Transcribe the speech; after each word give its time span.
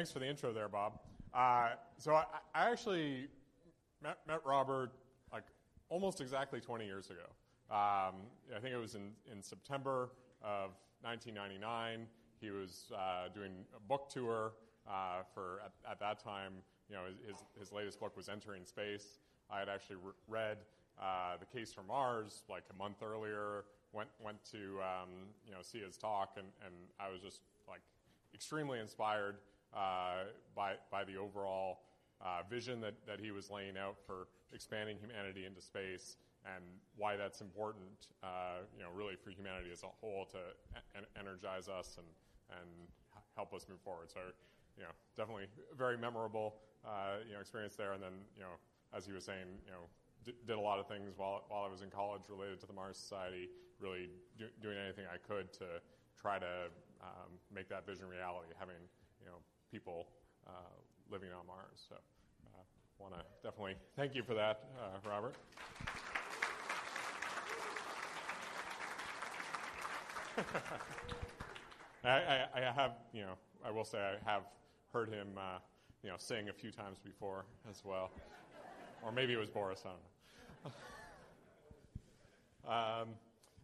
Thanks 0.00 0.10
for 0.10 0.18
the 0.18 0.26
intro 0.26 0.50
there, 0.50 0.66
Bob. 0.66 0.98
Uh, 1.34 1.72
so 1.98 2.14
I, 2.14 2.24
I 2.54 2.70
actually 2.70 3.28
met, 4.02 4.16
met, 4.26 4.40
Robert 4.46 4.92
like 5.30 5.42
almost 5.90 6.22
exactly 6.22 6.58
20 6.58 6.86
years 6.86 7.10
ago. 7.10 7.28
Um, 7.70 8.14
I 8.56 8.60
think 8.62 8.72
it 8.72 8.78
was 8.78 8.94
in, 8.94 9.10
in 9.30 9.42
September 9.42 10.08
of 10.42 10.70
1999. 11.02 12.06
He 12.40 12.50
was 12.50 12.90
uh, 12.96 13.28
doing 13.34 13.52
a 13.76 13.80
book 13.90 14.08
tour 14.08 14.52
uh, 14.88 15.20
for 15.34 15.60
at, 15.66 15.72
at, 15.90 16.00
that 16.00 16.18
time. 16.18 16.54
You 16.88 16.96
know, 16.96 17.02
his, 17.28 17.44
his 17.58 17.70
latest 17.70 18.00
book 18.00 18.16
was 18.16 18.30
Entering 18.30 18.64
Space. 18.64 19.18
I 19.50 19.58
had 19.58 19.68
actually 19.68 19.96
re- 19.96 20.12
read 20.28 20.56
uh, 20.98 21.36
The 21.38 21.44
Case 21.44 21.74
for 21.74 21.82
Mars 21.82 22.44
like 22.48 22.64
a 22.70 22.76
month 22.82 23.02
earlier. 23.02 23.66
Went 23.92 24.08
went 24.18 24.38
to 24.52 24.78
um, 24.80 25.10
you 25.44 25.52
know 25.52 25.58
see 25.60 25.80
his 25.80 25.98
talk, 25.98 26.36
and, 26.38 26.46
and 26.64 26.74
I 26.98 27.10
was 27.10 27.20
just 27.20 27.42
like 27.68 27.82
extremely 28.32 28.78
inspired 28.78 29.36
by, 29.74 30.74
by 30.90 31.04
the 31.04 31.16
overall 31.16 31.80
uh, 32.20 32.42
vision 32.48 32.80
that, 32.80 32.94
he 33.20 33.30
was 33.30 33.50
laying 33.50 33.76
out 33.76 33.96
for 34.06 34.28
expanding 34.52 34.96
humanity 34.98 35.46
into 35.46 35.60
space 35.60 36.16
and 36.44 36.64
why 36.96 37.16
that's 37.16 37.40
important, 37.40 38.08
uh, 38.22 38.64
you 38.76 38.82
know, 38.82 38.88
really 38.94 39.14
for 39.16 39.30
humanity 39.30 39.70
as 39.72 39.82
a 39.82 39.92
whole 40.00 40.24
to 40.24 40.38
en- 40.96 41.08
energize 41.18 41.68
us 41.68 41.96
and, 41.98 42.06
and 42.58 42.68
help 43.36 43.52
us 43.52 43.66
move 43.68 43.80
forward. 43.80 44.10
So, 44.10 44.20
you 44.76 44.82
know, 44.84 44.92
definitely 45.16 45.44
a 45.72 45.76
very 45.76 45.96
memorable, 45.96 46.56
uh, 46.84 47.20
you 47.26 47.34
know, 47.34 47.40
experience 47.40 47.76
there. 47.76 47.92
And 47.92 48.02
then, 48.02 48.24
you 48.36 48.42
know, 48.42 48.56
as 48.96 49.04
he 49.04 49.12
was 49.12 49.24
saying, 49.24 49.46
you 49.64 49.72
know, 49.72 49.84
did 50.24 50.56
a 50.56 50.60
lot 50.60 50.78
of 50.78 50.86
things 50.88 51.16
while, 51.16 51.44
while 51.48 51.64
I 51.64 51.70
was 51.70 51.82
in 51.82 51.90
college 51.90 52.22
related 52.28 52.60
to 52.60 52.66
the 52.66 52.72
Mars 52.72 52.96
Society, 52.96 53.48
really 53.80 54.08
do, 54.36 54.46
doing 54.60 54.76
anything 54.76 55.04
I 55.08 55.16
could 55.16 55.52
to 55.64 55.80
try 56.20 56.38
to 56.38 56.68
um, 57.00 57.40
make 57.48 57.68
that 57.68 57.86
vision 57.86 58.04
reality, 58.08 58.52
having 58.58 58.76
you 59.20 59.26
know 59.26 59.40
people 59.70 60.06
uh, 60.46 60.52
living 61.10 61.28
on 61.38 61.46
Mars. 61.46 61.84
So, 61.88 61.94
uh, 61.94 62.62
want 62.98 63.14
to 63.14 63.20
definitely 63.42 63.76
thank 63.96 64.14
you 64.14 64.22
for 64.22 64.34
that, 64.34 64.68
uh, 64.78 65.08
Robert. 65.08 65.34
I, 72.04 72.08
I, 72.08 72.46
I, 72.56 72.60
have, 72.74 72.92
you 73.12 73.22
know, 73.22 73.34
I 73.64 73.70
will 73.70 73.84
say 73.84 73.98
I 73.98 74.16
have 74.30 74.42
heard 74.92 75.08
him, 75.08 75.28
uh, 75.36 75.58
you 76.02 76.08
know, 76.08 76.16
sing 76.18 76.48
a 76.48 76.52
few 76.52 76.70
times 76.70 76.98
before 76.98 77.44
as 77.68 77.84
well, 77.84 78.10
or 79.02 79.12
maybe 79.12 79.34
it 79.34 79.38
was 79.38 79.50
Boris. 79.50 79.84
I 79.84 79.90
don't 79.90 80.74
know. 82.66 82.70
um, 83.02 83.08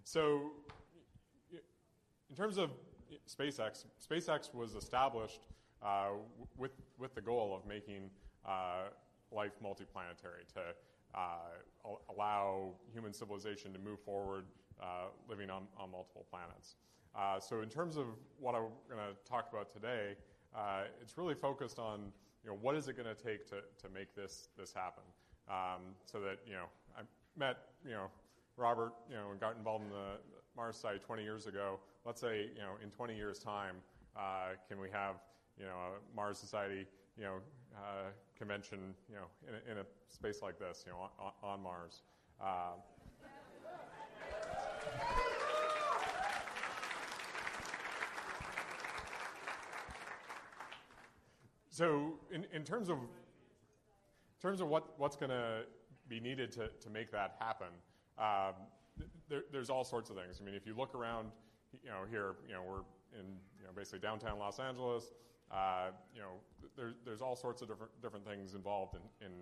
so, 0.04 0.52
in 2.30 2.36
terms 2.36 2.58
of 2.58 2.70
SpaceX, 3.28 3.86
SpaceX 4.06 4.54
was 4.54 4.74
established 4.74 5.46
with, 6.56 6.72
with 6.98 7.14
the 7.14 7.20
goal 7.20 7.56
of 7.56 7.68
making 7.68 8.10
uh, 8.46 8.88
life 9.32 9.52
multiplanetary, 9.62 10.46
to 10.54 10.60
uh, 11.14 11.88
allow 12.14 12.72
human 12.92 13.12
civilization 13.12 13.72
to 13.72 13.78
move 13.78 14.00
forward 14.00 14.44
uh, 14.80 15.06
living 15.28 15.50
on, 15.50 15.62
on 15.78 15.90
multiple 15.90 16.26
planets. 16.30 16.76
Uh, 17.14 17.40
so, 17.40 17.62
in 17.62 17.68
terms 17.68 17.96
of 17.96 18.06
what 18.38 18.54
I'm 18.54 18.68
going 18.90 19.00
to 19.00 19.30
talk 19.30 19.48
about 19.50 19.72
today, 19.72 20.16
uh, 20.54 20.82
it's 21.00 21.16
really 21.16 21.34
focused 21.34 21.78
on 21.78 22.12
you 22.44 22.50
know, 22.50 22.58
what 22.60 22.76
is 22.76 22.88
it 22.88 22.96
going 22.96 23.08
to 23.08 23.20
take 23.20 23.48
to, 23.48 23.56
to 23.82 23.92
make 23.92 24.14
this, 24.14 24.48
this 24.58 24.72
happen. 24.72 25.02
Um, 25.48 25.94
so 26.04 26.20
that, 26.20 26.38
you 26.46 26.52
know, 26.52 26.66
I 26.96 27.02
met, 27.36 27.56
you 27.84 27.92
know, 27.92 28.06
Robert, 28.56 28.92
you 29.08 29.16
know, 29.16 29.30
and 29.30 29.40
got 29.40 29.56
involved 29.56 29.84
in 29.84 29.90
the 29.90 30.18
Mars 30.56 30.76
site 30.76 31.02
20 31.02 31.22
years 31.22 31.46
ago 31.46 31.78
let's 32.06 32.20
say, 32.20 32.48
you 32.54 32.62
know, 32.62 32.78
in 32.82 32.88
20 32.90 33.16
years' 33.16 33.40
time, 33.40 33.74
uh, 34.16 34.54
can 34.68 34.80
we 34.80 34.88
have, 34.90 35.16
you 35.58 35.64
know, 35.64 35.70
a 35.72 36.16
Mars 36.16 36.38
Society, 36.38 36.86
you 37.16 37.24
know, 37.24 37.36
uh, 37.76 38.10
convention, 38.36 38.94
you 39.08 39.16
know, 39.16 39.26
in 39.48 39.54
a, 39.54 39.72
in 39.72 39.78
a, 39.78 39.86
space 40.08 40.40
like 40.40 40.58
this, 40.58 40.84
you 40.86 40.92
know, 40.92 41.10
on, 41.18 41.32
on 41.42 41.62
Mars? 41.62 42.02
Uh, 42.40 42.72
so, 51.70 52.14
in, 52.30 52.46
in 52.52 52.62
terms 52.62 52.88
of 52.88 52.98
in 52.98 54.42
terms 54.42 54.60
of 54.60 54.68
what, 54.68 54.98
what's 54.98 55.16
going 55.16 55.30
to 55.30 55.62
be 56.08 56.20
needed 56.20 56.52
to, 56.52 56.68
to 56.80 56.90
make 56.90 57.10
that 57.10 57.36
happen, 57.40 57.68
um, 58.18 58.54
there, 59.28 59.42
there's 59.50 59.70
all 59.70 59.84
sorts 59.84 60.10
of 60.10 60.16
things. 60.16 60.38
I 60.40 60.44
mean, 60.44 60.54
if 60.54 60.66
you 60.66 60.74
look 60.76 60.94
around 60.94 61.30
you 61.82 61.90
know, 61.90 62.02
here, 62.10 62.34
you 62.46 62.54
know, 62.54 62.62
we're 62.62 62.84
in, 63.18 63.26
you 63.58 63.64
know, 63.64 63.70
basically 63.74 63.98
downtown 63.98 64.38
Los 64.38 64.58
Angeles. 64.58 65.04
Uh, 65.50 65.90
you 66.14 66.20
know, 66.20 66.32
there, 66.76 66.94
there's 67.04 67.22
all 67.22 67.36
sorts 67.36 67.62
of 67.62 67.68
different, 67.68 67.92
different 68.02 68.26
things 68.26 68.54
involved 68.54 68.96
in, 68.96 69.26
in 69.26 69.32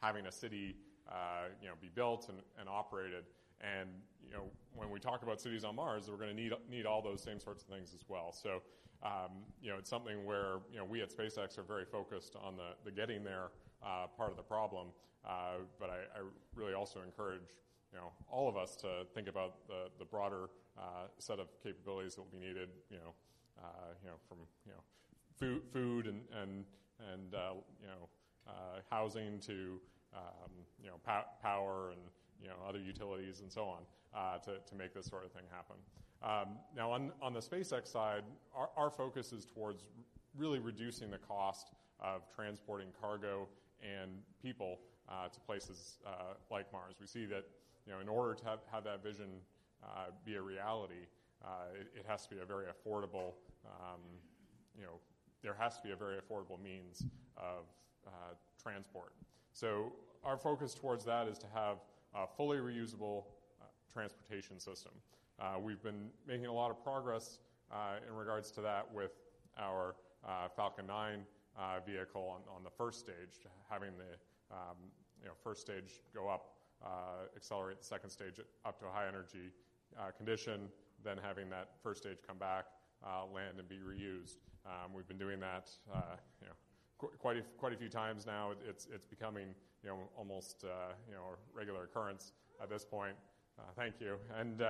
having 0.00 0.26
a 0.26 0.32
city, 0.32 0.76
uh, 1.08 1.48
you 1.60 1.68
know, 1.68 1.74
be 1.80 1.90
built 1.94 2.28
and, 2.28 2.38
and 2.58 2.68
operated. 2.68 3.24
And, 3.60 3.88
you 4.26 4.32
know, 4.32 4.44
when 4.74 4.90
we 4.90 5.00
talk 5.00 5.22
about 5.22 5.40
cities 5.40 5.64
on 5.64 5.76
Mars, 5.76 6.10
we're 6.10 6.16
going 6.16 6.36
to 6.36 6.42
need, 6.42 6.52
need 6.70 6.86
all 6.86 7.00
those 7.00 7.22
same 7.22 7.40
sorts 7.40 7.62
of 7.62 7.68
things 7.68 7.94
as 7.94 8.04
well. 8.08 8.32
So, 8.32 8.60
um, 9.02 9.44
you 9.62 9.70
know, 9.70 9.78
it's 9.78 9.88
something 9.88 10.24
where, 10.26 10.58
you 10.70 10.78
know, 10.78 10.84
we 10.84 11.02
at 11.02 11.10
SpaceX 11.16 11.58
are 11.58 11.62
very 11.62 11.84
focused 11.84 12.36
on 12.42 12.56
the, 12.56 12.74
the 12.84 12.90
getting 12.90 13.24
there 13.24 13.48
uh, 13.82 14.06
part 14.16 14.30
of 14.30 14.36
the 14.36 14.42
problem. 14.42 14.88
Uh, 15.24 15.64
but 15.80 15.88
I, 15.88 16.18
I 16.18 16.22
really 16.54 16.74
also 16.74 17.00
encourage, 17.00 17.54
you 17.92 17.98
know, 17.98 18.12
all 18.30 18.48
of 18.48 18.56
us 18.56 18.76
to 18.76 19.06
think 19.14 19.28
about 19.28 19.66
the, 19.66 19.88
the 19.98 20.04
broader 20.04 20.50
uh, 20.76 21.06
set 21.18 21.38
of 21.38 21.48
capabilities 21.62 22.16
that 22.16 22.22
will 22.22 22.38
be 22.38 22.44
needed, 22.44 22.68
you 22.90 22.96
know, 22.96 23.14
uh, 23.58 23.94
you 24.02 24.08
know, 24.08 24.16
from, 24.28 24.38
you 24.66 24.72
know, 24.72 24.82
food, 25.38 25.62
food 25.72 26.06
and, 26.06 26.22
and, 26.40 26.64
and 27.12 27.34
uh, 27.34 27.54
you 27.80 27.86
know, 27.86 28.08
uh, 28.46 28.80
housing 28.90 29.38
to, 29.40 29.80
um, 30.14 30.50
you 30.82 30.88
know, 30.88 30.96
pow- 31.04 31.26
power 31.42 31.90
and, 31.90 32.00
you 32.42 32.48
know, 32.48 32.56
other 32.68 32.78
utilities 32.78 33.40
and 33.40 33.50
so 33.50 33.64
on 33.64 33.82
uh, 34.14 34.38
to, 34.38 34.58
to 34.66 34.74
make 34.74 34.94
this 34.94 35.06
sort 35.06 35.24
of 35.24 35.32
thing 35.32 35.44
happen. 35.50 35.76
Um, 36.22 36.56
now, 36.76 36.90
on, 36.90 37.12
on 37.20 37.32
the 37.32 37.40
SpaceX 37.40 37.88
side, 37.88 38.22
our, 38.54 38.70
our 38.76 38.90
focus 38.90 39.32
is 39.32 39.44
towards 39.44 39.84
really 40.36 40.58
reducing 40.58 41.10
the 41.10 41.18
cost 41.18 41.72
of 42.00 42.22
transporting 42.34 42.88
cargo 43.00 43.48
and 43.82 44.10
people 44.42 44.78
uh, 45.08 45.28
to 45.28 45.40
places 45.40 45.98
uh, 46.06 46.34
like 46.50 46.72
Mars. 46.72 46.94
We 47.00 47.06
see 47.06 47.26
that 47.26 47.44
you 47.86 47.92
know, 47.92 48.00
in 48.00 48.08
order 48.08 48.34
to 48.34 48.44
have, 48.44 48.58
have 48.72 48.84
that 48.84 49.02
vision 49.02 49.28
uh, 49.82 50.10
be 50.24 50.36
a 50.36 50.42
reality, 50.42 51.06
uh, 51.44 51.48
it, 51.78 51.88
it, 52.00 52.06
has 52.08 52.22
to 52.26 52.34
be 52.34 52.40
a 52.40 52.44
very 52.44 52.64
affordable, 52.64 53.34
um, 53.66 54.00
you 54.74 54.82
know, 54.82 54.96
there 55.44 55.54
has 55.58 55.76
to 55.76 55.82
be 55.82 55.92
a 55.92 55.96
very 55.96 56.16
affordable 56.16 56.60
means 56.60 57.04
of 57.36 57.66
uh, 58.06 58.10
transport. 58.60 59.12
So 59.52 59.92
our 60.24 60.38
focus 60.38 60.74
towards 60.74 61.04
that 61.04 61.28
is 61.28 61.38
to 61.38 61.46
have 61.54 61.76
a 62.14 62.26
fully 62.26 62.56
reusable 62.56 63.24
uh, 63.60 63.66
transportation 63.92 64.58
system. 64.58 64.92
Uh, 65.38 65.58
we've 65.60 65.82
been 65.82 66.08
making 66.26 66.46
a 66.46 66.52
lot 66.52 66.70
of 66.70 66.82
progress 66.82 67.38
uh, 67.70 67.96
in 68.08 68.14
regards 68.14 68.50
to 68.52 68.62
that 68.62 68.86
with 68.92 69.12
our 69.58 69.94
Falcon 70.56 70.86
9 70.86 71.20
vehicle 71.86 72.34
on, 72.34 72.56
on, 72.56 72.64
the 72.64 72.70
first 72.70 72.98
stage, 72.98 73.44
having 73.68 73.90
the 73.98 74.54
um, 74.54 74.76
you 75.20 75.26
know, 75.26 75.34
first 75.42 75.60
stage 75.60 76.00
go 76.14 76.28
up, 76.28 76.54
accelerate 77.36 77.78
the 77.78 77.84
second 77.84 78.08
stage 78.08 78.40
up 78.64 78.78
to 78.78 78.86
a 78.86 78.90
high 78.90 79.06
energy 79.06 79.52
uh, 79.98 80.10
condition, 80.16 80.68
then 81.04 81.18
having 81.22 81.50
that 81.50 81.68
first 81.82 82.02
stage 82.02 82.18
come 82.26 82.38
back, 82.38 82.64
uh, 83.04 83.24
land, 83.32 83.58
and 83.58 83.68
be 83.68 83.76
reused. 83.76 84.38
Um, 84.66 84.92
we've 84.94 85.08
been 85.08 85.18
doing 85.18 85.40
that, 85.40 85.70
uh, 85.94 86.16
you 86.40 86.46
know, 86.46 86.54
qu- 86.98 87.16
quite 87.18 87.36
a, 87.36 87.42
quite 87.58 87.72
a 87.72 87.76
few 87.76 87.88
times 87.88 88.26
now. 88.26 88.52
It's 88.68 88.86
it's 88.92 89.06
becoming 89.06 89.48
you 89.82 89.90
know 89.90 89.98
almost 90.16 90.64
you 91.08 91.14
know 91.14 91.22
a 91.32 91.56
regular 91.56 91.84
occurrence 91.84 92.32
at 92.62 92.70
this 92.70 92.84
point. 92.84 93.16
thank 93.76 94.00
you, 94.00 94.16
and 94.38 94.62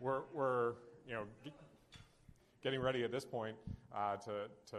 we're 0.00 0.22
we're 0.32 0.74
you 1.06 1.14
know 1.14 1.24
getting 2.64 2.80
ready 2.80 3.04
at 3.04 3.12
this 3.12 3.26
point 3.26 3.56
uh, 3.94 4.16
to, 4.16 4.48
to 4.70 4.76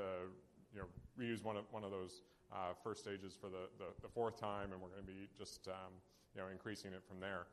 you 0.74 0.80
know, 0.80 0.86
reuse 1.20 1.44
one 1.44 1.56
of, 1.56 1.66
one 1.70 1.84
of 1.84 1.92
those 1.92 2.24
uh, 2.52 2.74
first 2.84 3.02
stages 3.02 3.38
for 3.40 3.48
the, 3.48 3.70
the, 3.78 3.86
the, 4.02 4.10
fourth 4.10 4.40
time, 4.40 4.72
and 4.72 4.82
we're 4.82 4.90
going 4.90 5.02
to 5.02 5.08
be 5.08 5.28
just 5.38 5.68
um, 5.68 5.94
you 6.34 6.42
know 6.42 6.48
increasing 6.52 6.94
it 6.94 7.04
from 7.08 7.20
there. 7.20 7.46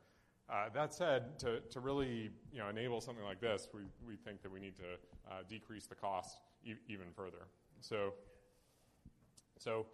Uh, 0.49 0.65
that 0.73 0.93
said, 0.93 1.39
to, 1.39 1.61
to 1.69 1.79
really 1.79 2.31
you 2.51 2.59
know 2.59 2.67
enable 2.67 2.99
something 2.99 3.23
like 3.23 3.39
this, 3.39 3.69
we, 3.73 3.81
we 4.05 4.15
think 4.15 4.41
that 4.41 4.51
we 4.51 4.59
need 4.59 4.75
to 4.75 5.31
uh, 5.31 5.35
decrease 5.47 5.85
the 5.85 5.95
cost 5.95 6.39
even 6.87 7.07
further. 7.15 7.47
So, 7.81 8.13
so 9.57 9.85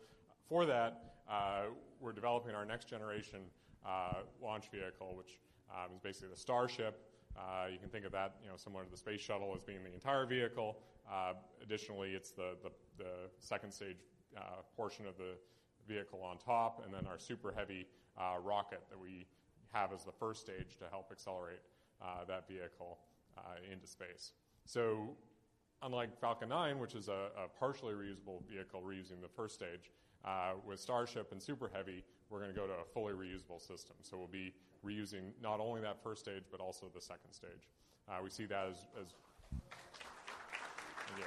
for 0.48 0.66
that, 0.66 1.16
uh, 1.30 1.66
we're 2.00 2.14
developing 2.14 2.56
our 2.56 2.66
next 2.66 2.88
generation 2.90 3.42
uh, 3.86 4.22
launch 4.42 4.70
vehicle, 4.72 5.16
which 5.16 5.40
um, 5.72 5.94
is 5.94 6.00
basically 6.00 6.30
the 6.30 6.40
Starship. 6.40 7.06
Uh, 7.38 7.68
you 7.72 7.78
can 7.78 7.90
think 7.90 8.06
of 8.06 8.12
that, 8.12 8.36
you 8.44 8.50
know, 8.50 8.56
similar 8.56 8.84
to 8.84 8.90
the 8.90 8.98
space 8.98 9.22
shuttle 9.22 9.54
as 9.56 9.62
being 9.62 9.84
the 9.84 9.94
entire 9.94 10.26
vehicle. 10.26 10.78
Uh, 11.12 11.34
additionally, 11.64 12.12
it's 12.12 12.32
the, 12.32 12.56
the, 12.64 12.70
the 12.98 13.30
second 13.40 13.72
stage 13.72 13.98
uh, 14.38 14.42
portion 14.76 15.06
of 15.06 15.18
the 15.18 15.34
vehicle 15.88 16.22
on 16.24 16.38
top, 16.38 16.84
and 16.84 16.94
then 16.94 17.06
our 17.08 17.20
super 17.20 17.52
heavy 17.56 17.88
uh, 18.18 18.36
rocket 18.44 18.82
that 18.90 19.00
we 19.00 19.26
have 19.72 19.94
as 19.94 20.04
the 20.04 20.12
first 20.12 20.42
stage 20.42 20.78
to 20.78 20.86
help 20.90 21.10
accelerate 21.12 21.62
that 22.28 22.48
vehicle 22.48 22.98
into 23.72 23.86
space. 23.86 24.32
So, 24.66 25.16
unlike 25.82 26.20
Falcon 26.20 26.50
9, 26.50 26.80
which 26.80 26.96
is 26.96 27.08
a, 27.08 27.30
a 27.38 27.48
partially 27.60 27.94
reusable 27.94 28.42
vehicle 28.50 28.82
reusing 28.82 29.22
the 29.22 29.30
first 29.36 29.56
stage, 29.56 29.92
uh, 30.26 30.54
with 30.66 30.80
Starship 30.80 31.32
and 31.32 31.42
Super 31.42 31.70
Heavy, 31.74 32.04
we're 32.30 32.40
going 32.40 32.54
to 32.54 32.60
go 32.60 32.68
to 32.68 32.74
a 32.74 32.86
fully 32.94 33.14
reusable 33.14 33.60
system. 33.60 33.96
So 34.02 34.18
we'll 34.18 34.28
be 34.28 34.54
reusing 34.86 35.32
not 35.42 35.60
only 35.60 35.82
that 35.82 36.04
first 36.04 36.22
stage, 36.22 36.44
but 36.52 36.60
also 36.60 36.88
the 36.94 37.02
second 37.02 37.32
stage. 37.32 37.70
Uh, 38.08 38.18
we 38.24 38.30
see 38.30 38.46
that 38.46 38.68
as, 38.70 38.88
as 39.00 39.14
yeah. 41.18 41.26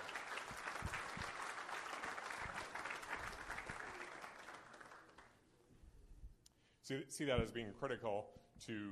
See, 6.82 7.02
see 7.08 7.24
that 7.24 7.40
as 7.40 7.50
being 7.50 7.68
critical 7.78 8.26
to 8.66 8.90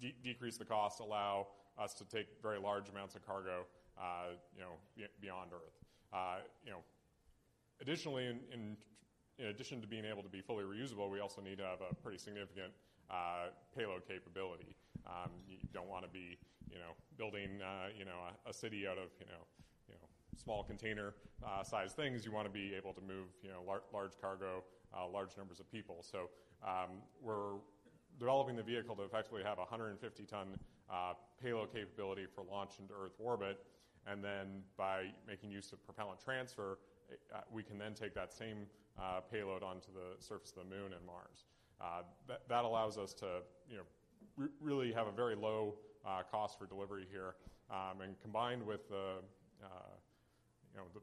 de- 0.00 0.14
decrease 0.22 0.56
the 0.56 0.64
cost, 0.64 1.00
allow 1.00 1.46
us 1.78 1.94
to 1.94 2.04
take 2.04 2.26
very 2.42 2.58
large 2.58 2.88
amounts 2.88 3.14
of 3.14 3.24
cargo, 3.24 3.64
you 4.54 4.62
know, 4.62 5.06
beyond 5.20 5.50
Earth. 5.52 5.78
Uh, 6.12 6.38
you 6.64 6.70
know, 6.70 6.78
additionally, 7.80 8.26
in, 8.26 8.38
in, 8.52 8.76
in, 9.38 9.46
addition 9.46 9.80
to 9.80 9.86
being 9.86 10.04
able 10.04 10.22
to 10.22 10.28
be 10.28 10.40
fully 10.40 10.64
reusable, 10.64 11.10
we 11.10 11.20
also 11.20 11.40
need 11.40 11.58
to 11.58 11.64
have 11.64 11.80
a 11.80 11.94
pretty 11.96 12.18
significant 12.18 12.72
uh, 13.10 13.50
payload 13.76 14.06
capability. 14.06 14.74
Um, 15.06 15.30
you 15.46 15.56
don't 15.72 15.88
want 15.88 16.04
to 16.04 16.10
be, 16.10 16.38
you 16.70 16.78
know, 16.78 16.92
building, 17.16 17.60
uh, 17.62 17.88
you 17.96 18.04
know, 18.04 18.18
a, 18.46 18.50
a, 18.50 18.52
city 18.52 18.86
out 18.86 18.98
of, 18.98 19.08
you 19.20 19.26
know, 19.26 19.44
you 19.88 19.94
know, 19.94 20.08
small 20.36 20.62
container 20.62 21.14
uh, 21.46 21.62
size 21.62 21.92
things. 21.92 22.24
You 22.24 22.32
want 22.32 22.46
to 22.46 22.52
be 22.52 22.74
able 22.74 22.92
to 22.94 23.00
move, 23.00 23.28
you 23.42 23.50
know, 23.50 23.62
lar- 23.66 23.84
large 23.92 24.12
cargo, 24.20 24.64
uh, 24.96 25.08
large 25.08 25.36
numbers 25.36 25.60
of 25.60 25.70
people. 25.70 26.02
So 26.02 26.28
um, 26.66 27.00
we're 27.22 27.60
developing 28.18 28.56
the 28.56 28.62
vehicle 28.62 28.96
to 28.96 29.02
effectively 29.02 29.42
have 29.44 29.58
150 29.58 30.24
ton 30.24 30.58
uh, 30.90 31.12
payload 31.42 31.72
capability 31.72 32.26
for 32.34 32.44
launch 32.50 32.72
into 32.80 32.92
Earth 32.92 33.12
orbit. 33.18 33.58
And 34.10 34.22
then 34.24 34.62
by 34.76 35.06
making 35.26 35.50
use 35.50 35.72
of 35.72 35.84
propellant 35.84 36.20
transfer, 36.20 36.78
uh, 37.34 37.40
we 37.52 37.62
can 37.62 37.78
then 37.78 37.94
take 37.94 38.14
that 38.14 38.32
same 38.32 38.66
uh, 38.98 39.20
payload 39.30 39.62
onto 39.62 39.88
the 39.92 40.22
surface 40.22 40.50
of 40.50 40.68
the 40.68 40.76
moon 40.76 40.92
and 40.92 41.04
Mars. 41.06 41.44
Uh, 41.80 42.02
that, 42.26 42.48
that, 42.48 42.64
allows 42.64 42.98
us 42.98 43.12
to, 43.14 43.26
you 43.70 43.76
know, 43.76 43.82
re- 44.36 44.48
really 44.60 44.92
have 44.92 45.06
a 45.06 45.12
very 45.12 45.36
low 45.36 45.74
uh, 46.04 46.22
cost 46.30 46.58
for 46.58 46.66
delivery 46.66 47.06
here, 47.10 47.36
um, 47.70 48.00
and 48.02 48.20
combined 48.20 48.64
with 48.64 48.88
the, 48.88 49.20
uh, 49.62 49.94
you 50.72 50.80
know, 50.80 50.86
the 50.94 51.00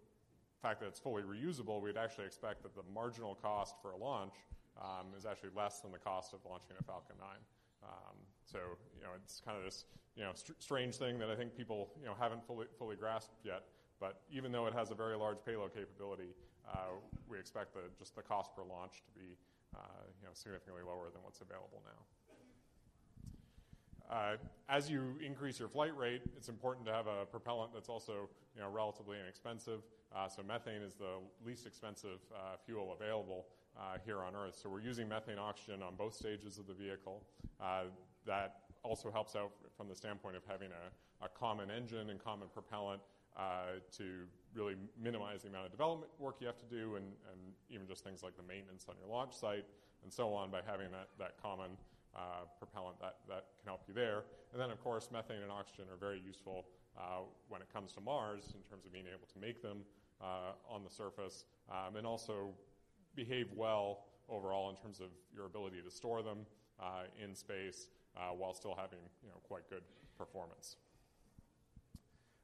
fact 0.62 0.82
that 0.82 0.88
it's 0.88 1.00
fully 1.00 1.24
reusable, 1.24 1.82
we'd 1.82 1.96
actually 1.96 2.26
expect 2.26 2.64
that 2.64 2.76
the 2.76 2.84
marginal 2.94 3.36
cost 3.36 3.76
for 3.82 3.92
a 3.92 3.98
launch 3.98 4.34
um, 4.82 5.08
is 5.18 5.26
actually 5.26 5.52
less 5.56 5.80
than 5.80 5.92
the 5.92 6.00
cost 6.00 6.34
of 6.34 6.40
launching 6.50 6.76
a 6.80 6.84
Falcon 6.84 7.16
9. 7.20 7.30
Um, 7.84 8.18
so, 8.46 8.60
you 8.98 9.04
know, 9.04 9.10
it's 9.24 9.42
kind 9.44 9.58
of 9.58 9.64
this, 9.64 9.86
you 10.16 10.24
know, 10.24 10.32
str- 10.34 10.54
strange 10.60 10.96
thing 10.96 11.20
that 11.20 11.30
I 11.30 11.36
think 11.36 11.56
people, 11.56 11.90
you 12.00 12.06
know, 12.06 12.16
haven't 12.20 12.46
fully, 12.46 12.68
fully 12.78 12.96
grasped 12.96 13.44
yet. 13.44 13.64
But 14.00 14.22
even 14.32 14.52
though 14.52 14.68
it 14.68 14.74
has 14.74 14.92
a 14.92 14.96
very 14.96 15.16
large 15.16 15.38
payload 15.46 15.74
capability, 15.74 16.36
uh, 16.70 17.00
we 17.28 17.40
expect 17.40 17.74
the, 17.74 17.82
just 17.98 18.16
the 18.16 18.22
cost 18.22 18.56
per 18.56 18.64
launch 18.64 19.04
to 19.06 19.12
be 19.20 19.38
uh, 19.76 19.80
you 20.22 20.28
know, 20.28 20.34
significantly 20.34 20.84
lower 20.86 21.10
than 21.12 21.22
what's 21.24 21.42
available 21.42 21.82
now. 21.86 22.02
Uh, 24.10 24.38
as 24.70 24.90
you 24.90 25.16
increase 25.26 25.60
your 25.60 25.68
flight 25.68 25.96
rate, 25.98 26.22
it's 26.38 26.50
important 26.50 26.86
to 26.86 26.94
have 26.94 27.08
a 27.08 27.26
propellant 27.26 27.74
that's 27.74 27.90
also 27.90 28.30
you 28.56 28.62
know, 28.62 28.70
relatively 28.70 29.18
inexpensive. 29.20 29.82
Uh, 30.16 30.28
so 30.28 30.44
methane 30.44 30.82
is 30.82 30.94
the 30.94 31.18
least 31.46 31.66
expensive 31.66 32.20
uh, 32.34 32.56
fuel 32.66 32.96
available 33.00 33.48
uh, 33.78 33.98
here 34.06 34.20
on 34.20 34.36
Earth. 34.36 34.60
So 34.62 34.70
we're 34.70 34.82
using 34.82 35.08
methane 35.08 35.40
oxygen 35.40 35.82
on 35.82 35.96
both 35.96 36.14
stages 36.14 36.58
of 36.58 36.68
the 36.68 36.74
vehicle. 36.74 37.24
that 38.26 38.62
also 38.84 39.12
helps 39.12 39.36
out 39.36 39.52
from 39.76 39.88
the 39.90 39.96
standpoint 39.96 40.36
of 40.36 40.44
having 40.48 40.70
a, 40.70 41.26
a 41.26 41.30
common 41.30 41.72
engine 41.72 42.10
and 42.10 42.24
common 42.24 42.48
propellant 42.54 43.02
uh, 43.38 43.82
to 43.98 44.26
really 44.54 44.76
minimize 45.02 45.42
the 45.42 45.50
amount 45.50 45.66
of 45.66 45.72
development 45.72 46.10
work 46.20 46.38
you 46.40 46.48
have 46.48 46.58
to 46.58 46.70
do 46.70 46.96
and, 46.96 47.06
and, 47.32 47.42
even 47.70 47.88
just 47.88 48.04
things 48.04 48.24
like 48.24 48.38
the 48.38 48.44
maintenance 48.44 48.86
on 48.88 48.96
your 49.02 49.10
launch 49.10 49.34
site 49.34 49.66
and 50.04 50.14
so 50.14 50.32
on 50.34 50.52
by 50.52 50.62
having 50.66 50.88
that, 50.92 51.10
that 51.18 51.34
common 51.42 51.72
uh, 52.16 52.46
propellant 52.60 52.98
that, 53.02 53.18
that 53.28 53.46
can 53.60 53.68
help 53.68 53.82
you 53.88 53.94
there. 53.94 54.24
And 54.54 54.62
then, 54.62 54.70
of 54.70 54.82
course, 54.82 55.10
methane 55.12 55.42
and 55.42 55.52
oxygen 55.52 55.86
are 55.92 55.98
very 55.98 56.22
useful 56.24 56.66
uh, 56.98 57.28
when 57.50 57.62
it 57.62 57.68
comes 57.74 57.92
to 57.94 58.02
Mars 58.02 58.54
in 58.54 58.62
terms 58.70 58.86
of 58.86 58.94
being 58.94 59.08
able 59.10 59.28
to 59.34 59.40
make 59.40 59.62
them 59.62 59.80
uh, 60.22 60.54
on 60.70 60.84
the 60.84 60.90
surface 60.90 61.44
um, 61.70 61.98
and 61.98 62.08
also 62.08 62.54
behave 63.16 63.48
well 63.56 64.06
overall 64.30 64.70
in 64.70 64.76
terms 64.76 65.00
of 65.00 65.08
your 65.34 65.46
ability 65.46 65.78
to 65.84 65.92
store 65.92 66.22
them 66.22 66.40
uh, 66.80 67.04
in 67.24 67.36
space 67.36 67.88
uh, 68.18 68.34
while 68.36 68.54
still 68.54 68.76
having 68.76 69.00
you 69.24 69.30
know, 69.30 69.38
quite 69.44 69.70
good 69.70 69.84
performance. 70.18 70.78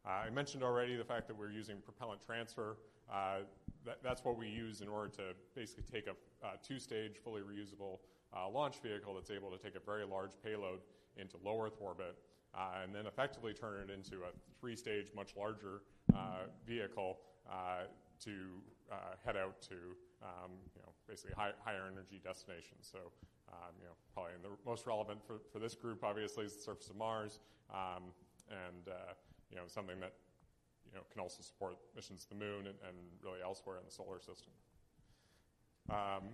Uh, 0.06 0.10
I 0.26 0.30
mentioned 0.30 0.64
already 0.64 0.96
the 0.96 1.04
fact 1.04 1.28
that 1.28 1.38
we're 1.38 1.52
using 1.52 1.78
propellant 1.84 2.22
transfer. 2.26 2.78
That, 3.84 3.98
that's 4.04 4.24
what 4.24 4.38
we 4.38 4.48
use 4.48 4.82
in 4.82 4.88
order 4.88 5.10
to 5.18 5.24
basically 5.56 5.84
take 5.92 6.06
a 6.08 6.14
two-stage, 6.62 7.14
fully 7.24 7.42
reusable 7.42 7.98
uh, 8.36 8.48
launch 8.48 8.80
vehicle 8.82 9.16
that's 9.16 9.32
able 9.32 9.50
to 9.50 9.58
take 9.58 9.76
a 9.76 9.80
very 9.80 10.06
large 10.06 10.32
payload 10.44 10.80
into 11.18 11.38
low 11.44 11.60
Earth 11.62 11.78
orbit, 11.80 12.16
uh, 12.56 12.84
and 12.84 12.94
then 12.94 13.08
effectively 13.08 13.54
turn 13.54 13.82
it 13.82 13.92
into 13.92 14.24
a 14.24 14.32
three-stage, 14.60 15.08
much 15.16 15.36
larger 15.36 15.82
uh, 16.16 16.46
vehicle 16.66 17.18
to 18.24 18.32
head 19.26 19.36
out 19.36 19.60
to, 19.64 19.76
um, 20.24 20.52
you 20.76 20.82
know, 20.82 20.94
basically 21.08 21.34
high, 21.36 21.52
higher 21.64 21.90
energy 21.92 22.22
destinations. 22.24 22.90
So, 22.92 23.12
um, 23.52 23.74
you 23.80 23.86
know, 23.86 23.96
probably 24.14 24.34
the 24.42 24.50
most 24.66 24.86
relevant 24.86 25.20
for, 25.26 25.42
for 25.52 25.60
this 25.60 25.76
group, 25.76 26.04
obviously, 26.04 26.46
is 26.46 26.56
the 26.56 26.62
surface 26.62 26.90
of 26.90 26.96
Mars, 26.96 27.40
um, 27.74 28.14
and 28.50 28.88
you 29.50 29.58
know, 29.58 29.64
something 29.68 30.00
that 30.00 30.14
you 30.92 30.98
know, 30.98 31.04
can 31.12 31.22
also 31.22 31.42
support 31.42 31.78
missions 31.96 32.24
to 32.24 32.30
the 32.30 32.36
moon 32.36 32.68
and, 32.68 32.76
and 32.88 32.98
really 33.24 33.40
elsewhere 33.44 33.78
in 33.78 33.86
the 33.86 33.92
solar 33.92 34.20
system. 34.20 34.52
Um, 35.90 36.28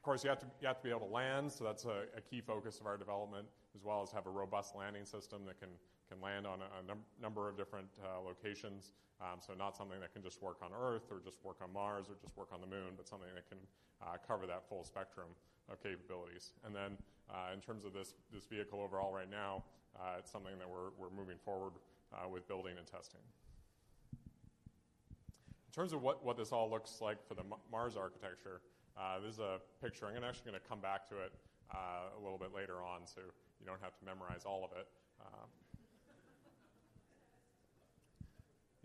of 0.00 0.02
course, 0.02 0.24
you 0.24 0.30
have, 0.30 0.38
to, 0.40 0.46
you 0.60 0.66
have 0.66 0.78
to 0.78 0.82
be 0.82 0.90
able 0.90 1.06
to 1.06 1.12
land, 1.12 1.52
so 1.52 1.64
that's 1.64 1.84
a, 1.84 2.04
a, 2.16 2.20
key 2.20 2.40
focus 2.40 2.80
of 2.80 2.86
our 2.86 2.96
development, 2.96 3.46
as 3.76 3.84
well 3.84 4.02
as 4.02 4.10
have 4.10 4.26
a 4.26 4.30
robust 4.30 4.74
landing 4.74 5.04
system 5.04 5.44
that 5.46 5.60
can, 5.60 5.68
can 6.10 6.20
land 6.20 6.46
on 6.46 6.58
a, 6.58 6.82
num- 6.86 7.06
number 7.22 7.48
of 7.48 7.56
different 7.56 7.86
uh, 8.02 8.20
locations. 8.20 8.92
Um, 9.22 9.38
so, 9.38 9.54
not 9.54 9.76
something 9.76 10.00
that 10.00 10.12
can 10.12 10.22
just 10.22 10.42
work 10.42 10.58
on 10.62 10.70
Earth 10.74 11.06
or 11.10 11.20
just 11.22 11.38
work 11.44 11.58
on 11.62 11.72
Mars 11.72 12.06
or 12.10 12.16
just 12.20 12.36
work 12.36 12.48
on 12.52 12.60
the 12.60 12.66
moon, 12.66 12.96
but 12.96 13.06
something 13.06 13.28
that 13.34 13.48
can 13.48 13.58
uh, 14.02 14.16
cover 14.26 14.46
that 14.46 14.66
full 14.68 14.82
spectrum 14.82 15.28
of 15.70 15.80
capabilities. 15.82 16.52
And 16.66 16.74
then, 16.74 16.98
uh, 17.30 17.54
in 17.54 17.60
terms 17.60 17.84
of 17.84 17.92
this, 17.92 18.14
this 18.32 18.44
vehicle 18.46 18.80
overall 18.80 19.12
right 19.12 19.30
now, 19.30 19.62
uh, 19.94 20.18
it's 20.18 20.32
something 20.32 20.58
that 20.58 20.68
we're, 20.68 20.90
we're 20.98 21.14
moving 21.14 21.38
forward 21.44 21.74
uh, 22.12 22.28
with 22.28 22.48
building 22.48 22.74
and 22.76 22.86
testing. 22.86 23.20
In 24.10 25.72
terms 25.72 25.92
of 25.92 26.02
what, 26.02 26.24
what 26.24 26.36
this 26.36 26.50
all 26.50 26.68
looks 26.68 26.98
like 27.00 27.22
for 27.28 27.34
the 27.34 27.44
Mars 27.70 27.94
architecture, 27.96 28.62
uh, 28.98 29.20
this 29.20 29.34
is 29.34 29.38
a 29.38 29.60
picture. 29.80 30.06
I'm 30.08 30.24
actually 30.24 30.50
going 30.50 30.60
to 30.60 30.68
come 30.68 30.80
back 30.80 31.06
to 31.10 31.14
it 31.22 31.32
a 31.70 32.18
little 32.18 32.38
bit 32.38 32.50
later 32.52 32.82
on, 32.82 33.06
so 33.06 33.20
you 33.60 33.66
don't 33.66 33.80
have 33.80 33.94
to 34.00 34.04
memorize 34.04 34.42
all 34.44 34.64
of 34.64 34.72
it. 34.76 34.88
Um, 35.22 35.46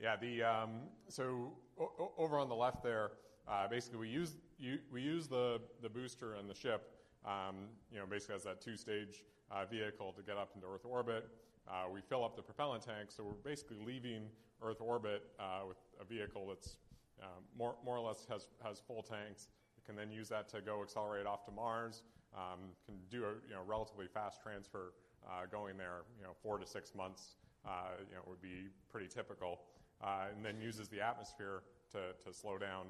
yeah, 0.01 0.15
the 0.17 0.43
um, 0.43 0.69
so 1.07 1.53
o- 1.79 2.11
over 2.17 2.37
on 2.37 2.49
the 2.49 2.55
left 2.55 2.83
there, 2.83 3.11
uh, 3.47 3.67
basically 3.67 3.99
we 3.99 4.09
use 4.09 4.35
you, 4.59 4.79
we 4.91 5.01
use 5.01 5.27
the 5.27 5.61
the 5.81 5.89
booster 5.89 6.33
and 6.35 6.49
the 6.49 6.55
ship, 6.55 6.91
um, 7.25 7.67
you 7.91 7.99
know, 7.99 8.05
basically 8.05 8.35
as 8.35 8.43
that 8.43 8.61
two-stage 8.61 9.23
uh, 9.51 9.65
vehicle 9.65 10.13
to 10.13 10.21
get 10.21 10.37
up 10.37 10.51
into 10.55 10.67
Earth 10.67 10.85
orbit. 10.85 11.27
Uh, 11.67 11.89
we 11.91 12.01
fill 12.01 12.23
up 12.23 12.35
the 12.35 12.41
propellant 12.41 12.83
tank, 12.83 13.09
so 13.09 13.23
we're 13.23 13.49
basically 13.49 13.77
leaving 13.85 14.23
Earth 14.61 14.81
orbit 14.81 15.23
uh, 15.39 15.65
with 15.67 15.77
a 15.99 16.05
vehicle 16.05 16.45
that's 16.47 16.77
um, 17.21 17.43
more, 17.57 17.75
more 17.83 17.97
or 17.97 18.07
less 18.07 18.25
has, 18.29 18.47
has 18.63 18.81
full 18.85 19.01
tanks. 19.01 19.47
We 19.77 19.83
can 19.85 19.95
then 19.95 20.11
use 20.11 20.29
that 20.29 20.47
to 20.49 20.61
go 20.61 20.81
accelerate 20.83 21.25
off 21.25 21.43
to 21.45 21.51
Mars. 21.51 22.03
Um, 22.35 22.59
can 22.85 22.95
do 23.09 23.23
a 23.23 23.29
you 23.47 23.55
know, 23.55 23.61
relatively 23.65 24.07
fast 24.07 24.41
transfer 24.43 24.93
uh, 25.25 25.45
going 25.49 25.77
there. 25.77 26.03
You 26.19 26.25
know, 26.25 26.33
four 26.43 26.59
to 26.59 26.67
six 26.67 26.93
months. 26.93 27.35
you 27.65 28.15
know, 28.15 28.21
would 28.27 28.41
be 28.41 28.67
pretty 28.91 29.07
typical. 29.07 29.61
And 30.03 30.43
then 30.43 30.59
uses 30.61 30.87
the 30.89 31.01
atmosphere 31.01 31.63
to, 31.91 32.13
to 32.23 32.33
slow 32.33 32.57
down 32.57 32.87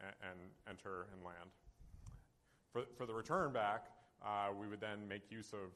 and, 0.00 0.12
and, 0.30 0.38
enter 0.68 1.06
and 1.12 1.24
land. 1.24 1.50
For, 2.72 2.82
for 2.96 3.06
the 3.06 3.14
return 3.14 3.52
back, 3.52 3.86
we 4.58 4.68
would 4.68 4.80
then 4.80 5.08
make 5.08 5.30
use 5.30 5.52
of 5.52 5.72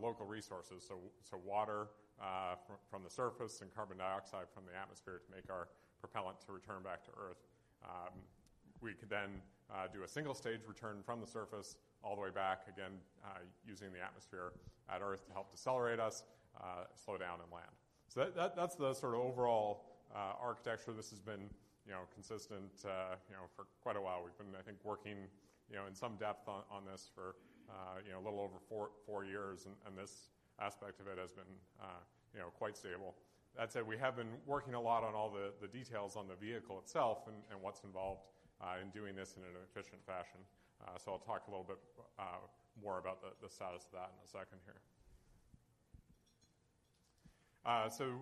local 0.00 0.26
resources, 0.26 0.84
so, 0.86 0.98
so 1.22 1.38
water 1.44 1.88
from, 2.66 2.76
from 2.90 3.02
the 3.04 3.10
surface 3.10 3.60
and 3.62 3.74
carbon 3.74 3.98
dioxide 3.98 4.46
from 4.52 4.64
the 4.70 4.76
atmosphere 4.76 5.20
to 5.24 5.30
make 5.34 5.50
our 5.50 5.68
propellant 6.00 6.40
to 6.46 6.52
return 6.52 6.82
back 6.82 7.04
to 7.04 7.10
Earth. 7.16 7.42
Um, 7.84 8.14
we 8.80 8.92
could 8.92 9.10
then 9.10 9.40
uh, 9.70 9.86
do 9.92 10.02
a 10.02 10.08
single 10.08 10.34
stage 10.34 10.60
return 10.66 11.02
from 11.04 11.20
the 11.20 11.26
surface 11.26 11.76
all 12.02 12.14
the 12.14 12.22
way 12.22 12.30
back, 12.30 12.62
again, 12.68 12.92
uh, 13.24 13.38
using 13.66 13.92
the 13.92 14.00
atmosphere 14.00 14.52
at 14.88 15.00
Earth 15.02 15.26
to 15.26 15.32
help 15.32 15.50
decelerate 15.50 15.98
us, 15.98 16.24
uh, 16.60 16.84
slow 16.94 17.16
down, 17.16 17.40
and 17.42 17.50
land. 17.52 17.72
So 18.16 18.24
that, 18.24 18.32
that, 18.32 18.56
that's 18.56 18.76
the 18.76 18.94
sort 18.94 19.12
of 19.12 19.20
overall 19.20 19.84
uh, 20.08 20.40
architecture. 20.40 20.96
This 20.96 21.10
has 21.10 21.20
been 21.20 21.52
you 21.84 21.92
know, 21.92 22.08
consistent 22.14 22.72
uh, 22.88 23.20
you 23.28 23.36
know, 23.36 23.44
for 23.52 23.68
quite 23.84 23.96
a 23.96 24.00
while. 24.00 24.24
We've 24.24 24.32
been, 24.40 24.56
I 24.58 24.64
think, 24.64 24.80
working 24.88 25.28
you 25.68 25.76
know, 25.76 25.84
in 25.84 25.92
some 25.92 26.16
depth 26.16 26.48
on, 26.48 26.64
on 26.72 26.88
this 26.88 27.12
for 27.12 27.36
uh, 27.68 28.00
you 28.00 28.16
know, 28.16 28.18
a 28.18 28.24
little 28.24 28.40
over 28.40 28.56
four, 28.72 28.88
four 29.04 29.28
years, 29.28 29.68
and, 29.68 29.76
and 29.84 29.92
this 29.92 30.32
aspect 30.56 30.96
of 30.96 31.12
it 31.12 31.20
has 31.20 31.28
been 31.28 31.44
you 32.32 32.40
know, 32.40 32.48
quite 32.56 32.72
stable. 32.72 33.12
That 33.52 33.68
said, 33.70 33.84
we 33.86 34.00
have 34.00 34.16
been 34.16 34.32
working 34.46 34.72
a 34.72 34.80
lot 34.80 35.04
on 35.04 35.12
all 35.12 35.28
the, 35.28 35.52
the 35.60 35.68
details 35.68 36.16
on 36.16 36.24
the 36.24 36.40
vehicle 36.40 36.80
itself 36.80 37.28
and, 37.28 37.36
and 37.52 37.60
what's 37.60 37.84
involved 37.84 38.24
uh, 38.64 38.80
in 38.80 38.88
doing 38.96 39.12
this 39.12 39.36
in 39.36 39.44
an 39.44 39.60
efficient 39.60 40.00
fashion. 40.08 40.40
Uh, 40.80 40.96
so 40.96 41.12
I'll 41.12 41.20
talk 41.20 41.44
a 41.48 41.50
little 41.50 41.68
bit 41.68 41.84
uh, 42.18 42.40
more 42.80 42.96
about 42.96 43.20
the, 43.20 43.36
the 43.44 43.52
status 43.52 43.84
of 43.84 44.00
that 44.00 44.08
in 44.16 44.24
a 44.24 44.28
second 44.28 44.64
here. 44.64 44.80
Uh, 47.66 47.88
so 47.88 48.12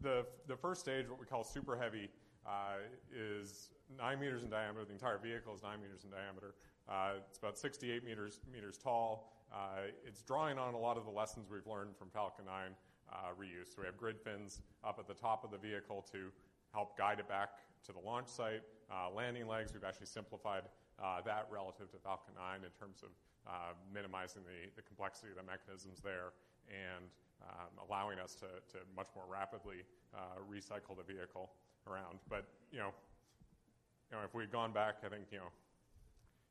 the, 0.00 0.24
the 0.48 0.56
first 0.56 0.80
stage, 0.80 1.08
what 1.08 1.20
we 1.20 1.26
call 1.26 1.44
super 1.44 1.76
heavy, 1.76 2.08
uh, 2.46 2.78
is 3.14 3.70
nine 3.98 4.18
meters 4.18 4.42
in 4.42 4.50
diameter. 4.50 4.84
The 4.84 4.92
entire 4.92 5.18
vehicle 5.18 5.54
is 5.54 5.62
nine 5.62 5.80
meters 5.82 6.04
in 6.04 6.10
diameter. 6.10 6.54
Uh, 6.88 7.20
it's 7.28 7.38
about 7.38 7.58
68 7.58 8.04
meters, 8.04 8.40
meters 8.52 8.78
tall. 8.78 9.32
it's 10.06 10.22
drawing 10.22 10.58
on 10.58 10.74
a 10.74 10.78
lot 10.78 10.96
of 10.96 11.04
the 11.04 11.10
lessons 11.10 11.48
we've 11.50 11.66
learned 11.66 11.96
from 11.96 12.08
Falcon 12.08 12.44
9 12.46 12.54
reuse. 13.38 13.74
So 13.74 13.82
we 13.82 13.86
have 13.86 13.96
grid 13.96 14.20
fins 14.20 14.62
up 14.84 14.98
at 14.98 15.06
the 15.06 15.14
top 15.14 15.44
of 15.44 15.50
the 15.50 15.58
vehicle 15.58 16.06
to 16.12 16.30
help 16.72 16.96
guide 16.96 17.18
it 17.18 17.28
back 17.28 17.50
to 17.86 17.92
the 17.92 18.00
launch 18.00 18.28
site. 18.28 18.62
Uh, 18.90 19.10
landing 19.10 19.46
legs, 19.46 19.72
we've 19.72 19.84
actually 19.84 20.06
simplified 20.06 20.62
uh, 21.02 21.20
that 21.24 21.48
relative 21.50 21.90
to 21.90 21.98
Falcon 21.98 22.34
9 22.36 22.62
in 22.64 22.70
terms 22.78 23.02
of 23.02 23.10
uh, 23.46 23.74
minimizing 23.92 24.42
the, 24.42 24.70
the 24.74 24.82
complexity 24.82 25.30
of 25.30 25.38
the 25.38 25.46
mechanisms 25.46 26.00
there 26.02 26.34
and 26.70 27.06
um, 27.42 27.72
allowing 27.88 28.18
us 28.18 28.34
to, 28.36 28.46
to 28.72 28.78
much 28.94 29.08
more 29.14 29.24
rapidly 29.28 29.84
uh, 30.14 30.40
recycle 30.50 30.96
the 30.96 31.04
vehicle 31.04 31.50
around. 31.86 32.18
But, 32.28 32.46
you 32.72 32.78
know, 32.78 32.90
you 34.10 34.16
know, 34.16 34.22
if 34.24 34.34
we'd 34.34 34.52
gone 34.52 34.72
back, 34.72 35.02
I 35.04 35.08
think, 35.08 35.26
you 35.30 35.38
know, 35.38 35.50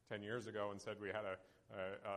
10 0.10 0.22
years 0.22 0.48
ago 0.48 0.70
and 0.72 0.82
said 0.82 0.98
we 1.02 1.08
had 1.08 1.26
a, 1.26 1.38
a, 1.74 1.84
a 2.10 2.16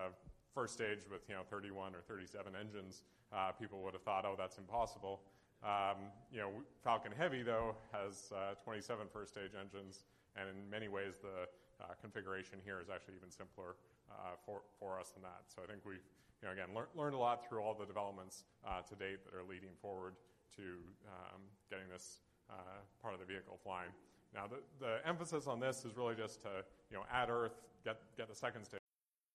first 0.54 0.74
stage 0.74 0.98
with, 1.10 1.22
you 1.28 1.34
know, 1.34 1.42
31 1.48 1.94
or 1.94 2.00
37 2.06 2.52
engines, 2.58 3.02
uh, 3.32 3.52
people 3.52 3.80
would 3.82 3.94
have 3.94 4.02
thought, 4.02 4.24
oh, 4.24 4.34
that's 4.36 4.58
impossible. 4.58 5.20
Um, 5.62 6.10
you 6.32 6.38
know, 6.38 6.50
Falcon 6.84 7.12
Heavy, 7.16 7.42
though, 7.42 7.74
has 7.92 8.32
uh, 8.34 8.54
27 8.62 9.06
first 9.12 9.32
stage 9.32 9.52
engines, 9.58 10.04
and 10.36 10.48
in 10.48 10.70
many 10.70 10.88
ways, 10.88 11.18
the 11.22 11.46
uh, 11.82 11.94
configuration 12.00 12.58
here 12.64 12.80
is 12.80 12.88
actually 12.90 13.14
even 13.16 13.30
simpler 13.30 13.74
uh, 14.10 14.38
for, 14.44 14.62
for 14.78 14.98
us 14.98 15.10
than 15.10 15.22
that. 15.22 15.46
So 15.46 15.62
I 15.62 15.66
think 15.66 15.82
we've, 15.84 16.04
you 16.42 16.48
know, 16.48 16.52
again, 16.52 16.68
lear- 16.74 16.88
learned 16.94 17.14
a 17.14 17.18
lot 17.18 17.48
through 17.48 17.60
all 17.60 17.74
the 17.74 17.86
developments 17.86 18.44
uh, 18.66 18.82
to 18.82 18.94
date 18.94 19.24
that 19.24 19.34
are 19.34 19.44
leading 19.48 19.70
forward 19.80 20.14
to 20.56 20.62
um, 21.06 21.40
getting 21.70 21.88
this 21.90 22.20
uh, 22.50 22.54
part 23.02 23.14
of 23.14 23.20
the 23.20 23.26
vehicle 23.26 23.58
flying. 23.62 23.90
Now, 24.34 24.46
the, 24.46 24.56
the 24.78 25.06
emphasis 25.06 25.46
on 25.46 25.60
this 25.60 25.84
is 25.84 25.96
really 25.96 26.14
just 26.14 26.42
to, 26.42 26.64
you 26.90 26.96
know, 26.96 27.04
add 27.12 27.30
Earth, 27.30 27.60
get, 27.84 27.98
get 28.16 28.28
the 28.28 28.34
second 28.34 28.64
stage. 28.64 28.80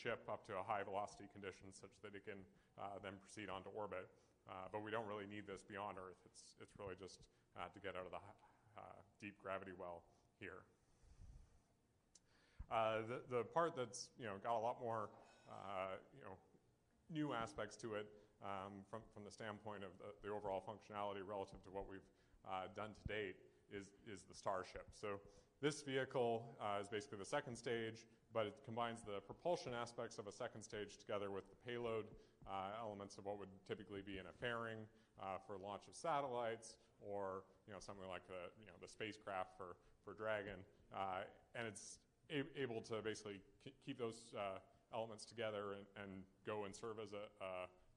ship 0.00 0.24
up 0.32 0.48
to 0.48 0.56
a 0.56 0.64
high 0.64 0.80
velocity 0.80 1.28
condition 1.28 1.68
such 1.76 1.92
that 2.00 2.16
it 2.16 2.24
can 2.24 2.40
uh, 2.80 2.96
then 3.04 3.20
proceed 3.20 3.52
onto 3.52 3.68
orbit. 3.76 4.08
Uh, 4.48 4.66
but 4.72 4.80
we 4.80 4.90
don't 4.90 5.04
really 5.04 5.28
need 5.28 5.44
this 5.44 5.60
beyond 5.62 6.00
Earth. 6.00 6.16
It's, 6.24 6.56
it's 6.58 6.72
really 6.80 6.96
just 6.96 7.20
uh, 7.54 7.68
to 7.68 7.78
get 7.78 7.92
out 7.94 8.08
of 8.08 8.14
the 8.16 8.22
deep 9.20 9.36
gravity 9.44 9.76
well 9.76 10.00
here. 10.40 10.64
the, 12.72 13.20
the 13.28 13.44
part 13.52 13.76
that's 13.76 14.08
you 14.16 14.24
know, 14.24 14.40
got 14.40 14.56
a 14.56 14.62
lot 14.64 14.80
more 14.80 15.12
you 16.16 16.24
know, 16.24 16.40
new 17.12 17.36
aspects 17.36 17.76
to 17.76 17.94
it 17.94 18.08
um, 18.42 18.80
from, 18.88 19.00
from 19.12 19.24
the 19.24 19.30
standpoint 19.30 19.84
of 19.84 19.92
the, 20.00 20.28
the, 20.28 20.32
overall 20.32 20.62
functionality 20.64 21.20
relative 21.20 21.60
to 21.64 21.70
what 21.70 21.84
we've 21.90 22.06
uh, 22.48 22.72
done 22.74 22.90
to 22.96 23.04
date 23.04 23.36
is, 23.68 24.00
is 24.08 24.24
the 24.24 24.34
Starship. 24.34 24.88
So 24.92 25.20
this 25.60 25.82
vehicle 25.82 26.56
uh, 26.60 26.80
is 26.80 26.88
basically 26.88 27.18
the 27.18 27.28
second 27.28 27.56
stage 27.56 28.06
but 28.32 28.46
it 28.46 28.54
combines 28.64 29.02
the 29.02 29.20
propulsion 29.20 29.72
aspects 29.74 30.18
of 30.18 30.26
a 30.26 30.32
second 30.32 30.62
stage 30.62 30.98
together 30.98 31.30
with 31.30 31.44
the 31.50 31.58
payload 31.66 32.06
uh, 32.46 32.72
elements 32.80 33.18
of 33.18 33.26
what 33.26 33.38
would 33.38 33.50
typically 33.66 34.02
be 34.02 34.18
in 34.18 34.26
a 34.26 34.34
fairing 34.40 34.86
uh, 35.20 35.36
for 35.46 35.58
launch 35.58 35.82
of 35.88 35.94
satellites 35.94 36.76
or 37.00 37.44
you 37.66 37.72
know 37.72 37.80
something 37.80 38.08
like 38.08 38.24
the 38.28 38.52
you 38.60 38.68
know 38.68 38.76
the 38.80 38.88
spacecraft 38.88 39.56
for 39.56 39.76
for 40.04 40.16
Dragon, 40.16 40.56
uh, 40.96 41.28
and 41.54 41.66
it's 41.66 42.00
able 42.30 42.80
to 42.80 43.02
basically 43.04 43.36
keep 43.84 43.98
those 43.98 44.32
uh, 44.32 44.62
elements 44.94 45.26
together 45.26 45.76
and, 45.76 45.84
and, 45.98 46.22
go 46.46 46.64
and 46.64 46.72
serve 46.72 46.96
as 47.02 47.12
a 47.12 47.28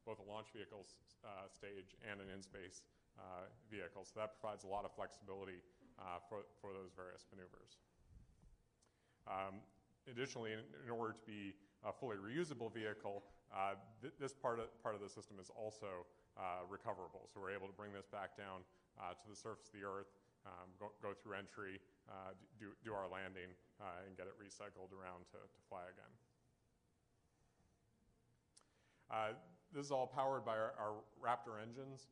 both 0.04 0.20
a 0.20 0.28
launch 0.28 0.52
vehicle 0.52 0.84
uh, 1.24 1.48
stage 1.48 1.96
and 2.04 2.20
an 2.20 2.28
in-space 2.28 2.84
uh, 3.16 3.48
vehicle. 3.72 4.04
So 4.04 4.20
that 4.20 4.36
provides 4.36 4.66
a 4.66 4.68
lot 4.68 4.84
of 4.84 4.92
flexibility 4.92 5.64
for 6.28 6.44
for 6.60 6.76
those 6.76 6.92
various 6.92 7.24
maneuvers. 7.32 7.80
Um, 9.24 9.64
additionally, 10.10 10.54
in, 10.54 10.60
in, 10.84 10.92
order 10.92 11.14
to 11.14 11.24
be 11.26 11.56
a 11.84 11.92
fully 11.92 12.18
reusable 12.18 12.74
vehicle, 12.74 13.24
uh, 13.54 13.76
th- 14.02 14.14
this 14.20 14.34
part 14.34 14.60
of, 14.60 14.68
part 14.82 14.96
of 14.96 15.02
the 15.02 15.10
system 15.10 15.38
is 15.40 15.52
also 15.56 16.06
uh, 16.38 16.66
recoverable. 16.68 17.30
So 17.32 17.40
we're 17.40 17.56
able 17.56 17.68
to 17.68 17.78
bring 17.78 17.94
this 17.94 18.08
back 18.08 18.36
down 18.36 18.66
uh, 19.00 19.14
to 19.16 19.26
the 19.30 19.36
surface 19.36 19.70
of 19.72 19.80
the 19.80 19.86
Earth, 19.86 20.12
um, 20.46 20.68
go, 20.80 20.92
go, 21.02 21.14
through 21.16 21.40
entry, 21.40 21.80
uh, 22.10 22.36
do, 22.60 22.76
do 22.84 22.92
our 22.92 23.08
landing, 23.08 23.56
uh, 23.80 24.04
and 24.06 24.18
get 24.18 24.28
it 24.28 24.36
recycled 24.36 24.92
around 24.92 25.24
to, 25.32 25.40
to 25.40 25.60
fly 25.70 25.88
again. 25.88 26.12
This 29.72 29.86
is 29.86 29.92
all 29.92 30.08
powered 30.08 30.46
by 30.46 30.58
our, 30.58 30.74
our 30.78 30.94
Raptor 31.22 31.62
engines. 31.62 32.10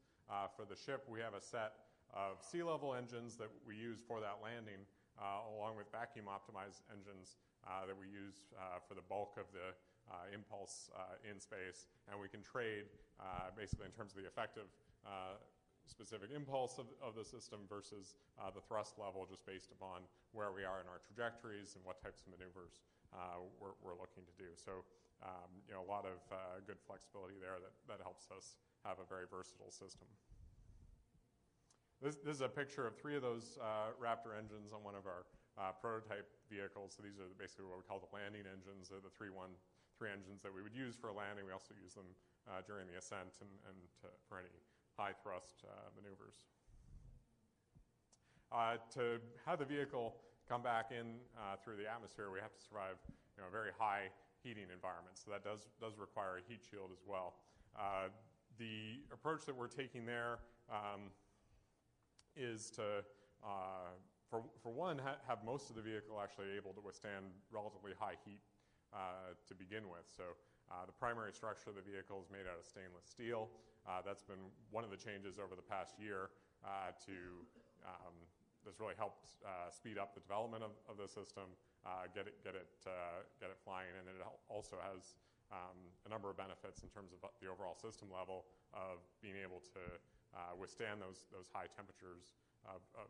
for 0.55 0.65
the 0.65 0.77
ship, 0.77 1.05
we 1.10 1.19
have 1.19 1.33
a 1.33 1.41
set 1.41 1.74
of 2.13 2.38
sea 2.41 2.62
level 2.62 2.93
engines 2.93 3.36
that 3.38 3.50
we 3.65 3.75
use 3.75 3.98
for 4.05 4.21
that 4.21 4.38
landing, 4.41 4.86
along 5.17 5.77
with 5.77 5.89
vacuum 5.91 6.25
optimized 6.29 6.86
engines 6.93 7.38
that 7.65 7.98
we 7.98 8.08
use 8.08 8.51
uh, 8.58 8.82
for 8.84 8.94
the 8.94 9.06
bulk 9.06 9.38
of 9.38 9.48
the 9.53 9.74
uh, 10.10 10.27
impulse 10.34 10.89
in 11.24 11.39
space, 11.39 11.88
and 12.10 12.20
we 12.20 12.27
can 12.27 12.41
trade 12.41 12.89
basically 13.56 13.86
in 13.86 13.94
terms 13.94 14.12
of 14.12 14.22
the 14.22 14.27
effective 14.27 14.68
specific 15.91 16.32
impulse 16.32 16.77
of, 16.77 16.88
of 17.03 17.18
the 17.20 17.25
system 17.25 17.60
versus 17.68 18.15
uh, 18.39 18.48
the 18.53 18.62
thrust 18.62 18.96
level 18.96 19.27
just 19.27 19.46
based 19.46 19.75
upon 19.75 20.06
where 20.32 20.56
we 20.56 20.63
are 20.63 20.80
in 20.80 20.88
our 20.88 21.03
trajectories 21.03 21.75
and 21.75 21.84
what 21.84 22.00
types 22.00 22.24
of 22.24 22.32
maneuvers 22.32 22.80
uh, 23.12 23.44
we're, 23.60 23.75
we're, 23.84 23.98
looking 24.00 24.24
to 24.24 24.36
do. 24.39 24.48
So, 24.56 24.88
um, 25.20 25.51
you 25.68 25.75
know, 25.75 25.84
a 25.84 25.89
lot 25.89 26.08
of 26.08 26.24
uh, 26.32 26.63
good 26.63 26.80
flexibility 26.80 27.36
there 27.44 27.60
that, 27.60 27.75
that 27.91 28.00
helps 28.00 28.32
us 28.32 28.56
have 28.88 29.03
a 29.03 29.08
very 29.12 29.27
versatile 29.27 29.70
system. 29.70 30.08
This, 32.00 32.15
this 32.24 32.39
is 32.39 32.41
a 32.41 32.50
picture 32.50 32.88
of 32.88 32.96
three 32.96 33.20
of 33.20 33.22
those 33.22 33.60
Raptor 34.00 34.34
engines 34.34 34.74
on 34.74 34.82
one 34.82 34.96
of 34.96 35.06
our 35.06 35.27
uh, 35.60 35.75
prototype 35.77 36.25
vehicles. 36.51 37.00
So 37.00 37.00
these 37.00 37.15
are 37.24 37.31
basically 37.39 37.72
what 37.72 37.79
we 37.79 37.88
call 37.88 38.03
the 38.03 38.12
landing 38.12 38.43
engines. 38.43 38.91
They're 38.91 39.00
the 39.00 39.15
three 39.15 39.31
one 39.31 39.55
three 39.96 40.12
engines 40.12 40.41
that 40.41 40.51
we 40.51 40.65
would 40.65 40.74
use 40.74 41.00
for 41.00 41.13
a 41.13 41.15
landing. 41.15 41.46
We 41.46 41.53
also 41.53 41.77
use 41.77 41.93
them 41.93 42.10
uh, 42.50 42.65
during 42.65 42.89
the 42.89 42.98
ascent 42.98 43.38
and, 43.39 43.53
and 43.70 43.77
to, 44.01 44.10
for 44.25 44.41
any 44.41 44.50
high 44.98 45.13
thrust 45.13 45.62
uh, 45.62 45.93
maneuvers. 45.93 46.50
Uh, 48.51 48.81
to 48.98 49.22
have 49.46 49.62
the 49.62 49.70
vehicle 49.70 50.17
come 50.50 50.65
back 50.65 50.91
in 50.91 51.22
uh, 51.38 51.55
through 51.63 51.77
the 51.77 51.86
atmosphere, 51.86 52.34
we 52.34 52.41
have 52.41 52.51
to 52.51 52.60
survive 52.60 52.98
you 53.38 53.43
know, 53.43 53.48
a 53.48 53.53
very 53.53 53.70
high 53.77 54.10
heating 54.43 54.67
environment. 54.74 55.15
So 55.15 55.29
that 55.31 55.46
does, 55.46 55.70
does 55.79 56.01
require 56.01 56.41
a 56.41 56.43
heat 56.50 56.65
shield 56.65 56.89
as 56.91 57.05
well. 57.05 57.36
Uh, 57.77 58.10
the 58.58 59.05
approach 59.13 59.46
that 59.46 59.55
we're 59.55 59.72
taking 59.72 60.05
there 60.05 60.39
um, 60.67 61.13
is 62.36 62.70
to 62.72 63.05
for, 64.31 64.47
for 64.63 64.71
one, 64.71 64.95
ha 64.95 65.19
have 65.27 65.43
most 65.43 65.67
of 65.67 65.75
the 65.75 65.83
vehicle 65.83 66.15
actually 66.23 66.55
able 66.55 66.71
to 66.71 66.79
withstand 66.79 67.35
relatively 67.51 67.91
high 68.00 68.15
heat 68.23 68.39
uh, 68.95 69.35
to 69.43 69.53
begin 69.53 69.91
with. 69.91 70.07
So 70.07 70.23
uh, 70.71 70.88
the 70.88 70.95
primary 70.95 71.35
structure 71.35 71.67
of 71.67 71.75
the 71.75 71.83
vehicle 71.83 72.23
is 72.23 72.31
made 72.31 72.47
out 72.47 72.55
of 72.55 72.63
stainless 72.63 73.03
steel. 73.03 73.51
Uh, 73.83 74.00
that's 74.00 74.23
been 74.23 74.47
one 74.71 74.88
of 74.88 74.89
the 74.89 74.97
changes 74.97 75.35
over 75.35 75.51
the 75.51 75.67
past 75.67 76.00
year 76.00 76.31
uh, 76.63 76.95
to 77.03 77.43
um, 77.83 78.15
that's 78.63 78.79
really 78.79 78.95
helped 78.95 79.41
uh, 79.43 79.67
speed 79.67 80.00
up 80.00 80.13
the 80.15 80.23
development 80.23 80.61
of, 80.63 80.71
of 80.85 80.95
the 80.95 81.09
system, 81.09 81.50
uh, 81.83 82.07
get 82.13 82.29
it 82.29 82.39
get 82.45 82.55
it 82.55 82.69
get 83.41 83.50
it 83.50 83.59
flying, 83.65 83.89
and 84.00 84.05
it 84.05 84.21
also 84.47 84.77
has 84.79 85.17
um, 85.50 85.75
a 86.05 86.09
number 86.13 86.29
of 86.29 86.38
benefits 86.38 86.85
in 86.85 86.89
terms 86.93 87.11
of 87.11 87.19
the 87.41 87.50
overall 87.50 87.73
system 87.73 88.07
level 88.07 88.45
of 88.71 89.01
being 89.19 89.35
able 89.35 89.59
to 89.59 89.81
withstand 90.55 91.01
those 91.01 91.25
those 91.33 91.50
high 91.50 91.67
temperatures 91.73 92.38
of, 92.68 92.82
of 92.98 93.10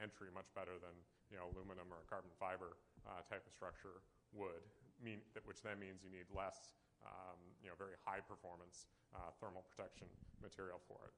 entry 0.00 0.30
much 0.34 0.50
better 0.54 0.74
than 0.80 0.94
you 1.30 1.38
know 1.38 1.50
aluminum 1.54 1.86
or 1.90 2.02
carbon 2.10 2.30
fiber 2.38 2.78
type 3.30 3.42
of 3.46 3.52
structure 3.54 4.02
would 4.34 4.60
mean 5.00 5.22
which 5.46 5.62
then 5.62 5.78
means 5.78 6.02
you 6.04 6.10
need 6.12 6.26
less 6.34 6.74
um, 7.04 7.38
you 7.62 7.68
know, 7.70 7.76
very 7.78 7.94
high 8.02 8.22
performance 8.22 8.90
uh, 9.14 9.30
thermal 9.38 9.62
protection 9.70 10.08
material 10.42 10.80
for 10.86 10.98
it. 11.06 11.14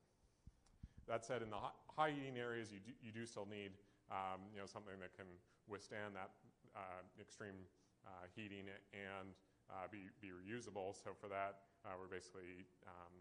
That 1.08 1.24
said, 1.24 1.42
in 1.42 1.50
the 1.50 1.60
high 1.90 2.12
heating 2.12 2.38
areas, 2.38 2.70
you 2.70 2.78
do, 2.78 2.92
you 3.02 3.10
do 3.10 3.24
still 3.26 3.48
need 3.48 3.74
um, 4.12 4.46
you 4.52 4.60
know, 4.60 4.68
something 4.68 4.94
that 5.00 5.14
can 5.16 5.26
withstand 5.66 6.14
that 6.14 6.30
uh, 6.74 7.02
extreme 7.18 7.66
uh, 8.06 8.26
heating 8.34 8.66
and 8.94 9.34
uh, 9.70 9.86
be, 9.90 10.10
be 10.22 10.30
reusable. 10.30 10.94
So 10.94 11.14
for 11.14 11.26
that, 11.30 11.66
uh, 11.86 11.94
we're 11.98 12.10
basically 12.10 12.66
um, 12.86 13.14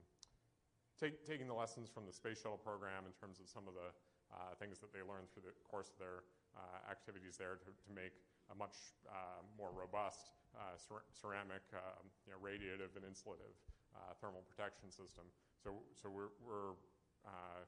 take, 0.97 1.25
taking 1.25 1.47
the 1.47 1.57
lessons 1.57 1.89
from 1.89 2.05
the 2.05 2.13
space 2.13 2.41
shuttle 2.41 2.61
program 2.61 3.05
in 3.05 3.13
terms 3.17 3.39
of 3.39 3.49
some 3.49 3.65
of 3.65 3.73
the 3.73 3.89
uh, 4.29 4.53
things 4.61 4.79
that 4.79 4.93
they 4.93 5.01
learned 5.01 5.29
through 5.33 5.49
the 5.49 5.55
course 5.65 5.89
of 5.89 5.97
their 5.97 6.25
activities 6.91 7.39
there 7.39 7.55
to, 7.55 7.71
to 7.71 7.89
make 7.95 8.11
a 8.51 8.55
much 8.57 8.75
more 9.55 9.71
robust 9.71 10.33
uh, 10.57 10.75
cer 10.77 11.05
ceramic, 11.13 11.61
um, 11.75 12.09
you 12.25 12.33
know, 12.33 12.39
radiative 12.41 12.93
and 12.97 13.05
insulative 13.05 13.53
uh, 13.93 14.13
thermal 14.17 14.41
protection 14.49 14.89
system. 14.89 15.25
So, 15.61 15.77
so 15.93 16.09
we're, 16.09 16.33
we're 16.41 16.73
uh, 17.25 17.65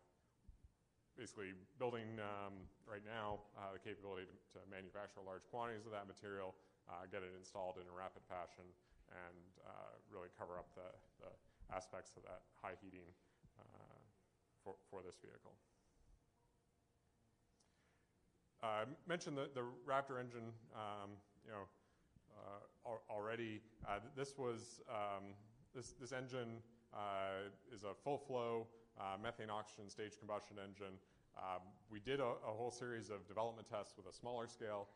basically 1.18 1.54
building 1.78 2.18
um, 2.22 2.56
right 2.88 3.04
now 3.04 3.44
uh, 3.60 3.76
the 3.76 3.82
capability 3.82 4.26
to, 4.26 4.36
to, 4.56 4.60
manufacture 4.72 5.22
large 5.22 5.44
quantities 5.52 5.84
of 5.86 5.92
that 5.92 6.08
material, 6.08 6.56
uh, 6.88 7.06
get 7.12 7.22
it 7.22 7.34
installed 7.36 7.78
in 7.78 7.86
a 7.86 7.96
rapid 7.96 8.24
fashion, 8.26 8.66
and 9.12 9.52
uh, 9.68 9.92
really 10.08 10.32
cover 10.40 10.56
up 10.56 10.72
the, 10.74 10.88
the, 11.20 11.32
aspects 11.72 12.12
of 12.20 12.24
that 12.28 12.44
high 12.60 12.76
heating 12.84 13.08
for, 14.60 14.76
for 14.92 15.00
this 15.00 15.16
vehicle. 15.24 15.56
I 18.64 18.84
mentioned 19.08 19.38
the, 19.38 19.50
the 19.54 19.66
Raptor 19.90 20.20
engine, 20.20 20.54
um, 20.76 21.18
you 21.46 21.52
know, 21.52 21.66
uh, 22.38 22.98
already. 23.10 23.62
Uh, 23.88 24.00
this 24.16 24.38
was 24.38 24.82
um, 24.90 25.34
this, 25.74 25.94
this 26.00 26.12
engine 26.12 26.62
uh, 26.94 27.50
is 27.74 27.84
a 27.84 27.94
full 28.04 28.18
flow 28.18 28.68
methane 29.22 29.50
oxygen 29.50 29.90
stage 29.90 30.14
combustion 30.20 30.58
engine. 30.62 30.94
Um, 31.34 31.66
we 31.90 32.00
did 32.00 32.20
a, 32.20 32.38
a, 32.46 32.54
whole 32.54 32.70
series 32.70 33.10
of 33.10 33.26
development 33.26 33.66
tests 33.66 33.96
with 33.98 34.06
a 34.06 34.14
smaller 34.14 34.46
scale 34.46 34.90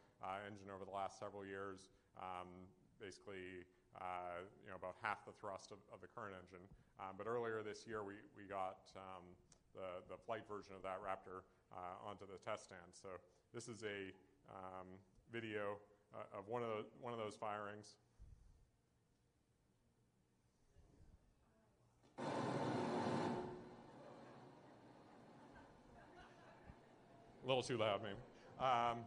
engine 0.45 0.67
over 0.69 0.85
the 0.85 0.93
last 0.93 1.17
several 1.17 1.45
years. 1.45 1.89
Um, 2.21 2.69
basically, 3.01 3.65
uh, 3.97 4.43
you 4.61 4.69
know, 4.69 4.77
about 4.77 4.99
half 5.01 5.25
the 5.25 5.33
thrust 5.39 5.71
of, 5.71 5.79
of 5.89 6.03
the 6.03 6.11
current 6.11 6.35
engine. 6.37 6.63
Um, 6.99 7.15
but 7.17 7.25
earlier 7.25 7.63
this 7.63 7.87
year, 7.87 8.03
we, 8.03 8.19
we 8.35 8.45
got 8.45 8.91
um, 8.93 9.23
the, 9.73 10.03
the 10.11 10.19
flight 10.19 10.43
version 10.47 10.75
of 10.75 10.83
that 10.83 10.99
Raptor 10.99 11.43
uh, 11.71 12.07
onto 12.07 12.27
the 12.27 12.39
test 12.43 12.71
stand. 12.71 12.91
So 12.91 13.19
this 13.53 13.67
is 13.67 13.83
a 13.83 14.11
um, 14.49 14.87
video 15.31 15.77
uh, 16.13 16.37
of 16.39 16.47
one 16.47 16.61
of, 16.61 16.69
the, 16.69 16.85
one 17.01 17.13
of 17.13 17.19
those 17.19 17.35
firings. 17.35 17.95
A 27.43 27.47
little 27.47 27.61
too 27.61 27.77
loud, 27.77 28.01
maybe. 28.01 28.15
Um, 28.59 28.99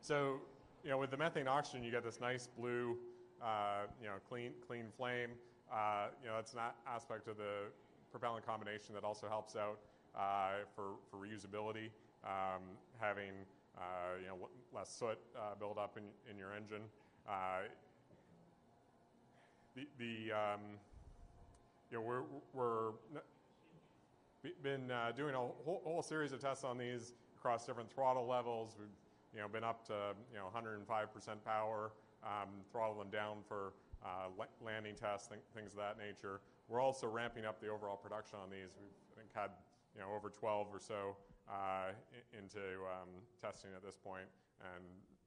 so, 0.00 0.40
you 0.82 0.90
know, 0.90 0.98
with 0.98 1.10
the 1.10 1.16
methane 1.16 1.46
oxygen, 1.46 1.84
you 1.84 1.92
get 1.92 2.02
this 2.02 2.20
nice 2.20 2.48
blue, 2.58 2.96
uh, 3.40 3.82
you 4.00 4.08
know, 4.08 4.14
clean, 4.28 4.52
clean 4.66 4.86
flame. 4.96 5.30
Uh, 5.72 6.06
you 6.22 6.28
know, 6.28 6.34
that's 6.36 6.54
an 6.54 6.60
aspect 6.86 7.28
of 7.28 7.36
the 7.36 7.70
propellant 8.10 8.44
combination 8.44 8.94
that 8.94 9.04
also 9.04 9.28
helps 9.28 9.54
out 9.54 9.78
uh, 10.16 10.64
for, 10.74 10.94
for 11.10 11.18
reusability. 11.18 11.90
Um, 12.24 12.62
having 12.98 13.32
uh, 13.78 14.18
you 14.20 14.26
know, 14.26 14.48
less 14.74 14.90
soot 14.90 15.18
uh, 15.36 15.54
build 15.58 15.78
up 15.78 15.96
in, 15.96 16.04
in 16.30 16.36
your 16.36 16.52
engine. 16.52 16.82
Uh, 17.28 17.68
the, 19.76 19.86
the 19.98 20.32
um, 20.32 20.60
you 21.90 21.98
know, 21.98 22.02
we're, 22.02 22.22
we're 22.52 22.90
been 24.62 24.90
uh, 24.90 25.12
doing 25.16 25.34
a 25.34 25.38
whole, 25.38 25.82
whole, 25.84 26.02
series 26.02 26.32
of 26.32 26.40
tests 26.40 26.64
on 26.64 26.78
these 26.78 27.14
across 27.36 27.66
different 27.66 27.90
throttle 27.90 28.26
levels. 28.26 28.76
We've 28.78 28.88
you 29.34 29.40
know, 29.40 29.48
been 29.48 29.64
up 29.64 29.86
to 29.88 30.14
you 30.32 30.38
know 30.38 30.46
105% 30.54 31.44
power, 31.44 31.92
um, 32.24 32.48
throttle 32.72 32.98
them 32.98 33.10
down 33.10 33.38
for 33.46 33.72
uh, 34.04 34.28
landing 34.64 34.94
tests, 34.94 35.28
th- 35.28 35.40
things 35.54 35.72
of 35.72 35.78
that 35.78 35.98
nature. 35.98 36.40
We're 36.68 36.80
also 36.80 37.06
ramping 37.06 37.44
up 37.44 37.60
the 37.60 37.68
overall 37.68 37.96
production 37.96 38.38
on 38.42 38.50
these. 38.50 38.74
We've 38.80 38.90
I 39.12 39.20
think 39.20 39.30
had 39.34 39.50
you 39.94 40.00
know 40.00 40.08
over 40.16 40.30
12 40.30 40.66
or 40.72 40.80
so 40.80 41.16
uh, 41.48 41.96
into 42.36 42.84
um, 42.84 43.08
testing 43.40 43.70
at 43.74 43.82
this 43.82 43.96
point 43.96 44.28
and 44.60 44.84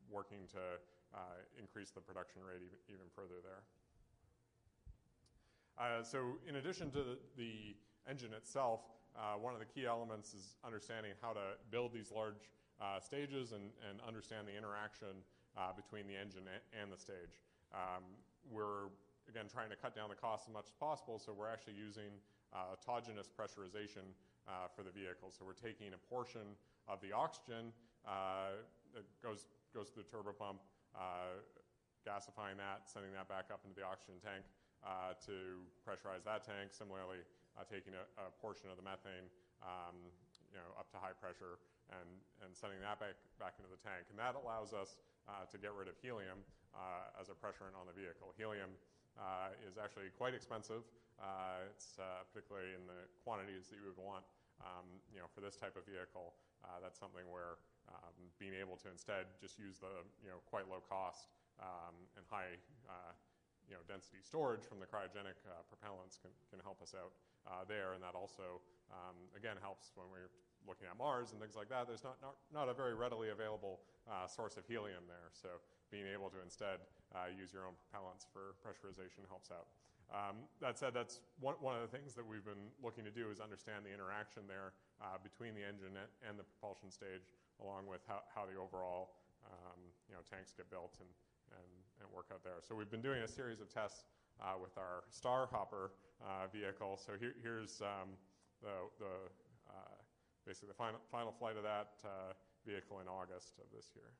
working 0.09 0.45
to 0.53 0.77
uh, 1.13 1.41
increase 1.59 1.91
the 1.91 2.01
production 2.01 2.41
rate 2.45 2.61
even, 2.61 2.77
even 2.87 3.07
further 3.15 3.41
there. 3.43 3.63
Uh, 5.79 6.03
so 6.03 6.37
in 6.47 6.57
addition 6.57 6.91
to 6.91 6.99
the, 6.99 7.17
the 7.37 7.75
engine 8.09 8.33
itself, 8.33 8.81
uh, 9.15 9.35
one 9.35 9.53
of 9.53 9.59
the 9.59 9.65
key 9.65 9.85
elements 9.85 10.33
is 10.33 10.55
understanding 10.63 11.11
how 11.21 11.33
to 11.33 11.57
build 11.69 11.91
these 11.91 12.11
large 12.11 12.47
uh, 12.79 12.99
stages 12.99 13.51
and, 13.51 13.73
and, 13.89 13.99
understand 14.07 14.47
the 14.47 14.55
interaction 14.55 15.21
uh, 15.57 15.69
between 15.73 16.07
the 16.07 16.15
engine 16.17 16.47
and 16.73 16.91
the 16.91 16.97
stage. 16.97 17.37
Um, 17.73 18.01
we're, 18.49 18.89
again, 19.29 19.45
trying 19.51 19.69
to 19.69 19.75
cut 19.75 19.93
down 19.95 20.09
the 20.09 20.15
cost 20.15 20.47
as 20.47 20.53
much 20.53 20.65
as 20.65 20.77
possible, 20.79 21.19
so 21.19 21.33
we're 21.33 21.51
actually 21.51 21.77
using 21.77 22.09
autogenous 22.51 23.29
pressurization 23.29 24.11
uh, 24.47 24.69
for 24.73 24.81
the 24.81 24.91
vehicle. 24.91 25.29
So 25.29 25.45
we're 25.45 25.57
taking 25.57 25.93
a 25.93 26.01
portion 26.09 26.57
of 26.87 27.01
the 27.01 27.13
oxygen 27.13 27.73
uh, 28.05 28.57
that 28.93 29.05
goes 29.21 29.45
goes 29.71 29.87
to 29.93 30.03
the 30.03 30.07
turbo 30.07 30.35
pump, 30.35 30.59
uh, 30.97 31.39
gasifying 32.03 32.59
that, 32.59 32.89
sending 32.89 33.13
that 33.15 33.31
back 33.31 33.47
up 33.53 33.63
into 33.63 33.77
the 33.77 33.85
oxygen 33.85 34.19
tank 34.19 34.43
uh, 34.83 35.15
to 35.23 35.63
pressurize 35.85 36.25
that 36.27 36.43
tank. 36.43 36.75
Similarly, 36.75 37.23
uh, 37.55 37.63
taking 37.63 37.95
a, 37.95 38.03
a, 38.19 38.33
portion 38.43 38.67
of 38.67 38.75
the 38.75 38.83
methane, 38.83 39.31
um, 39.63 39.95
you 40.51 40.59
know, 40.59 40.75
up 40.75 40.91
to 40.91 40.99
high 40.99 41.15
pressure 41.15 41.61
and 41.93 42.09
and 42.43 42.51
sending 42.51 42.81
that 42.83 42.99
back 42.99 43.15
back 43.39 43.55
into 43.61 43.69
the 43.69 43.79
tank, 43.79 44.09
and 44.11 44.17
that 44.19 44.35
allows 44.35 44.75
us 44.75 44.99
uh, 45.29 45.47
to 45.47 45.55
get 45.61 45.71
rid 45.71 45.87
of 45.87 45.95
helium 46.01 46.41
as 47.19 47.27
a 47.27 47.35
pressurant 47.35 47.75
on 47.75 47.83
the 47.83 47.93
vehicle. 47.93 48.31
Helium. 48.39 48.71
is 49.67 49.75
actually 49.75 50.07
quite 50.15 50.33
expensive. 50.33 50.87
It's 51.69 51.97
particularly 52.33 52.73
in 52.73 52.83
the 52.89 53.05
quantities 53.23 53.69
that 53.69 53.77
you 53.77 53.85
would 53.85 53.99
want 53.99 54.25
um, 54.61 55.01
you 55.09 55.19
know, 55.19 55.29
for 55.29 55.41
this 55.41 55.57
type 55.57 55.73
of 55.73 55.85
vehicle, 55.85 56.37
uh, 56.61 56.77
that's 56.81 57.01
something 57.01 57.25
where 57.29 57.57
um, 57.89 58.13
being 58.37 58.53
able 58.53 58.77
to 58.77 58.87
instead 58.93 59.25
just 59.41 59.57
use 59.57 59.81
the 59.81 60.05
you 60.21 60.29
know 60.29 60.37
quite 60.45 60.69
low 60.69 60.81
cost 60.85 61.33
um, 61.57 61.97
and 62.13 62.23
high 62.29 62.53
uh, 62.85 63.13
you 63.65 63.73
know 63.73 63.81
density 63.89 64.21
storage 64.21 64.61
from 64.61 64.77
the 64.77 64.85
cryogenic 64.85 65.37
uh, 65.49 65.65
propellants 65.65 66.21
can, 66.21 66.29
can 66.53 66.61
help 66.61 66.77
us 66.81 66.93
out 66.93 67.13
uh, 67.49 67.65
there, 67.65 67.97
and 67.97 68.01
that 68.05 68.13
also 68.13 68.61
um, 68.93 69.17
again 69.33 69.57
helps 69.57 69.93
when 69.97 70.05
we're 70.13 70.29
looking 70.69 70.85
at 70.85 70.93
Mars 70.93 71.33
and 71.33 71.41
things 71.41 71.57
like 71.57 71.69
that. 71.73 71.89
There's 71.89 72.05
not 72.05 72.21
not, 72.21 72.37
not 72.53 72.69
a 72.69 72.75
very 72.77 72.93
readily 72.93 73.33
available 73.33 73.81
uh, 74.05 74.29
source 74.29 74.61
of 74.61 74.69
helium 74.69 75.09
there, 75.09 75.33
so 75.33 75.57
being 75.89 76.05
able 76.05 76.29
to 76.29 76.39
instead 76.45 76.77
uh, 77.17 77.33
use 77.33 77.49
your 77.49 77.65
own 77.65 77.73
propellants 77.73 78.29
for 78.29 78.53
pressurization 78.61 79.25
helps 79.25 79.49
out. 79.49 79.73
Um, 80.11 80.43
that 80.59 80.75
said, 80.75 80.91
that's 80.91 81.23
one, 81.39 81.55
one 81.63 81.79
of 81.79 81.87
the 81.87 81.91
things 81.91 82.11
that 82.19 82.27
we've 82.27 82.43
been 82.43 82.67
looking 82.83 83.07
to 83.07 83.13
do 83.15 83.31
is 83.31 83.39
understand 83.39 83.87
the 83.87 83.93
interaction 83.95 84.43
there 84.43 84.75
uh, 84.99 85.15
between 85.23 85.55
the 85.55 85.63
engine 85.63 85.95
and 85.95 86.35
the 86.35 86.43
propulsion 86.43 86.91
stage, 86.91 87.31
along 87.63 87.87
with 87.87 88.03
how, 88.11 88.19
how 88.35 88.43
the 88.43 88.59
overall 88.59 89.15
um, 89.47 89.79
you 90.11 90.13
know, 90.13 90.21
tanks 90.27 90.51
get 90.51 90.69
built 90.69 90.99
and, 90.99 91.09
and, 91.55 91.71
and, 92.03 92.05
work 92.11 92.27
out 92.29 92.43
there. 92.43 92.59
So 92.61 92.75
we've 92.75 92.91
been 92.91 93.01
doing 93.01 93.23
a 93.23 93.27
series 93.27 93.63
of 93.63 93.71
tests 93.73 94.05
uh, 94.37 94.59
with 94.59 94.75
our 94.77 95.07
Starhopper 95.09 95.95
uh, 96.21 96.51
vehicle. 96.51 96.99
So 96.99 97.15
here, 97.17 97.33
here's 97.41 97.81
um, 97.81 98.13
the, 98.61 98.91
the 98.99 99.13
uh, 99.65 99.97
basically 100.45 100.69
the 100.69 100.77
final, 100.77 100.99
final 101.09 101.31
flight 101.31 101.57
of 101.57 101.63
that 101.63 101.97
uh, 102.03 102.35
vehicle 102.67 102.99
in 102.99 103.07
August 103.07 103.57
of 103.57 103.65
this 103.73 103.89
year. 103.95 104.11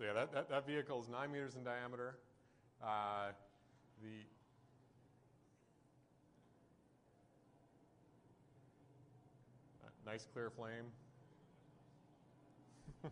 So 0.00 0.06
yeah, 0.06 0.14
that, 0.14 0.32
that, 0.32 0.48
that 0.48 0.66
vehicle 0.66 0.98
is 1.02 1.10
nine 1.10 1.30
meters 1.30 1.56
in 1.56 1.62
diameter. 1.62 2.16
Uh, 2.82 3.32
the 4.00 4.24
uh, 9.84 10.10
nice 10.10 10.26
clear 10.32 10.48
flame. 10.48 10.86
so 13.02 13.10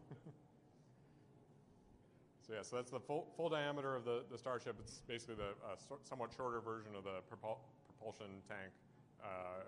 yeah, 2.55 2.63
so 2.63 2.77
that's 2.77 2.91
the 2.91 2.99
full, 2.99 3.27
full 3.37 3.51
diameter 3.51 3.95
of 3.95 4.07
the, 4.07 4.23
the 4.33 4.39
Starship. 4.39 4.77
It's 4.81 5.03
basically 5.07 5.35
the 5.35 5.51
uh, 5.51 5.77
so- 5.77 5.99
somewhat 6.05 6.31
shorter 6.35 6.61
version 6.63 6.93
of 6.97 7.05
the 7.05 7.21
propul- 7.31 7.59
propulsion 7.87 8.41
tank 8.49 8.73
uh, 9.23 9.61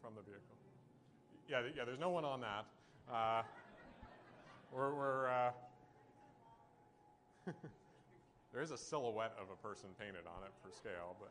from 0.00 0.12
the 0.14 0.22
vehicle. 0.22 0.54
Yeah, 1.48 1.62
yeah. 1.76 1.84
There's 1.84 1.98
no 1.98 2.10
one 2.10 2.24
on 2.24 2.40
that. 2.42 2.66
Uh, 3.12 3.42
we're, 4.72 4.94
we're 4.94 5.26
uh, 5.26 5.50
there 8.52 8.62
is 8.62 8.70
a 8.70 8.78
silhouette 8.78 9.34
of 9.40 9.48
a 9.52 9.56
person 9.66 9.88
painted 9.98 10.26
on 10.26 10.44
it 10.44 10.52
for 10.62 10.70
scale, 10.74 11.16
but. 11.20 11.30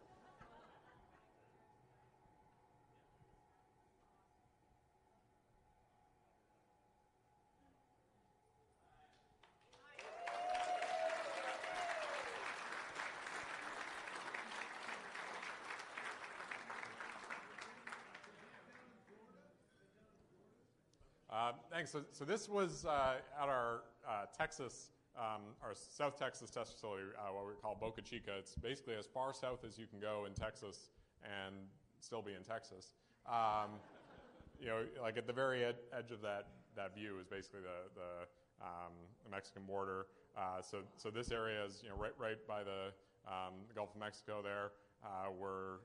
Uh, 21.29 21.51
thanks. 21.69 21.91
So, 21.91 22.01
so 22.13 22.25
this 22.25 22.49
was 22.49 22.85
uh, 22.85 23.15
at 23.39 23.47
our 23.47 23.81
uh, 24.07 24.25
Texas, 24.35 24.89
um, 25.17 25.41
our 25.63 25.73
South 25.73 26.17
Texas 26.17 26.49
test 26.49 26.73
facility, 26.73 27.03
uh, 27.17 27.33
what 27.33 27.47
we 27.47 27.53
call 27.61 27.75
Boca 27.79 28.01
Chica. 28.01 28.31
It's 28.37 28.55
basically 28.55 28.95
as 28.95 29.07
far 29.07 29.33
south 29.33 29.65
as 29.65 29.77
you 29.77 29.87
can 29.87 29.99
go 29.99 30.25
in 30.25 30.33
Texas 30.33 30.89
and 31.23 31.55
still 31.99 32.21
be 32.21 32.33
in 32.33 32.43
Texas. 32.43 32.91
Um, 33.27 33.81
you 34.59 34.67
know, 34.67 34.83
like 35.01 35.17
at 35.17 35.27
the 35.27 35.33
very 35.33 35.65
ed- 35.65 35.81
edge 35.97 36.11
of 36.11 36.21
that, 36.21 36.47
that 36.75 36.95
view 36.95 37.17
is 37.19 37.25
basically 37.25 37.61
the, 37.61 37.89
the, 37.99 38.65
um, 38.65 38.93
the 39.23 39.31
Mexican 39.31 39.63
border. 39.63 40.05
Uh, 40.37 40.61
so, 40.61 40.79
so 40.97 41.09
this 41.09 41.31
area 41.31 41.65
is 41.65 41.81
you 41.81 41.89
know 41.89 41.95
right, 41.95 42.13
right 42.19 42.37
by 42.47 42.63
the, 42.63 42.93
um, 43.27 43.65
the 43.67 43.73
Gulf 43.73 43.95
of 43.95 43.99
Mexico. 43.99 44.41
There, 44.43 44.71
uh, 45.03 45.31
we're 45.33 45.81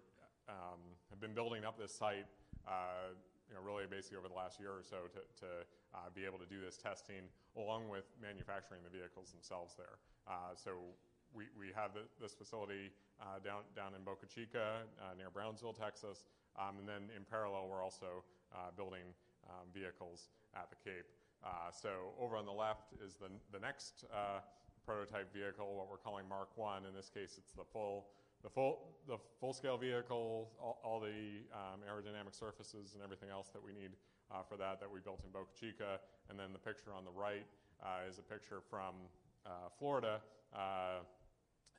um, 0.49 0.81
have 1.09 1.21
been 1.21 1.33
building 1.33 1.65
up 1.65 1.79
this 1.79 1.95
site 1.95 2.27
uh, 2.69 3.17
you 3.49 3.55
know, 3.55 3.63
really 3.65 3.85
basically 3.89 4.19
over 4.19 4.29
the 4.29 4.35
last 4.35 4.61
year 4.61 4.73
or 4.73 4.83
so 4.83 5.09
to, 5.13 5.21
to 5.41 5.49
uh, 5.95 6.09
be 6.15 6.25
able 6.25 6.39
to 6.39 6.49
do 6.49 6.61
this 6.61 6.77
testing 6.77 7.29
along 7.57 7.89
with 7.89 8.09
manufacturing 8.21 8.81
the 8.85 8.93
vehicles 8.93 9.31
themselves 9.31 9.75
there. 9.77 10.01
Uh, 10.27 10.57
so 10.57 10.81
we, 11.33 11.45
we 11.57 11.73
have 11.75 11.93
the, 11.93 12.05
this 12.21 12.33
facility 12.33 12.93
uh, 13.21 13.41
down, 13.45 13.65
down 13.77 13.93
in 13.95 14.03
Boca 14.05 14.27
Chica 14.27 14.85
uh, 15.01 15.13
near 15.17 15.29
Brownsville, 15.29 15.77
Texas. 15.77 16.25
Um, 16.57 16.81
and 16.81 16.87
then 16.89 17.09
in 17.17 17.25
parallel, 17.25 17.69
we're 17.69 17.83
also 17.83 18.25
building 18.77 19.17
um, 19.49 19.65
vehicles 19.73 20.29
at 20.53 20.69
the 20.69 20.77
Cape. 20.85 21.09
So 21.73 22.13
over 22.21 22.37
on 22.37 22.45
the 22.45 22.53
left 22.53 22.93
is 23.01 23.17
the, 23.17 23.33
the 23.51 23.59
next 23.59 24.05
prototype 24.85 25.33
vehicle, 25.33 25.75
what 25.75 25.89
we're 25.89 25.97
calling 25.97 26.29
Mark 26.29 26.51
1. 26.57 26.85
In 26.85 26.95
this 26.95 27.09
case, 27.09 27.39
it's 27.39 27.53
the 27.57 27.65
full 27.65 28.07
the 28.43 28.51
full 28.51 28.99
the 29.07 29.19
full 29.41 29.53
scale 29.53 29.79
vehicle, 29.79 30.51
all, 30.61 30.79
all 30.85 31.01
the 31.01 31.47
um, 31.55 31.81
aerodynamic 31.87 32.35
surfaces 32.35 32.95
and 32.95 33.03
everything 33.03 33.31
else 33.31 33.49
that 33.55 33.63
we 33.63 33.73
need 33.73 33.91
uh, 34.33 34.43
for 34.49 34.57
that 34.57 34.81
that 34.81 34.91
we 34.91 35.01
built 35.01 35.21
in 35.25 35.31
Boca 35.31 35.53
Chica, 35.53 36.01
and 36.29 36.39
then 36.41 36.53
the 36.53 36.59
picture 36.59 36.91
on 36.97 37.05
the 37.05 37.13
right 37.13 37.47
uh, 37.85 38.09
is 38.09 38.19
a 38.19 38.27
picture 38.27 38.65
from 38.65 38.97
uh, 39.45 39.69
Florida, 39.79 40.25
uh, 40.57 41.05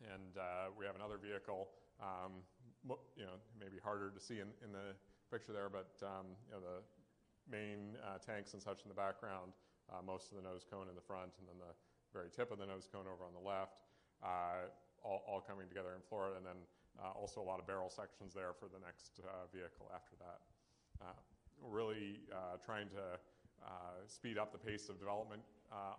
and 0.06 0.38
uh, 0.38 0.70
we 0.78 0.86
have 0.86 0.96
another 0.96 1.18
vehicle. 1.18 1.70
Um, 1.98 2.46
you 3.16 3.24
know, 3.24 3.40
maybe 3.56 3.80
harder 3.80 4.12
to 4.12 4.20
see 4.20 4.44
in, 4.44 4.52
in 4.60 4.76
the 4.76 4.92
picture 5.32 5.56
there, 5.56 5.72
but 5.72 5.96
um, 6.04 6.36
you 6.52 6.54
know 6.54 6.62
the 6.62 6.84
main 7.48 7.96
tanks 8.26 8.54
and 8.54 8.62
such 8.62 8.84
in 8.84 8.90
the 8.92 8.98
background, 8.98 9.56
most 10.04 10.32
of 10.32 10.38
the 10.38 10.44
nose 10.44 10.68
cone 10.68 10.88
in 10.92 10.96
the 10.96 11.06
front, 11.06 11.32
and 11.40 11.48
then 11.48 11.56
the 11.60 11.74
very 12.12 12.28
tip 12.30 12.52
of 12.52 12.60
the 12.60 12.68
nose 12.68 12.88
cone 12.92 13.08
over 13.08 13.24
on 13.24 13.32
the 13.32 13.42
left 13.44 13.84
all, 15.04 15.24
all 15.28 15.42
coming 15.44 15.68
together 15.68 15.94
in 15.94 16.02
Florida, 16.08 16.40
and 16.40 16.46
then 16.48 16.60
uh, 16.98 17.12
also 17.14 17.44
a 17.44 17.48
lot 17.48 17.60
of 17.60 17.68
barrel 17.68 17.92
sections 17.92 18.34
there 18.34 18.56
for 18.56 18.72
the 18.72 18.80
next 18.80 19.20
uh, 19.20 19.46
vehicle 19.52 19.92
after 19.94 20.16
that. 20.18 20.40
Uh, 21.04 21.20
really 21.70 22.20
uh, 22.32 22.58
trying 22.64 22.90
to 22.90 23.20
uh, 23.64 24.04
speed 24.08 24.38
up 24.38 24.52
the 24.52 24.58
pace 24.58 24.90
of 24.90 25.00
development 25.00 25.42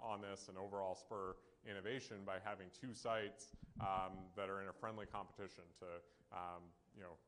on 0.03 0.23
this 0.23 0.47
and 0.47 0.57
overall 0.57 0.95
spur 0.95 1.35
innovation 1.67 2.23
by 2.25 2.37
having 2.45 2.69
two 2.71 2.95
sites 2.95 3.57
um, 3.81 4.15
that 4.37 4.47
are 4.47 4.63
in 4.63 4.69
a 4.69 4.77
friendly 4.77 5.07
competition 5.07 5.65
to 5.81 5.89
um, 6.31 6.63
you 6.95 7.03
know 7.03 7.19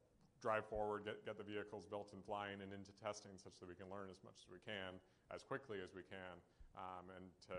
drive 0.40 0.64
forward, 0.68 1.02
get, 1.04 1.24
get 1.24 1.34
the 1.40 1.42
vehicles 1.42 1.88
built 1.88 2.12
and 2.12 2.22
flying 2.22 2.60
and 2.60 2.70
into 2.70 2.92
testing 3.00 3.32
such 3.40 3.56
that 3.58 3.66
we 3.66 3.74
can 3.74 3.88
learn 3.88 4.12
as 4.12 4.20
much 4.20 4.36
as 4.44 4.48
we 4.52 4.60
can, 4.60 5.00
as 5.32 5.42
quickly 5.42 5.80
as 5.80 5.96
we 5.96 6.04
can, 6.04 6.36
um, 6.76 7.08
and 7.16 7.24
to 7.40 7.56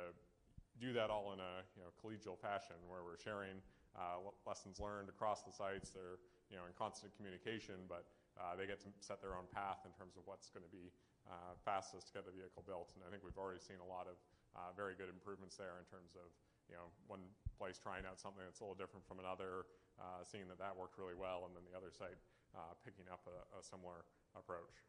do 0.77 0.93
that 0.93 1.09
all 1.09 1.33
in 1.33 1.41
a 1.41 1.65
you 1.73 1.81
know, 1.81 1.89
collegial 1.97 2.37
fashion 2.37 2.77
where 2.85 3.01
we're 3.01 3.17
sharing 3.17 3.57
uh, 3.97 4.21
lessons 4.45 4.77
learned 4.77 5.09
across 5.09 5.41
the 5.41 5.51
sites. 5.51 5.89
They're 5.89 6.21
you 6.47 6.55
know 6.55 6.69
in 6.69 6.73
constant 6.77 7.11
communication, 7.17 7.75
but 7.89 8.05
uh, 8.37 8.53
they 8.55 8.69
get 8.69 8.79
to 8.85 8.89
set 9.01 9.19
their 9.19 9.33
own 9.33 9.49
path 9.49 9.81
in 9.83 9.93
terms 9.97 10.15
of 10.15 10.23
what's 10.29 10.49
going 10.53 10.65
to 10.65 10.73
be 10.73 10.93
uh, 11.27 11.57
fastest 11.65 12.09
to 12.09 12.13
get 12.13 12.23
the 12.23 12.33
vehicle 12.33 12.63
built. 12.63 12.93
And 12.95 13.03
I 13.03 13.09
think 13.11 13.25
we've 13.25 13.37
already 13.37 13.59
seen 13.59 13.81
a 13.81 13.89
lot 13.89 14.07
of 14.07 14.17
uh, 14.55 14.71
very 14.73 14.95
good 14.95 15.11
improvements 15.11 15.59
there 15.59 15.77
in 15.81 15.85
terms 15.89 16.15
of 16.15 16.29
you 16.71 16.75
know 16.75 16.87
one 17.07 17.23
place 17.55 17.79
trying 17.79 18.05
out 18.05 18.21
something 18.21 18.43
that's 18.43 18.59
a 18.59 18.63
little 18.63 18.77
different 18.77 19.03
from 19.05 19.19
another, 19.19 19.67
uh, 19.97 20.21
seeing 20.23 20.45
that 20.47 20.61
that 20.61 20.73
worked 20.73 20.95
really 20.99 21.17
well, 21.17 21.49
and 21.49 21.55
then 21.57 21.63
the 21.67 21.75
other 21.75 21.89
site 21.89 22.17
uh, 22.55 22.73
picking 22.85 23.05
up 23.11 23.23
a, 23.27 23.37
a, 23.57 23.61
similar 23.61 24.07
approach. 24.35 24.85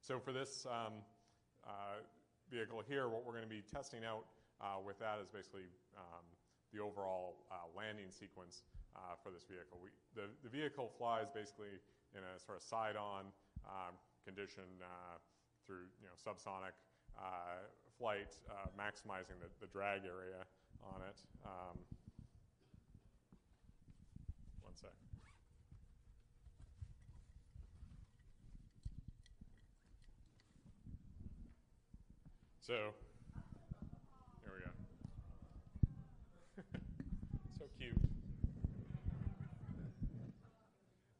So 0.00 0.20
for 0.20 0.32
this 0.32 0.68
um, 0.68 1.00
vehicle 2.52 2.84
here, 2.84 3.08
what 3.08 3.24
we're 3.24 3.36
going 3.36 3.48
to 3.48 3.50
be 3.50 3.64
testing 3.64 4.04
out 4.04 4.28
with 4.84 4.98
that 5.00 5.20
is 5.20 5.28
basically 5.28 5.68
um, 5.96 6.24
the 6.74 6.82
overall 6.82 7.46
uh, 7.50 7.70
landing 7.76 8.10
sequence 8.10 8.64
uh, 8.96 9.18
for 9.22 9.30
this 9.30 9.44
vehicle. 9.44 9.78
We, 9.82 9.90
the, 10.14 10.30
the 10.42 10.50
vehicle 10.50 10.90
flies 10.96 11.26
basically 11.34 11.78
in 12.14 12.22
a 12.22 12.38
sort 12.38 12.58
of 12.58 12.62
side-on 12.62 13.30
um, 13.66 13.94
condition 14.24 14.64
uh, 14.80 15.18
through 15.66 15.90
you 16.00 16.06
know, 16.06 16.16
subsonic 16.16 16.74
uh, 17.18 17.66
flight, 17.98 18.34
uh, 18.50 18.70
maximizing 18.78 19.38
the, 19.42 19.50
the 19.60 19.66
drag 19.72 20.02
area 20.06 20.42
on 20.82 21.02
it. 21.02 21.18
Um, 21.44 21.78
one 24.62 24.74
sec. 24.74 24.90
So 32.60 32.94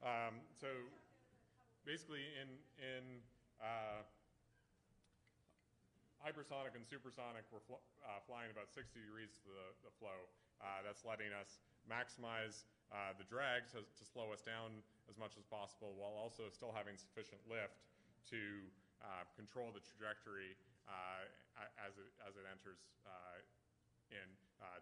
Um, 0.04 0.44
so 0.52 0.68
basically, 1.88 2.28
in 2.36 2.60
in 2.76 3.24
uh, 3.56 4.04
hypersonic 6.20 6.76
and 6.76 6.84
supersonic, 6.84 7.48
we're 7.48 7.64
fl- 7.64 7.80
uh, 8.04 8.20
flying 8.28 8.52
about 8.52 8.68
60 8.68 9.00
degrees 9.00 9.40
to 9.40 9.48
the, 9.48 9.88
the 9.88 9.92
flow. 9.96 10.28
Uh, 10.60 10.84
that's 10.84 11.08
letting 11.08 11.32
us 11.32 11.56
maximize 11.88 12.68
uh, 12.92 13.16
the 13.16 13.24
drag 13.24 13.64
to, 13.72 13.80
to, 13.80 14.04
slow 14.04 14.28
us 14.28 14.44
down 14.44 14.84
as 15.08 15.16
much 15.16 15.40
as 15.40 15.44
possible, 15.48 15.96
while 15.96 16.14
also 16.14 16.52
still 16.52 16.70
having 16.70 17.00
sufficient 17.00 17.40
lift 17.48 17.80
to 18.28 18.60
uh, 19.00 19.24
control 19.32 19.72
the 19.72 19.80
trajectory 19.80 20.52
uh, 20.84 21.24
as 21.80 21.96
it 21.96 22.12
as 22.28 22.36
it 22.36 22.44
enters 22.44 22.84
in 24.12 24.28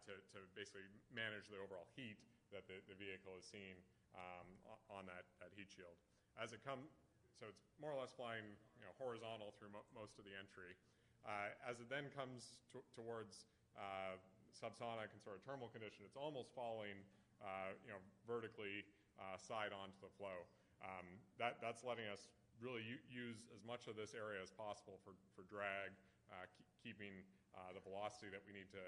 to, 0.03 0.19
to 0.35 0.43
basically 0.59 0.83
manage 1.15 1.47
the 1.47 1.57
overall 1.63 1.87
heat 1.95 2.19
that 2.51 2.67
the, 2.67 2.83
the 2.91 2.97
vehicle 2.99 3.39
is 3.39 3.47
seeing 3.47 3.79
um, 4.17 4.47
on 4.93 5.09
that, 5.09 5.29
that 5.41 5.51
heat 5.57 5.69
shield. 5.73 5.97
As 6.37 6.53
it 6.53 6.65
comes, 6.65 6.89
so 7.37 7.49
it's 7.49 7.65
more 7.81 7.93
or 7.93 7.99
less 8.01 8.13
flying 8.15 8.45
you 8.79 8.85
know, 8.85 8.93
horizontal 8.97 9.53
through 9.57 9.73
mo- 9.73 9.89
most 9.93 10.17
of 10.17 10.25
the 10.25 10.33
entry. 10.37 10.77
Uh, 11.23 11.55
as 11.63 11.79
it 11.79 11.89
then 11.89 12.11
comes 12.13 12.59
to- 12.73 12.85
towards 12.97 13.47
uh, 13.79 14.19
subsonic 14.53 15.13
and 15.13 15.21
sort 15.21 15.39
of 15.39 15.43
terminal 15.45 15.69
condition, 15.71 16.05
it's 16.07 16.19
almost 16.19 16.53
falling 16.53 16.97
uh, 17.43 17.75
you 17.83 17.91
know, 17.91 18.01
vertically 18.27 18.87
uh, 19.19 19.37
side 19.37 19.75
onto 19.75 19.99
the 20.01 20.13
flow. 20.17 20.47
Um, 20.83 21.07
that, 21.39 21.63
that's 21.63 21.83
letting 21.87 22.07
us 22.11 22.31
really 22.63 22.83
use 23.11 23.47
as 23.55 23.63
much 23.67 23.91
of 23.91 23.99
this 23.99 24.15
area 24.15 24.39
as 24.39 24.51
possible 24.55 24.99
for, 25.03 25.15
for 25.35 25.43
drag, 25.51 25.95
uh, 26.31 26.47
keeping 26.83 27.23
uh, 27.55 27.75
the 27.75 27.83
velocity 27.83 28.31
that 28.31 28.43
we 28.47 28.55
need 28.55 28.71
to 28.71 28.83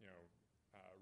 you 0.00 0.08
know, 0.08 0.20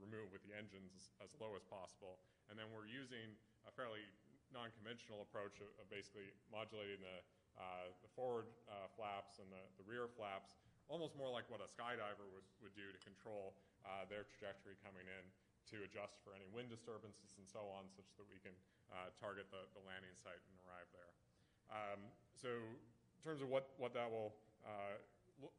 remove 0.08 0.32
with 0.32 0.40
the 0.46 0.54
engines 0.56 1.12
as, 1.20 1.36
low 1.36 1.52
as 1.52 1.66
possible. 1.66 2.22
And 2.48 2.56
then 2.56 2.72
we're 2.72 2.88
using 2.88 3.36
a 3.68 3.72
fairly 3.74 4.00
non-conventional 4.48 5.20
approach 5.20 5.60
of, 5.60 5.68
of 5.76 5.84
basically 5.92 6.32
modulating 6.48 7.04
the, 7.04 7.20
uh, 7.60 7.92
the 8.00 8.08
forward 8.16 8.48
uh, 8.64 8.88
flaps 8.96 9.36
and 9.42 9.52
the, 9.52 9.60
the, 9.76 9.84
rear 9.84 10.08
flaps 10.08 10.56
almost 10.88 11.12
more 11.20 11.28
like 11.28 11.44
what 11.52 11.60
a 11.60 11.68
skydiver 11.68 12.24
would, 12.32 12.48
would 12.64 12.72
do 12.72 12.88
to 12.88 13.00
control 13.04 13.52
uh, 13.84 14.08
their 14.08 14.24
trajectory 14.24 14.80
coming 14.80 15.04
in 15.04 15.24
to 15.68 15.84
adjust 15.84 16.16
for 16.24 16.32
any 16.32 16.48
wind 16.48 16.72
disturbances 16.72 17.36
and 17.36 17.44
so 17.44 17.68
on, 17.76 17.84
such 17.92 18.08
that 18.16 18.24
we 18.24 18.40
can 18.40 18.56
uh, 18.88 19.12
target 19.20 19.44
the, 19.52 19.68
the 19.76 19.82
landing 19.84 20.16
site 20.16 20.40
and 20.48 20.56
arrive 20.64 20.88
there. 20.96 21.12
Um, 21.68 22.00
so 22.32 22.48
in 22.48 23.20
terms 23.20 23.44
of 23.44 23.52
what, 23.52 23.76
what 23.76 23.92
that 23.92 24.08
will 24.08 24.32
uh, 24.64 24.96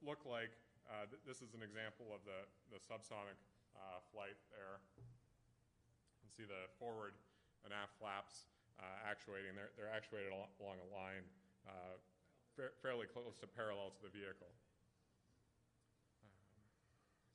look 0.02 0.26
like, 0.26 0.50
uh, 0.89 1.06
th- 1.06 1.22
this 1.30 1.45
is 1.45 1.54
an 1.54 1.62
example 1.62 2.10
of 2.10 2.26
the, 2.26 2.50
the 2.74 2.82
subsonic 2.82 3.38
uh, 3.79 4.03
flight 4.11 4.35
there. 4.51 4.83
You 4.99 6.27
can 6.27 6.31
see 6.35 6.47
the 6.47 6.67
forward 6.77 7.15
and 7.63 7.71
aft 7.71 7.95
flaps 7.97 8.51
uh, 8.79 8.83
actuating. 9.07 9.55
They're, 9.55 9.71
they're 9.79 9.91
actuated 9.91 10.31
al- 10.35 10.51
along 10.59 10.79
a 10.83 10.89
line 10.91 11.25
uh, 11.67 11.95
fa- 12.55 12.75
fairly 12.83 13.07
close 13.07 13.39
to 13.39 13.47
parallel 13.47 13.95
to 13.95 14.01
the 14.03 14.11
vehicle. 14.11 14.51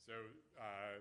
So 0.05 0.13
uh, 0.61 1.01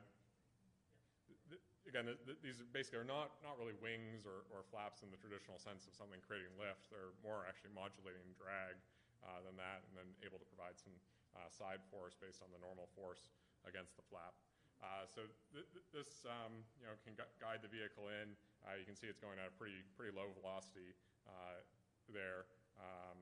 th- 1.51 1.63
again, 1.87 2.07
th- 2.07 2.23
th- 2.23 2.39
these 2.39 2.63
basically 2.71 3.03
are 3.03 3.07
not, 3.07 3.35
not 3.43 3.59
really 3.59 3.75
wings 3.83 4.23
or, 4.23 4.47
or 4.47 4.63
flaps 4.71 5.03
in 5.03 5.11
the 5.11 5.19
traditional 5.19 5.59
sense 5.59 5.83
of 5.83 5.91
something 5.91 6.23
creating 6.23 6.55
lift. 6.55 6.87
They're 6.87 7.11
more 7.19 7.43
actually 7.43 7.75
modulating 7.75 8.23
drag 8.39 8.79
uh, 9.23 9.43
than 9.43 9.59
that, 9.59 9.83
and 9.87 9.93
then 9.99 10.07
able 10.23 10.39
to 10.39 10.47
provide 10.47 10.79
some 10.79 10.95
uh, 11.35 11.51
side 11.51 11.83
force 11.91 12.15
based 12.15 12.39
on 12.39 12.51
the 12.55 12.59
normal 12.63 12.87
force 12.95 13.31
against 13.67 13.95
the 13.99 14.05
flap. 14.07 14.35
Uh, 14.83 15.07
so 15.07 15.23
th- 15.55 15.63
th- 15.71 15.87
this 15.95 16.27
um, 16.27 16.59
you 16.75 16.83
know, 16.83 16.91
can 17.07 17.15
gu- 17.15 17.35
guide 17.39 17.63
the 17.63 17.71
vehicle 17.71 18.11
in. 18.11 18.35
Uh, 18.67 18.75
you 18.75 18.83
can 18.83 18.99
see 18.99 19.07
it's 19.07 19.19
going 19.23 19.39
at 19.39 19.47
a 19.47 19.55
pretty, 19.55 19.79
pretty 19.95 20.11
low 20.11 20.27
velocity 20.43 20.91
uh, 21.23 21.63
there. 22.11 22.43
Um, 22.75 23.15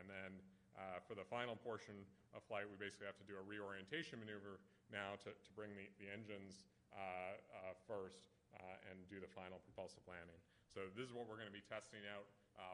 and 0.00 0.08
then 0.08 0.40
uh, 0.72 1.04
for 1.04 1.12
the 1.12 1.24
final 1.28 1.52
portion 1.60 1.92
of 2.32 2.40
flight, 2.48 2.64
we 2.64 2.80
basically 2.80 3.04
have 3.04 3.20
to 3.20 3.28
do 3.28 3.36
a 3.36 3.44
reorientation 3.44 4.16
maneuver 4.24 4.56
now 4.88 5.20
to, 5.20 5.36
to 5.36 5.50
bring 5.52 5.76
the, 5.76 5.84
the 6.00 6.08
engines 6.08 6.64
uh, 6.96 7.36
uh, 7.52 7.76
first 7.84 8.32
and 8.86 9.02
do 9.10 9.18
the 9.18 9.28
final 9.34 9.58
propulsive 9.66 10.06
landing. 10.06 10.38
So 10.70 10.86
this 10.94 11.10
is 11.10 11.12
what 11.12 11.26
we're 11.26 11.36
going 11.36 11.50
to 11.50 11.54
be 11.54 11.66
testing 11.66 12.06
out 12.06 12.22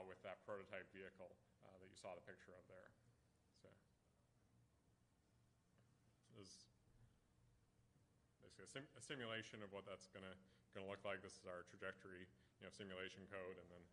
with 0.05 0.21
that 0.21 0.45
prototype 0.45 0.85
vehicle 0.93 1.33
that 1.65 1.89
you 1.89 1.97
saw 1.97 2.13
the 2.13 2.21
picture 2.29 2.53
of 2.53 2.61
there. 2.69 2.93
So 3.65 3.73
this 6.37 6.53
is 6.53 6.70
basically 8.61 8.69
a, 8.69 8.69
sim- 8.69 8.93
a 8.97 9.03
simulation 9.03 9.59
of 9.65 9.73
what 9.73 9.89
that's 9.89 10.09
going 10.13 10.25
to 10.25 10.35
going 10.77 10.85
to 10.85 10.91
look 10.91 11.01
like. 11.03 11.25
This 11.25 11.33
is 11.41 11.47
our 11.49 11.65
trajectory, 11.73 12.29
you 12.61 12.65
know, 12.69 12.73
simulation 12.73 13.25
code, 13.33 13.57
and 13.57 13.69
then 13.73 13.85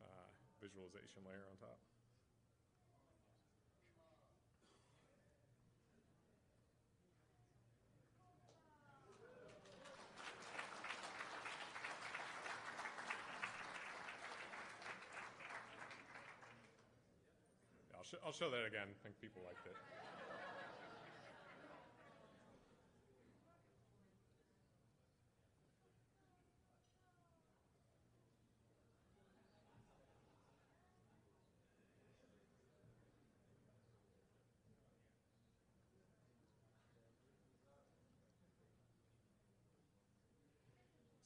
uh, 0.00 0.28
visualization 0.62 1.26
layer 1.26 1.42
on 1.50 1.58
top. 1.58 1.78
I'll, 17.92 18.30
I'll 18.30 18.36
show 18.36 18.50
that 18.50 18.66
again. 18.66 18.86
I 18.88 18.98
think 19.02 19.18
people 19.20 19.42
liked 19.44 19.66
it. 19.66 20.11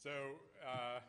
So, 0.06 0.38
uh, 0.62 1.02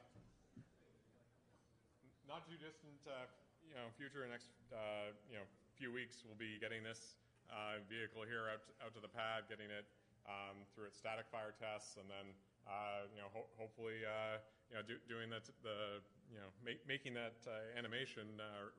not 2.26 2.50
too 2.50 2.58
distant, 2.58 2.98
uh, 3.06 3.30
you 3.62 3.78
know, 3.78 3.94
future, 3.94 4.26
next, 4.26 4.50
uh, 4.74 5.14
you 5.30 5.38
know, 5.38 5.46
few 5.78 5.94
weeks, 5.94 6.26
we'll 6.26 6.34
be 6.34 6.58
getting 6.58 6.82
this 6.82 7.14
uh, 7.54 7.78
vehicle 7.86 8.26
here 8.26 8.50
out, 8.50 8.66
out 8.82 8.98
to 8.98 9.02
the 9.06 9.14
pad, 9.14 9.46
getting 9.54 9.70
it 9.70 9.86
um, 10.26 10.66
through 10.74 10.90
its 10.90 10.98
static 10.98 11.30
fire 11.30 11.54
tests, 11.54 12.02
and 12.02 12.10
then, 12.10 12.34
uh, 12.66 13.06
you 13.14 13.22
know, 13.22 13.30
ho- 13.38 13.54
hopefully, 13.54 14.02
uh, 14.02 14.42
you 14.74 14.82
know, 14.82 14.82
do, 14.82 14.98
doing 15.06 15.30
that, 15.30 15.46
the, 15.62 16.02
you 16.34 16.42
know, 16.42 16.50
making 16.66 17.14
that 17.14 17.38
animation 17.78 18.26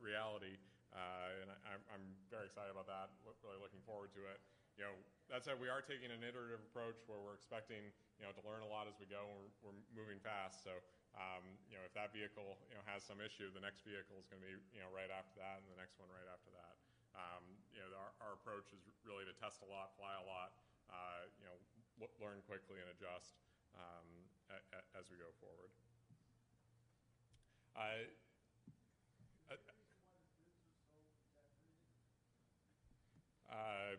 reality. 0.02 0.58
And 0.98 1.46
I, 1.46 1.78
I'm, 1.78 1.82
I'm 1.94 2.06
very 2.26 2.50
excited 2.50 2.74
about 2.74 2.90
that. 2.90 3.14
Really 3.46 3.62
looking 3.62 3.86
forward 3.86 4.10
to 4.18 4.26
it. 4.34 4.42
You 4.78 4.86
know, 4.86 4.94
that 5.28 5.42
said, 5.42 5.58
we 5.58 5.66
are 5.68 5.82
taking 5.82 6.08
an 6.14 6.22
iterative 6.22 6.62
approach 6.70 6.96
where 7.10 7.18
we're 7.18 7.34
expecting, 7.34 7.90
you 8.16 8.24
know, 8.24 8.30
to 8.32 8.42
learn 8.46 8.62
a 8.62 8.70
lot 8.70 8.86
as 8.86 8.94
we 9.02 9.10
go. 9.10 9.26
And 9.26 9.36
we're, 9.42 9.74
we're 9.74 9.78
moving 9.92 10.22
fast, 10.22 10.62
so 10.62 10.78
um, 11.18 11.42
you 11.66 11.74
know, 11.74 11.82
if 11.82 11.90
that 11.98 12.14
vehicle, 12.14 12.54
you 12.70 12.76
know, 12.78 12.84
has 12.86 13.02
some 13.02 13.18
issue, 13.18 13.50
the 13.50 13.64
next 13.64 13.82
vehicle 13.82 14.14
is 14.22 14.30
going 14.30 14.38
to 14.38 14.46
be, 14.46 14.54
you 14.70 14.78
know, 14.80 14.88
right 14.94 15.10
after 15.10 15.34
that, 15.42 15.58
and 15.60 15.66
the 15.72 15.78
next 15.80 15.98
one 15.98 16.06
right 16.14 16.28
after 16.30 16.52
that. 16.54 16.74
Um, 17.18 17.42
you 17.74 17.82
know, 17.82 17.90
our, 17.98 18.12
our 18.22 18.32
approach 18.38 18.70
is 18.70 18.84
really 19.02 19.26
to 19.26 19.34
test 19.34 19.64
a 19.66 19.68
lot, 19.68 19.98
fly 19.98 20.14
a 20.14 20.26
lot, 20.28 20.54
uh, 20.92 21.26
you 21.42 21.46
know, 21.48 21.58
l- 22.06 22.14
learn 22.22 22.38
quickly 22.46 22.78
and 22.78 22.86
adjust 22.94 23.34
um, 23.74 24.06
a, 24.52 24.58
a, 24.78 24.80
as 24.94 25.10
we 25.10 25.18
go 25.18 25.32
forward. 25.42 25.72
Uh, 27.74 28.06
uh, 33.48 33.96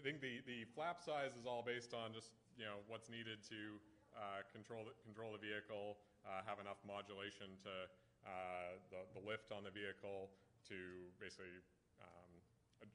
I 0.00 0.02
think 0.02 0.24
the, 0.24 0.40
the 0.48 0.64
flap 0.72 1.04
size 1.04 1.36
is 1.36 1.44
all 1.44 1.60
based 1.60 1.92
on 1.92 2.16
just 2.16 2.32
you 2.56 2.64
know 2.64 2.80
what's 2.88 3.12
needed 3.12 3.44
to 3.52 3.76
uh, 4.16 4.40
control 4.48 4.88
the, 4.88 4.96
control 5.04 5.36
the 5.36 5.42
vehicle, 5.44 6.00
uh, 6.24 6.40
have 6.48 6.56
enough 6.56 6.80
modulation 6.88 7.52
to 7.68 7.84
uh, 8.24 8.80
the, 8.88 9.04
the 9.12 9.20
lift 9.20 9.52
on 9.52 9.60
the 9.60 9.68
vehicle 9.68 10.32
to 10.72 11.04
basically 11.20 11.52
um, 12.00 12.32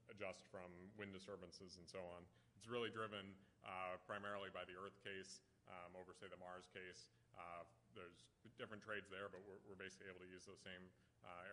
adjust 0.09 0.49
from 0.49 0.65
wind 0.97 1.13
disturbances 1.13 1.77
and 1.77 1.85
so 1.85 2.01
on. 2.17 2.25
It's 2.57 2.65
really 2.65 2.89
driven 2.89 3.37
uh, 3.61 4.01
primarily 4.09 4.49
by 4.49 4.65
the 4.65 4.73
Earth 4.73 4.97
case 5.05 5.45
um, 5.69 5.93
over, 5.93 6.09
say, 6.09 6.25
the 6.25 6.41
Mars 6.41 6.65
case. 6.73 7.13
Uh, 7.37 7.69
there's 7.93 8.25
different 8.57 8.81
trades 8.81 9.13
there, 9.13 9.29
but 9.29 9.45
we're, 9.45 9.61
we're 9.69 9.77
basically 9.77 10.09
able 10.09 10.25
to 10.25 10.31
use 10.33 10.49
those 10.49 10.65
same 10.65 10.89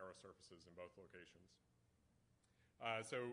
aero 0.00 0.16
surfaces 0.16 0.64
in 0.64 0.72
both 0.72 0.96
locations. 0.96 1.52
Uh, 2.82 2.98
so 2.98 3.30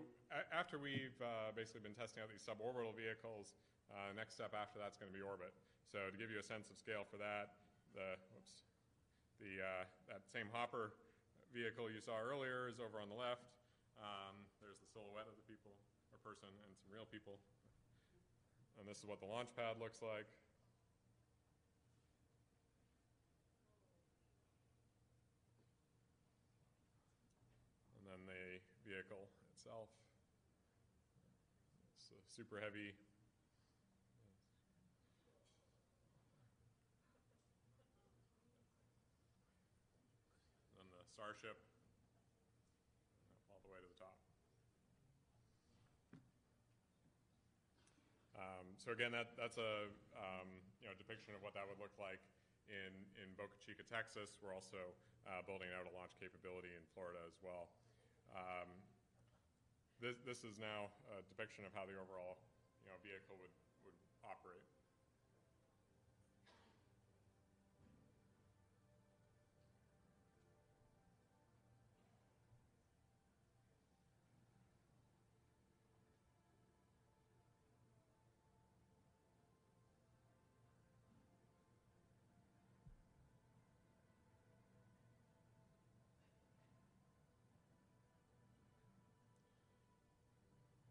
after 0.54 0.78
we've 0.78 1.18
uh, 1.18 1.50
basically 1.58 1.82
been 1.82 1.98
testing 1.98 2.22
out 2.22 2.30
these 2.30 2.46
suborbital 2.46 2.94
vehicles, 2.94 3.58
uh, 3.90 4.14
next 4.14 4.38
step 4.38 4.54
after 4.54 4.78
that's 4.78 4.94
going 5.02 5.10
to 5.10 5.18
be 5.18 5.26
orbit. 5.26 5.50
So 5.90 6.06
to 6.14 6.18
give 6.22 6.30
you 6.30 6.38
a 6.38 6.46
sense 6.46 6.70
of 6.70 6.78
scale 6.78 7.02
for 7.02 7.18
that, 7.18 7.58
the 7.98 8.14
whoops, 8.30 8.70
the 9.42 9.58
uh, 9.58 9.84
that 10.06 10.22
same 10.30 10.46
hopper 10.54 10.94
vehicle 11.50 11.90
you 11.90 11.98
saw 11.98 12.22
earlier 12.22 12.70
is 12.70 12.78
over 12.78 13.02
on 13.02 13.10
the 13.10 13.18
left. 13.18 13.50
Um, 13.98 14.38
there's 14.62 14.78
the 14.78 14.86
silhouette 14.86 15.26
of 15.26 15.34
the 15.34 15.48
people 15.50 15.74
or 16.14 16.22
person 16.22 16.54
and 16.54 16.72
some 16.78 16.94
real 16.94 17.10
people, 17.10 17.42
and 18.78 18.86
this 18.86 19.02
is 19.02 19.10
what 19.10 19.18
the 19.18 19.26
launch 19.26 19.50
pad 19.58 19.82
looks 19.82 20.06
like. 20.06 20.30
and 27.98 28.08
then 28.08 28.22
the 28.30 28.64
vehicle 28.88 29.28
itself. 29.60 29.92
It's 32.00 32.16
a 32.16 32.24
super 32.40 32.64
heavy. 32.64 32.96
And 40.80 40.88
the 40.88 41.04
Starship 41.12 41.60
all 43.52 43.60
the 43.60 43.68
way 43.68 43.84
to 43.84 43.90
the 43.92 44.00
top. 44.00 44.16
Um, 48.40 48.72
so 48.80 48.96
again, 48.96 49.12
that, 49.12 49.36
that's 49.36 49.60
a 49.60 49.92
um, 50.16 50.48
you 50.80 50.88
know 50.88 50.96
depiction 50.96 51.36
of 51.36 51.44
what 51.44 51.52
that 51.60 51.68
would 51.68 51.84
look 51.84 51.92
like 52.00 52.24
in 52.72 52.96
in 53.20 53.36
Boca 53.36 53.60
Chica, 53.60 53.84
Texas. 53.84 54.40
We're 54.40 54.56
also 54.56 54.80
uh, 55.28 55.44
building 55.44 55.76
out 55.76 55.84
a 55.84 55.92
launch 55.92 56.16
capability 56.16 56.72
in 56.72 56.88
Florida 56.96 57.20
as 57.28 57.36
well. 57.44 57.68
Um, 58.32 58.72
this, 60.00 60.16
this 60.24 60.48
is 60.48 60.56
now 60.60 60.88
a 61.12 61.20
depiction 61.28 61.68
of 61.68 61.76
how 61.76 61.84
the 61.84 61.96
overall 62.00 62.40
you 62.84 62.88
know, 62.88 62.98
vehicle 63.04 63.36
would, 63.40 63.52
would 63.84 63.96
operate. 64.24 64.64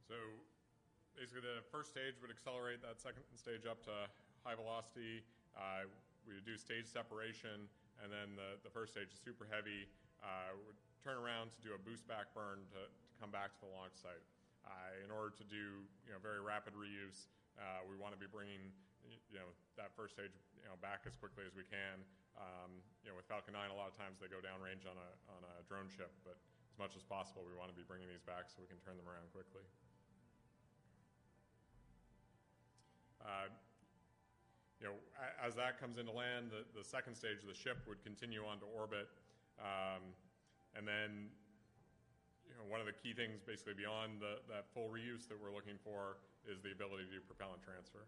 So 0.08 0.16
basically, 1.12 1.44
the 1.44 1.60
first 1.68 1.92
stage 1.92 2.16
would 2.24 2.32
accelerate 2.32 2.80
that 2.80 2.96
second 2.96 3.28
stage 3.36 3.68
up 3.68 3.84
to 3.84 4.08
high 4.40 4.56
velocity. 4.56 5.20
Uh, 5.52 5.84
we 6.24 6.32
would 6.32 6.48
do 6.48 6.56
stage 6.56 6.88
separation, 6.88 7.68
and 8.00 8.08
then 8.08 8.32
the, 8.32 8.56
the 8.64 8.72
first 8.72 8.96
stage, 8.96 9.12
super 9.12 9.44
heavy, 9.44 9.84
uh, 10.24 10.56
would 10.64 10.80
turn 11.04 11.20
around 11.20 11.52
to 11.52 11.60
do 11.60 11.76
a 11.76 11.80
boost 11.84 12.08
back 12.08 12.32
burn 12.32 12.64
to, 12.72 12.88
to 12.88 13.12
come 13.20 13.28
back 13.28 13.52
to 13.52 13.60
the 13.68 13.70
launch 13.76 14.00
site. 14.00 14.24
Uh, 14.64 15.04
in 15.04 15.12
order 15.12 15.32
to 15.32 15.44
do 15.48 15.84
you 16.04 16.12
know 16.12 16.20
very 16.20 16.40
rapid 16.40 16.72
reuse, 16.72 17.28
uh, 17.60 17.84
we 17.84 17.96
want 17.96 18.16
to 18.16 18.20
be 18.20 18.28
bringing 18.28 18.72
you 19.32 19.40
know 19.40 19.48
that 19.76 19.92
first 19.96 20.16
stage 20.16 20.34
you 20.56 20.68
know 20.68 20.76
back 20.84 21.04
as 21.04 21.16
quickly 21.20 21.44
as 21.44 21.52
we 21.52 21.64
can. 21.68 22.00
Um, 22.36 22.80
you 23.04 23.12
know 23.12 23.16
with 23.16 23.28
Falcon 23.28 23.56
9, 23.56 23.72
a 23.72 23.76
lot 23.76 23.88
of 23.88 23.96
times 23.96 24.20
they 24.20 24.28
go 24.28 24.40
downrange 24.40 24.84
on 24.84 24.96
a 24.96 25.10
on 25.32 25.40
a 25.44 25.64
drone 25.68 25.88
ship, 25.88 26.12
but 26.24 26.36
as 26.68 26.76
much 26.76 26.92
as 26.96 27.04
possible, 27.06 27.46
we 27.46 27.56
want 27.56 27.72
to 27.72 27.76
be 27.76 27.86
bringing 27.86 28.10
these 28.10 28.24
back 28.24 28.52
so 28.52 28.60
we 28.60 28.68
can 28.68 28.78
turn 28.84 29.00
them 29.00 29.08
around 29.08 29.30
quickly. 29.32 29.64
You 34.80 34.86
know, 34.86 34.94
as 35.42 35.58
that 35.58 35.80
comes 35.80 35.98
into 35.98 36.12
land, 36.12 36.54
the, 36.54 36.62
the 36.78 36.86
second 36.86 37.14
stage 37.18 37.42
of 37.42 37.48
the 37.50 37.56
ship 37.56 37.82
would 37.90 38.02
continue 38.06 38.46
onto 38.46 38.66
orbit. 38.70 39.10
Um, 39.58 40.14
and 40.78 40.86
then, 40.86 41.34
you 42.46 42.54
know, 42.54 42.62
one 42.70 42.78
of 42.78 42.86
the 42.86 42.94
key 42.94 43.10
things 43.10 43.42
basically 43.42 43.74
beyond 43.74 44.22
the, 44.22 44.38
that 44.46 44.70
full 44.70 44.86
reuse 44.86 45.26
that 45.26 45.34
we're 45.34 45.50
looking 45.50 45.74
for 45.82 46.22
is 46.46 46.62
the 46.62 46.70
ability 46.70 47.10
to 47.10 47.18
do 47.18 47.20
propellant 47.26 47.58
transfer. 47.58 48.06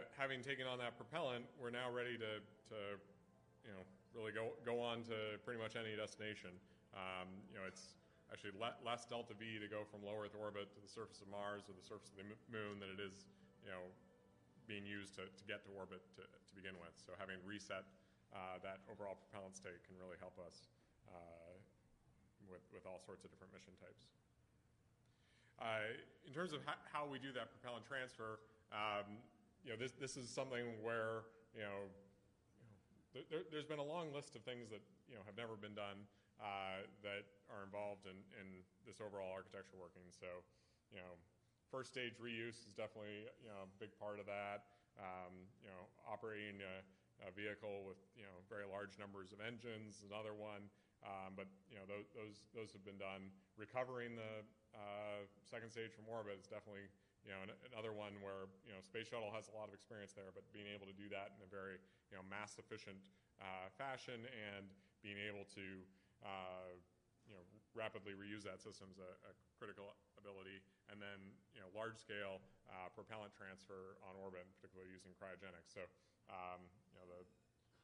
So 0.00 0.08
having 0.16 0.40
taken 0.40 0.64
on 0.64 0.80
that 0.80 0.96
propellant, 0.96 1.44
we're 1.60 1.68
now 1.68 1.92
ready 1.92 2.16
to, 2.16 2.40
to 2.72 2.78
you 3.68 3.72
know, 3.76 3.84
really 4.16 4.32
go, 4.32 4.56
go 4.64 4.80
on 4.80 5.04
to 5.12 5.36
pretty 5.44 5.60
much 5.60 5.76
any 5.76 5.92
destination. 5.92 6.56
Um, 6.96 7.28
you 7.52 7.60
know, 7.60 7.68
it's 7.68 8.00
actually 8.32 8.56
le- 8.56 8.80
less 8.80 9.04
delta 9.04 9.36
V 9.36 9.60
to 9.60 9.68
go 9.68 9.84
from 9.84 10.00
low 10.00 10.16
Earth 10.16 10.32
orbit 10.32 10.72
to 10.72 10.80
the 10.80 10.88
surface 10.88 11.20
of 11.20 11.28
Mars 11.28 11.68
or 11.68 11.76
the 11.76 11.84
surface 11.84 12.16
of 12.16 12.24
the 12.24 12.28
moon 12.48 12.80
than 12.80 12.88
it 12.88 12.96
is, 12.96 13.28
you 13.60 13.68
know, 13.68 13.92
being 14.64 14.88
used 14.88 15.20
to, 15.20 15.28
to 15.28 15.44
get 15.44 15.60
to 15.68 15.70
orbit 15.76 16.00
to, 16.16 16.24
to 16.24 16.52
begin 16.56 16.80
with. 16.80 16.96
So 16.96 17.12
having 17.20 17.36
reset 17.44 17.84
uh, 18.32 18.56
that 18.64 18.80
overall 18.88 19.20
propellant 19.20 19.52
state 19.52 19.84
can 19.84 20.00
really 20.00 20.16
help 20.16 20.40
us 20.40 20.72
uh, 21.12 21.52
with, 22.48 22.64
with 22.72 22.88
all 22.88 23.04
sorts 23.04 23.20
of 23.20 23.28
different 23.28 23.52
mission 23.52 23.76
types. 23.76 24.08
Uh, 25.60 25.92
in 26.24 26.32
terms 26.32 26.56
of 26.56 26.64
ha- 26.64 26.80
how 26.88 27.04
we 27.04 27.20
do 27.20 27.36
that 27.36 27.52
propellant 27.52 27.84
transfer, 27.84 28.40
um, 28.72 29.20
you 29.64 29.70
know, 29.72 29.78
this, 29.78 29.92
this 29.92 30.16
is 30.16 30.28
something 30.28 30.80
where, 30.80 31.28
you 31.52 31.62
know, 31.62 31.90
there, 33.12 33.42
has 33.52 33.66
been 33.66 33.82
a 33.82 33.86
long 33.86 34.14
list 34.14 34.38
of 34.38 34.42
things 34.46 34.70
that, 34.70 34.80
you 35.10 35.18
know, 35.18 35.24
have 35.26 35.36
never 35.36 35.58
been 35.58 35.74
done 35.74 36.06
uh, 36.38 36.86
that 37.02 37.26
are 37.50 37.66
involved 37.66 38.06
in, 38.06 38.16
in 38.38 38.62
this 38.86 39.02
overall 39.02 39.28
architecture 39.28 39.76
working. 39.76 40.06
So, 40.14 40.46
you 40.88 41.02
know, 41.02 41.18
first 41.68 41.92
stage 41.92 42.16
reuse 42.22 42.64
is 42.64 42.72
definitely, 42.72 43.28
you 43.42 43.50
know, 43.50 43.66
a 43.66 43.70
big 43.82 43.92
part 43.98 44.22
of 44.22 44.26
that. 44.30 44.70
Um, 44.98 45.46
you 45.62 45.70
know, 45.70 45.86
operating 46.04 46.60
a, 46.60 46.82
a, 47.24 47.30
vehicle 47.30 47.86
with, 47.86 47.96
you 48.18 48.26
know, 48.26 48.36
very 48.50 48.66
large 48.66 48.98
numbers 48.98 49.30
of 49.30 49.38
engines 49.40 50.02
another 50.02 50.34
one. 50.34 50.66
Um, 51.00 51.32
but, 51.38 51.48
you 51.72 51.80
know, 51.80 51.86
those, 51.88 52.10
those, 52.12 52.36
those 52.52 52.70
have 52.76 52.84
been 52.84 53.00
done. 53.00 53.32
Recovering 53.56 54.18
the 54.18 54.44
uh, 54.76 55.24
second 55.46 55.72
stage 55.72 55.94
from 55.94 56.10
orbit 56.10 56.36
is 56.42 56.50
definitely 56.50 56.90
you 57.24 57.32
know, 57.32 57.44
another 57.72 57.92
one 57.92 58.16
where 58.24 58.48
you 58.64 58.72
know 58.72 58.80
space 58.80 59.12
shuttle 59.12 59.30
has 59.32 59.52
a 59.52 59.54
lot 59.54 59.68
of 59.68 59.74
experience 59.76 60.16
there, 60.16 60.32
but 60.32 60.44
being 60.50 60.68
able 60.68 60.88
to 60.88 60.96
do 60.96 61.06
that 61.12 61.36
in 61.36 61.40
a 61.44 61.50
very 61.50 61.76
you 62.08 62.16
know 62.16 62.24
mass 62.24 62.56
efficient 62.56 63.00
uh, 63.40 63.68
fashion 63.76 64.24
and 64.28 64.68
being 65.04 65.20
able 65.20 65.44
to 65.52 65.84
uh, 66.24 66.72
you 67.28 67.36
know 67.36 67.44
rapidly 67.76 68.16
reuse 68.16 68.42
that 68.42 68.58
system 68.58 68.90
is 68.90 68.98
a, 68.98 69.12
a, 69.28 69.32
critical 69.60 69.92
ability. 70.16 70.64
And 70.88 70.98
then 70.98 71.20
you 71.52 71.60
know 71.60 71.68
large 71.76 72.00
scale 72.00 72.40
uh, 72.66 72.88
propellant 72.96 73.36
transfer 73.36 74.00
on 74.08 74.16
orbit, 74.16 74.48
particularly 74.56 74.88
using 74.90 75.12
cryogenics. 75.20 75.70
So 75.70 75.84
um, 76.32 76.64
you 76.92 76.96
know 76.98 77.06
the 77.06 77.20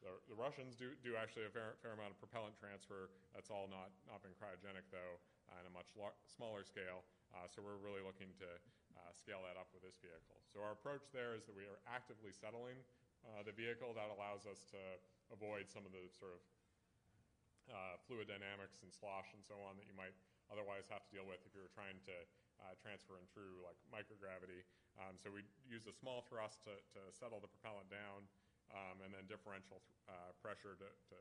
the, 0.04 0.12
the, 0.28 0.36
Russians 0.36 0.76
do, 0.76 0.92
do 1.00 1.16
actually 1.16 1.48
a 1.48 1.52
fair, 1.52 1.72
fair, 1.80 1.96
amount 1.96 2.12
of 2.12 2.20
propellant 2.20 2.52
transfer. 2.60 3.08
That's 3.32 3.48
all 3.48 3.64
not, 3.64 3.88
not 4.04 4.20
been 4.20 4.36
cryogenic, 4.36 4.84
though, 4.92 5.16
on 5.48 5.64
a 5.64 5.72
much 5.72 5.88
smaller 6.28 6.68
scale. 6.68 7.00
Uh, 7.32 7.48
so 7.48 7.64
we're 7.64 7.80
really 7.80 8.04
looking 8.04 8.28
to 8.36 8.48
uh, 8.96 9.12
scale 9.12 9.44
that 9.44 9.60
up 9.60 9.68
with 9.76 9.84
this 9.84 10.00
vehicle. 10.00 10.40
So 10.48 10.64
our 10.64 10.72
approach 10.72 11.12
there 11.12 11.36
is 11.36 11.44
that 11.46 11.54
we 11.54 11.68
are 11.68 11.78
actively 11.86 12.32
settling 12.32 12.80
uh, 13.22 13.44
the 13.44 13.52
vehicle. 13.52 13.92
That 13.92 14.08
allows 14.08 14.48
us 14.48 14.64
to 14.72 14.80
avoid 15.30 15.68
some 15.68 15.84
of 15.84 15.92
the 15.92 16.08
sort 16.10 16.34
of 16.36 16.42
uh, 17.68 17.94
fluid 18.06 18.30
dynamics 18.30 18.80
and 18.82 18.90
slosh 18.94 19.34
and 19.34 19.42
so 19.42 19.58
on 19.66 19.74
that 19.76 19.86
you 19.86 19.96
might 19.96 20.14
otherwise 20.50 20.86
have 20.86 21.02
to 21.02 21.10
deal 21.10 21.26
with 21.26 21.42
if 21.42 21.50
you 21.54 21.62
were 21.62 21.72
trying 21.74 21.98
to 22.06 22.14
uh, 22.62 22.72
transfer 22.78 23.18
in 23.18 23.26
true 23.28 23.60
like 23.66 23.76
microgravity. 23.90 24.64
Um, 24.96 25.18
so 25.20 25.28
we 25.28 25.44
use 25.68 25.84
a 25.84 25.94
small 25.94 26.24
thrust 26.24 26.64
to, 26.64 26.74
to 26.96 27.00
settle 27.12 27.42
the 27.42 27.50
propellant 27.50 27.90
down, 27.92 28.24
um, 28.72 29.04
and 29.04 29.12
then 29.12 29.28
differential 29.28 29.82
th- 29.84 29.98
uh, 30.08 30.32
pressure 30.40 30.78
to, 30.80 30.88
to 30.88 31.18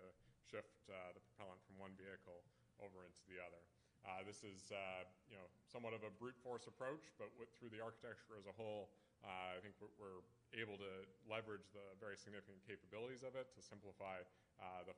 shift 0.47 0.87
uh, 0.87 1.11
the 1.11 1.21
propellant 1.33 1.59
from 1.67 1.75
one 1.81 1.91
vehicle 1.99 2.45
over 2.79 3.03
into 3.03 3.23
the 3.27 3.41
other. 3.41 3.59
Uh, 4.05 4.21
this 4.21 4.45
is, 4.45 4.69
uh, 4.69 5.01
you 5.25 5.33
know, 5.33 5.49
somewhat 5.65 5.97
of 5.97 6.05
a 6.05 6.13
brute 6.21 6.37
force 6.45 6.69
approach, 6.69 7.09
but 7.17 7.33
with, 7.41 7.49
through 7.57 7.73
the 7.73 7.81
architecture 7.81 8.37
as 8.37 8.45
a 8.45 8.53
whole, 8.53 8.93
uh, 9.25 9.57
I 9.57 9.59
think 9.65 9.73
we're, 9.81 10.21
able 10.55 10.79
to 10.79 10.93
leverage 11.27 11.67
the 11.75 11.83
very 11.99 12.15
significant 12.15 12.55
capabilities 12.63 13.27
of 13.27 13.35
it 13.35 13.51
to 13.51 13.59
simplify 13.59 14.23
uh, 14.55 14.87
the 14.87 14.95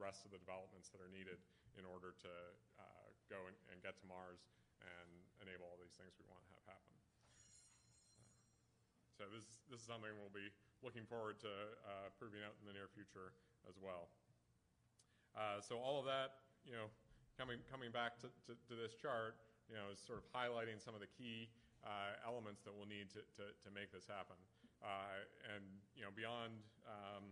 rest 0.00 0.24
of 0.24 0.32
the 0.32 0.40
developments 0.40 0.88
that 0.88 0.96
are 0.96 1.12
needed 1.12 1.36
in 1.76 1.84
order 1.84 2.16
to 2.16 2.32
uh, 2.80 3.04
go 3.28 3.36
and, 3.44 3.52
and, 3.68 3.84
get 3.84 4.00
to 4.00 4.06
Mars 4.08 4.48
and 4.80 5.10
enable 5.44 5.68
all 5.68 5.76
these 5.76 5.92
things 5.92 6.16
we 6.16 6.24
want 6.24 6.40
to 6.40 6.48
have 6.56 6.72
happen. 6.72 6.94
so 9.12 9.28
this, 9.28 9.44
this 9.68 9.84
is 9.84 9.84
something 9.84 10.08
we'll 10.16 10.32
be 10.32 10.48
looking 10.80 11.04
forward 11.04 11.36
to 11.44 11.52
proving 12.16 12.40
out 12.40 12.56
in 12.56 12.64
the 12.64 12.72
near 12.72 12.88
future 12.88 13.36
as 13.68 13.76
well. 13.76 14.08
so 15.60 15.76
all 15.76 16.00
of 16.00 16.08
that, 16.08 16.48
you 16.64 16.72
know, 16.72 16.88
coming, 17.38 17.58
coming 17.70 17.90
back 17.90 18.18
to, 18.22 18.28
to, 18.46 18.52
to, 18.54 18.72
this 18.78 18.94
chart, 18.94 19.36
you 19.66 19.74
know, 19.74 19.90
is 19.90 19.98
sort 19.98 20.22
of 20.22 20.26
highlighting 20.30 20.78
some 20.78 20.94
of 20.94 21.02
the 21.02 21.10
key 21.10 21.50
uh, 21.82 22.16
elements 22.24 22.62
that 22.64 22.72
we'll 22.72 22.88
need 22.88 23.10
to, 23.12 23.20
to, 23.36 23.50
to 23.60 23.68
make 23.74 23.90
this 23.90 24.06
happen. 24.08 24.38
Uh, 24.80 25.24
and, 25.54 25.64
you 25.96 26.04
know, 26.04 26.12
beyond, 26.12 26.52
um, 26.84 27.24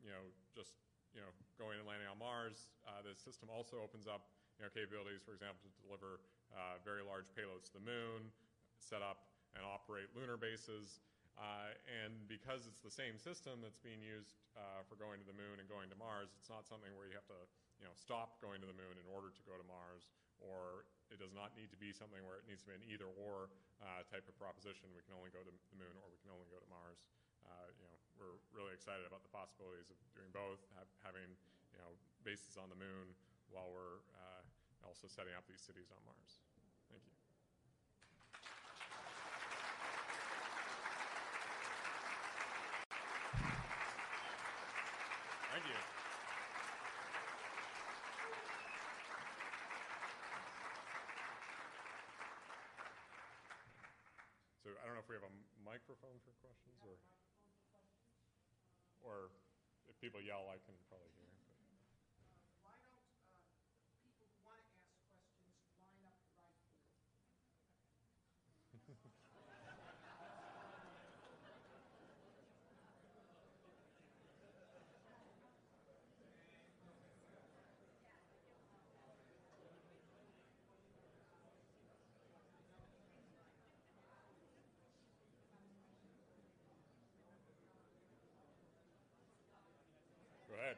you 0.00 0.12
know, 0.12 0.24
just, 0.52 0.80
you 1.16 1.20
know, 1.20 1.30
going 1.56 1.80
and 1.80 1.86
landing 1.88 2.08
on 2.08 2.16
Mars, 2.20 2.72
uh, 2.84 3.00
the 3.04 3.16
system 3.16 3.48
also 3.48 3.80
opens 3.80 4.04
up, 4.08 4.28
you 4.60 4.64
know, 4.64 4.70
capabilities, 4.72 5.24
for 5.24 5.32
example, 5.32 5.60
to 5.64 5.70
deliver 5.84 6.20
uh, 6.52 6.80
very 6.84 7.00
large 7.00 7.28
payloads 7.32 7.72
to 7.72 7.80
the 7.80 7.84
moon, 7.84 8.28
set 8.76 9.00
up 9.00 9.32
and 9.56 9.64
operate 9.64 10.08
lunar 10.16 10.36
bases, 10.36 11.00
uh, 11.40 11.72
and 11.88 12.12
because 12.28 12.68
it's 12.68 12.84
the 12.84 12.92
same 12.92 13.16
system 13.16 13.64
that's 13.64 13.80
being 13.80 14.04
used 14.04 14.36
uh, 14.52 14.84
for 14.84 15.00
going 15.00 15.16
to 15.16 15.24
the 15.24 15.36
moon 15.36 15.56
and 15.56 15.64
going 15.64 15.88
to 15.88 15.96
Mars, 15.96 16.28
it's 16.36 16.52
not 16.52 16.68
something 16.68 16.92
where 16.92 17.08
you 17.08 17.16
have 17.16 17.28
to 17.32 17.40
you 17.82 17.90
know, 17.90 17.98
stop 17.98 18.38
going 18.38 18.62
to 18.62 18.68
the 18.70 18.78
moon 18.78 18.94
in 18.94 19.06
order 19.10 19.34
to 19.34 19.42
go 19.42 19.58
to 19.58 19.66
Mars, 19.66 20.14
or 20.38 20.86
it 21.10 21.18
does 21.18 21.34
not 21.34 21.50
need 21.58 21.66
to 21.74 21.78
be 21.82 21.90
something 21.90 22.22
where 22.22 22.38
it 22.38 22.46
needs 22.46 22.62
to 22.62 22.70
be 22.70 22.78
an 22.78 22.86
either 22.86 23.10
or 23.18 23.50
uh, 23.82 24.06
type 24.06 24.22
of 24.30 24.38
proposition. 24.38 24.86
We 24.94 25.02
can 25.02 25.18
only 25.18 25.34
go 25.34 25.42
to 25.42 25.50
the 25.50 25.58
moon 25.74 25.90
or 25.98 26.06
we 26.06 26.22
can 26.22 26.30
only 26.30 26.46
go 26.46 26.62
to 26.62 26.68
Mars. 26.70 27.02
Uh, 27.42 27.74
you 27.74 27.82
know, 27.82 27.98
we're 28.14 28.38
really 28.54 28.70
excited 28.70 29.02
about 29.02 29.26
the 29.26 29.34
possibilities 29.34 29.90
of 29.90 29.98
doing 30.14 30.30
both, 30.30 30.62
ha- 30.78 30.86
having 31.02 31.26
you 31.74 31.78
know 31.82 31.90
bases 32.22 32.54
on 32.54 32.70
the 32.70 32.78
moon 32.78 33.10
while 33.50 33.66
we're 33.74 33.98
uh, 34.14 34.46
also 34.86 35.10
setting 35.10 35.34
up 35.34 35.42
these 35.50 35.58
cities 35.58 35.90
on 35.90 35.98
Mars. 36.06 36.38
Thank 36.86 37.02
you. 37.02 37.14
Thank 45.50 45.66
you. 45.66 45.80
So 54.62 54.70
I 54.78 54.86
don't 54.86 54.91
know 54.91 54.91
if 55.02 55.10
we 55.10 55.18
have 55.18 55.26
a 55.26 55.34
microphone 55.66 56.14
for 56.22 56.30
questions 56.38 56.78
or, 56.86 56.94
or 59.02 59.34
if 59.90 59.98
people 59.98 60.22
yell, 60.22 60.46
I 60.46 60.62
can 60.62 60.78
probably 60.86 61.10
hear. 61.18 61.32
But. 90.52 90.76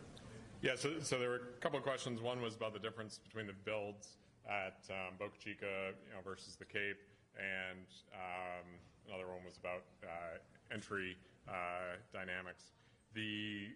Yeah, 0.60 0.76
so, 0.76 1.00
so 1.00 1.18
there 1.18 1.30
were 1.30 1.56
a 1.56 1.60
couple 1.60 1.78
of 1.78 1.84
questions. 1.84 2.20
One 2.20 2.42
was 2.42 2.54
about 2.54 2.74
the 2.74 2.84
difference 2.84 3.16
between 3.16 3.46
the 3.46 3.56
builds 3.64 4.20
at 4.44 4.84
um, 4.90 5.16
Boca 5.18 5.38
Chica 5.40 5.96
you 6.04 6.12
know, 6.12 6.20
versus 6.20 6.56
the 6.56 6.64
Cape, 6.68 7.00
and 7.40 7.88
um, 8.12 8.68
another 9.08 9.28
one 9.28 9.40
was 9.44 9.56
about 9.56 9.88
uh, 10.04 10.36
entry 10.72 11.16
uh, 11.48 11.96
dynamics. 12.12 12.76
The 13.14 13.68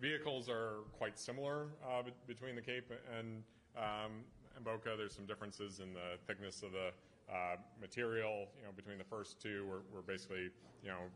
vehicles 0.00 0.48
are 0.48 0.82
quite 0.98 1.18
similar 1.18 1.68
uh, 1.86 2.02
between 2.26 2.56
the 2.56 2.62
Cape 2.62 2.90
and, 3.16 3.42
um, 3.76 4.26
and 4.56 4.64
Boca. 4.64 4.94
There's 4.98 5.14
some 5.14 5.26
differences 5.26 5.78
in 5.78 5.94
the 5.94 6.18
thickness 6.26 6.62
of 6.62 6.72
the 6.72 6.90
uh, 7.30 7.56
material. 7.80 8.48
You 8.56 8.64
know, 8.64 8.72
between 8.74 8.98
the 8.98 9.04
first 9.04 9.40
two, 9.40 9.66
we're, 9.68 9.84
we're 9.92 10.06
basically, 10.06 10.50
you 10.82 10.88
know, 10.88 11.08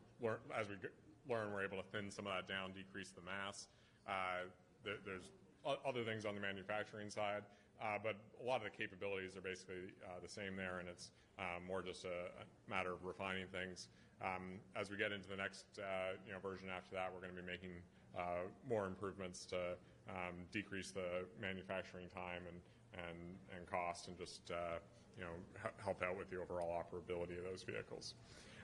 as 0.59 0.69
we 0.69 0.77
learn, 1.29 1.53
we're 1.53 1.65
able 1.65 1.79
to 1.79 1.89
thin 1.93 2.11
some 2.11 2.27
of 2.27 2.33
that 2.33 2.49
down, 2.49 2.73
decrease 2.73 3.11
the 3.11 3.23
mass. 3.23 3.69
Uh, 4.07 4.49
there, 4.85 4.97
there's 5.05 5.31
other 5.87 6.03
things 6.05 6.25
on 6.25 6.35
the 6.35 6.41
manufacturing 6.41 7.09
side, 7.09 7.43
uh, 7.81 7.99
but 8.03 8.17
a 8.43 8.45
lot 8.45 8.57
of 8.57 8.65
the 8.65 8.75
capabilities 8.77 9.37
are 9.37 9.41
basically 9.41 9.95
uh, 10.05 10.19
the 10.21 10.29
same 10.29 10.57
there, 10.57 10.81
and 10.81 10.89
it's 10.89 11.11
um, 11.39 11.65
more 11.67 11.83
just 11.83 12.05
a, 12.05 12.31
a 12.43 12.45
matter 12.69 12.93
of 12.93 13.05
refining 13.05 13.47
things. 13.47 13.89
Um, 14.23 14.59
as 14.77 14.91
we 14.91 14.97
get 14.97 15.13
into 15.13 15.29
the 15.29 15.37
next 15.37 15.67
uh, 15.79 16.19
you 16.27 16.33
know, 16.33 16.39
version 16.39 16.69
after 16.69 16.95
that, 16.95 17.11
we're 17.13 17.21
going 17.21 17.35
to 17.35 17.43
be 17.43 17.47
making 17.47 17.75
uh, 18.19 18.47
more 18.69 18.87
improvements 18.87 19.47
to 19.47 19.75
um, 20.11 20.47
decrease 20.53 20.91
the 20.91 21.27
manufacturing 21.41 22.09
time 22.09 22.43
and, 22.47 22.59
and, 23.09 23.19
and 23.57 23.67
cost 23.67 24.09
and 24.09 24.19
just 24.19 24.51
uh, 24.51 24.79
you 25.23 25.29
know, 25.29 25.71
help 25.85 26.03
out 26.03 26.19
with 26.19 26.31
the 26.31 26.41
overall 26.41 26.83
operability 26.83 27.39
of 27.39 27.45
those 27.45 27.63
vehicles. 27.63 28.15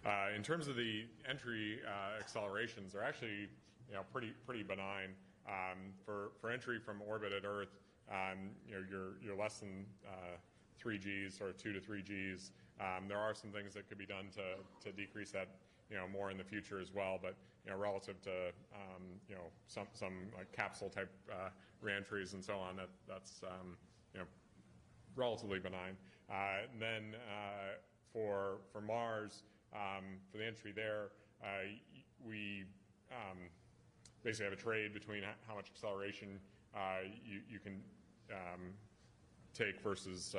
Uh, 0.04 0.34
in 0.34 0.42
terms 0.42 0.68
of 0.68 0.76
the 0.76 1.04
entry 1.28 1.80
uh, 1.86 2.20
accelerations, 2.20 2.92
they're 2.92 3.04
actually 3.04 3.48
you 3.88 3.94
know, 3.94 4.02
pretty, 4.12 4.32
pretty 4.44 4.62
benign. 4.62 5.10
Um, 5.46 5.94
for, 6.04 6.32
for 6.40 6.50
entry 6.50 6.78
from 6.78 7.00
orbit 7.08 7.32
at 7.32 7.44
Earth, 7.44 7.78
um, 8.10 8.50
you 8.66 8.74
know, 8.74 8.82
you're, 8.90 9.12
you're 9.24 9.36
less 9.36 9.60
than 9.60 9.86
uh, 10.06 10.36
3 10.78 10.98
Gs 10.98 11.40
or 11.40 11.52
2 11.52 11.72
to 11.72 11.80
3 11.80 12.02
Gs. 12.02 12.50
Um, 12.80 13.08
there 13.08 13.18
are 13.18 13.34
some 13.34 13.50
things 13.50 13.74
that 13.74 13.88
could 13.88 13.98
be 13.98 14.06
done 14.06 14.26
to, 14.34 14.88
to 14.88 14.96
decrease 14.96 15.30
that, 15.30 15.48
you 15.90 15.96
know, 15.96 16.06
more 16.06 16.30
in 16.30 16.36
the 16.36 16.44
future 16.44 16.80
as 16.80 16.92
well. 16.92 17.18
But 17.20 17.34
you 17.64 17.72
know, 17.74 17.78
relative 17.78 18.20
to 18.22 18.30
um, 18.72 19.02
you 19.28 19.34
know 19.34 19.42
some 19.66 19.86
some 19.92 20.28
like 20.36 20.50
capsule 20.52 20.88
type 20.88 21.10
uh, 21.30 21.50
reentries 21.82 22.32
and 22.32 22.42
so 22.42 22.54
on, 22.54 22.76
that 22.76 22.88
that's 23.06 23.42
um, 23.44 23.76
you 24.14 24.20
know 24.20 24.26
relatively 25.16 25.58
benign. 25.58 25.96
Uh, 26.30 26.68
and 26.72 26.80
then 26.80 27.14
uh, 27.14 27.76
for 28.12 28.58
for 28.72 28.80
Mars, 28.80 29.42
um, 29.74 30.04
for 30.30 30.38
the 30.38 30.46
entry 30.46 30.72
there, 30.72 31.10
uh, 31.42 31.66
we 32.26 32.64
um, 33.10 33.38
basically 34.22 34.44
have 34.44 34.52
a 34.52 34.62
trade 34.62 34.92
between 34.92 35.22
how 35.46 35.54
much 35.54 35.70
acceleration 35.74 36.40
you, 37.24 37.40
you 37.50 37.58
can 37.58 37.80
um, 38.30 38.74
take 39.54 39.80
versus 39.80 40.36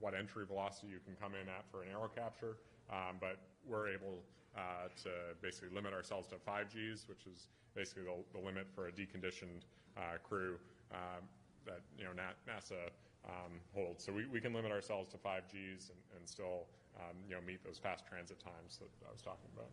what 0.00 0.14
entry 0.14 0.44
velocity 0.44 0.88
you 0.88 0.98
can 1.04 1.14
come 1.20 1.32
in 1.34 1.48
at 1.48 1.64
for 1.70 1.82
an 1.82 1.88
aero 1.90 2.10
capture. 2.14 2.56
Um, 2.90 3.16
but 3.20 3.38
we're 3.66 3.88
able 3.88 4.22
uh, 4.56 4.88
to 5.02 5.10
basically 5.42 5.74
limit 5.74 5.92
ourselves 5.92 6.28
to 6.28 6.36
5 6.38 6.68
Gs, 6.68 7.08
which 7.08 7.26
is 7.26 7.48
basically 7.74 8.04
the, 8.04 8.38
the 8.38 8.44
limit 8.44 8.66
for 8.74 8.88
a 8.88 8.92
deconditioned 8.92 9.64
uh, 9.96 10.18
crew 10.22 10.56
um, 10.92 11.24
that 11.64 11.80
you 11.98 12.04
know 12.04 12.12
Na- 12.14 12.36
NASA 12.48 12.90
um, 13.26 13.52
holds. 13.74 14.04
So 14.04 14.12
we, 14.12 14.26
we 14.26 14.40
can 14.40 14.54
limit 14.54 14.72
ourselves 14.72 15.08
to 15.10 15.18
5 15.18 15.42
Gs 15.50 15.90
and, 15.90 16.00
and 16.18 16.22
still 16.24 16.66
um, 16.96 17.16
you 17.28 17.34
know 17.34 17.42
meet 17.44 17.62
those 17.64 17.78
fast 17.78 18.06
transit 18.06 18.38
times 18.40 18.78
that 18.78 18.90
I 19.06 19.12
was 19.12 19.22
talking 19.22 19.50
about. 19.54 19.70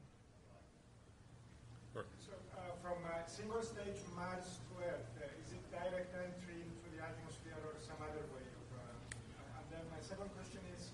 Sure. 1.94 2.10
So 2.18 2.34
uh, 2.58 2.74
from 2.82 2.98
uh, 3.06 3.22
single 3.30 3.62
stage 3.62 4.02
Mars 4.18 4.58
to 4.58 4.74
Earth, 4.82 5.06
uh, 5.22 5.42
is 5.46 5.54
it 5.54 5.62
direct 5.70 6.10
entry 6.18 6.66
into 6.66 6.88
the 6.90 7.06
atmosphere 7.06 7.62
or 7.62 7.78
some 7.78 8.02
other 8.02 8.26
way? 8.34 8.42
Of, 8.42 8.66
uh, 8.82 9.62
and 9.62 9.66
then 9.70 9.86
my 9.94 10.02
second 10.02 10.34
question 10.34 10.66
is, 10.74 10.90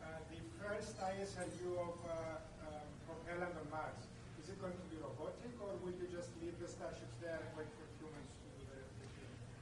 uh, 0.00 0.24
the 0.32 0.40
first 0.56 0.96
ISRU 1.04 1.76
of 1.76 2.00
uh, 2.08 2.40
um, 2.64 2.88
propellant 3.04 3.60
on 3.60 3.68
Mars, 3.68 4.08
is 4.40 4.48
it 4.48 4.56
going 4.56 4.72
to 4.72 4.86
be 4.88 4.96
robotic 5.04 5.52
or 5.60 5.76
will 5.84 5.92
you 6.00 6.08
just 6.08 6.32
leave 6.40 6.56
the 6.56 6.68
starships 6.72 7.20
there 7.20 7.44
and 7.44 7.52
wait 7.52 7.68
for 7.76 7.84
humans 8.00 8.32
to 8.32 8.48
do 8.56 8.64
the? 8.72 8.80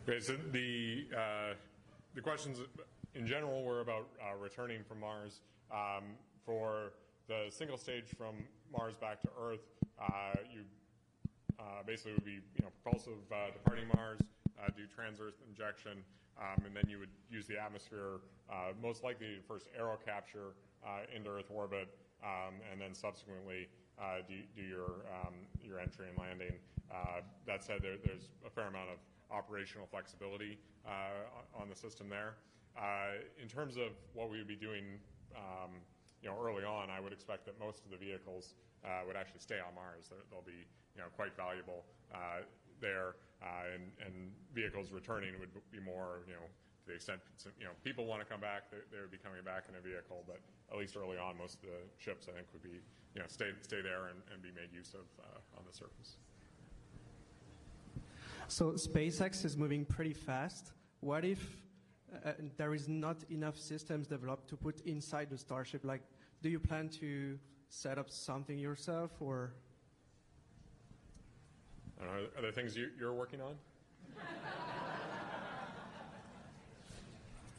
Okay, 0.07 0.20
so 0.22 0.38
the 0.55 0.70
uh, 1.11 1.59
the 2.17 2.23
questions 2.23 2.59
in 3.14 3.27
general 3.27 3.62
were 3.62 3.81
about 3.81 4.09
uh, 4.19 4.35
returning 4.37 4.83
from 4.83 5.01
Mars. 5.01 5.41
Um, 5.71 6.17
for 6.45 6.93
the 7.29 7.47
single 7.51 7.77
stage 7.77 8.07
from 8.17 8.37
Mars 8.73 8.97
back 8.97 9.21
to 9.21 9.29
Earth, 9.39 9.61
uh, 10.01 10.41
you 10.51 10.62
uh, 11.61 11.83
basically 11.87 12.12
would 12.14 12.25
be 12.25 12.41
you 12.57 12.62
know 12.62 12.71
propulsive 12.83 13.21
uh, 13.31 13.53
departing 13.53 13.87
Mars, 13.95 14.21
uh, 14.59 14.69
do 14.75 14.85
trans-Earth 14.87 15.35
injection, 15.47 16.03
um, 16.41 16.64
and 16.64 16.75
then 16.75 16.85
you 16.89 16.99
would 16.99 17.12
use 17.31 17.47
the 17.47 17.61
atmosphere 17.61 18.21
uh, 18.51 18.73
most 18.83 19.05
likely 19.05 19.39
first 19.47 19.69
aero 19.77 19.99
capture 20.05 20.57
into 21.14 21.29
Earth 21.29 21.51
orbit, 21.51 21.89
um, 22.23 22.55
and 22.71 22.81
then 22.81 22.95
subsequently 22.95 23.69
do, 24.29 24.37
do 24.55 24.62
your 24.62 25.05
um, 25.21 25.35
your 25.62 25.81
entry 25.81 26.07
and 26.09 26.17
landing. 26.17 26.55
That 27.47 27.62
said, 27.62 27.81
there, 27.83 27.97
there's 28.05 28.31
a 28.47 28.51
fair 28.51 28.69
amount 28.69 28.91
of 28.91 28.99
operational 29.31 29.87
flexibility 29.87 30.59
uh, 30.87 31.61
on 31.61 31.68
the 31.68 31.77
system 31.77 32.09
there. 32.09 32.35
Uh, 32.77 33.22
in 33.41 33.49
terms 33.49 33.77
of 33.77 33.97
what 34.12 34.31
we 34.31 34.39
would 34.39 34.49
be 34.49 34.57
doing 34.57 35.01
um, 35.35 35.81
you 36.22 36.29
know, 36.29 36.37
early 36.41 36.64
on, 36.64 36.91
I 36.91 37.01
would 37.01 37.12
expect 37.12 37.45
that 37.47 37.59
most 37.61 37.85
of 37.85 37.91
the 37.91 37.97
vehicles 37.97 38.55
uh, 38.85 39.07
would 39.07 39.16
actually 39.16 39.41
stay 39.41 39.61
on 39.61 39.74
Mars. 39.74 40.09
They're, 40.09 40.24
they'll 40.31 40.47
be, 40.47 40.66
you 40.95 41.01
know, 41.01 41.09
quite 41.14 41.37
valuable 41.37 41.85
uh, 42.12 42.43
there, 42.81 43.16
uh, 43.43 43.72
and, 43.74 43.93
and 44.05 44.33
vehicles 44.55 44.93
returning 44.93 45.39
would 45.41 45.53
be 45.70 45.81
more, 45.81 46.24
you 46.27 46.35
know, 46.35 46.47
to 46.83 46.87
the 46.91 46.95
extent, 46.95 47.20
you 47.59 47.66
know, 47.66 47.74
people 47.83 48.07
want 48.07 48.22
to 48.22 48.29
come 48.29 48.41
back, 48.41 48.70
they, 48.70 48.79
they 48.91 49.01
would 49.01 49.11
be 49.11 49.18
coming 49.18 49.43
back 49.43 49.66
in 49.68 49.74
a 49.74 49.83
vehicle, 49.83 50.22
but 50.27 50.39
at 50.70 50.79
least 50.79 50.97
early 50.97 51.18
on, 51.18 51.37
most 51.37 51.62
of 51.62 51.70
the 51.70 51.83
ships, 51.99 52.27
I 52.31 52.35
think, 52.35 52.47
would 52.53 52.62
be, 52.62 52.79
you 53.14 53.20
know, 53.20 53.27
stay, 53.27 53.51
stay 53.62 53.83
there 53.83 54.11
and, 54.11 54.18
and 54.33 54.43
be 54.43 54.55
made 54.55 54.70
use 54.72 54.95
of 54.95 55.07
uh, 55.18 55.59
on 55.59 55.64
the 55.66 55.74
surface. 55.74 56.18
So 58.49 58.72
SpaceX 58.72 59.44
is 59.44 59.57
moving 59.57 59.84
pretty 59.84 60.12
fast. 60.12 60.72
What 61.01 61.24
if 61.24 61.57
uh, 62.24 62.32
there 62.57 62.74
is 62.74 62.88
not 62.88 63.16
enough 63.30 63.59
systems 63.59 64.07
developed 64.07 64.49
to 64.49 64.57
put 64.57 64.80
inside 64.86 65.30
the 65.30 65.38
Starship? 65.38 65.84
Like, 65.84 66.03
do 66.42 66.49
you 66.49 66.61
plan 66.61 66.88
to 67.01 67.38
set 67.68 67.99
up 67.99 68.09
something 68.09 68.59
yourself, 68.59 69.11
or 69.20 69.53
know, 72.01 72.26
are 72.36 72.42
there 72.42 72.53
things 72.53 72.76
you, 72.76 72.90
you're 72.99 73.14
working 73.14 73.40
on? 73.40 73.55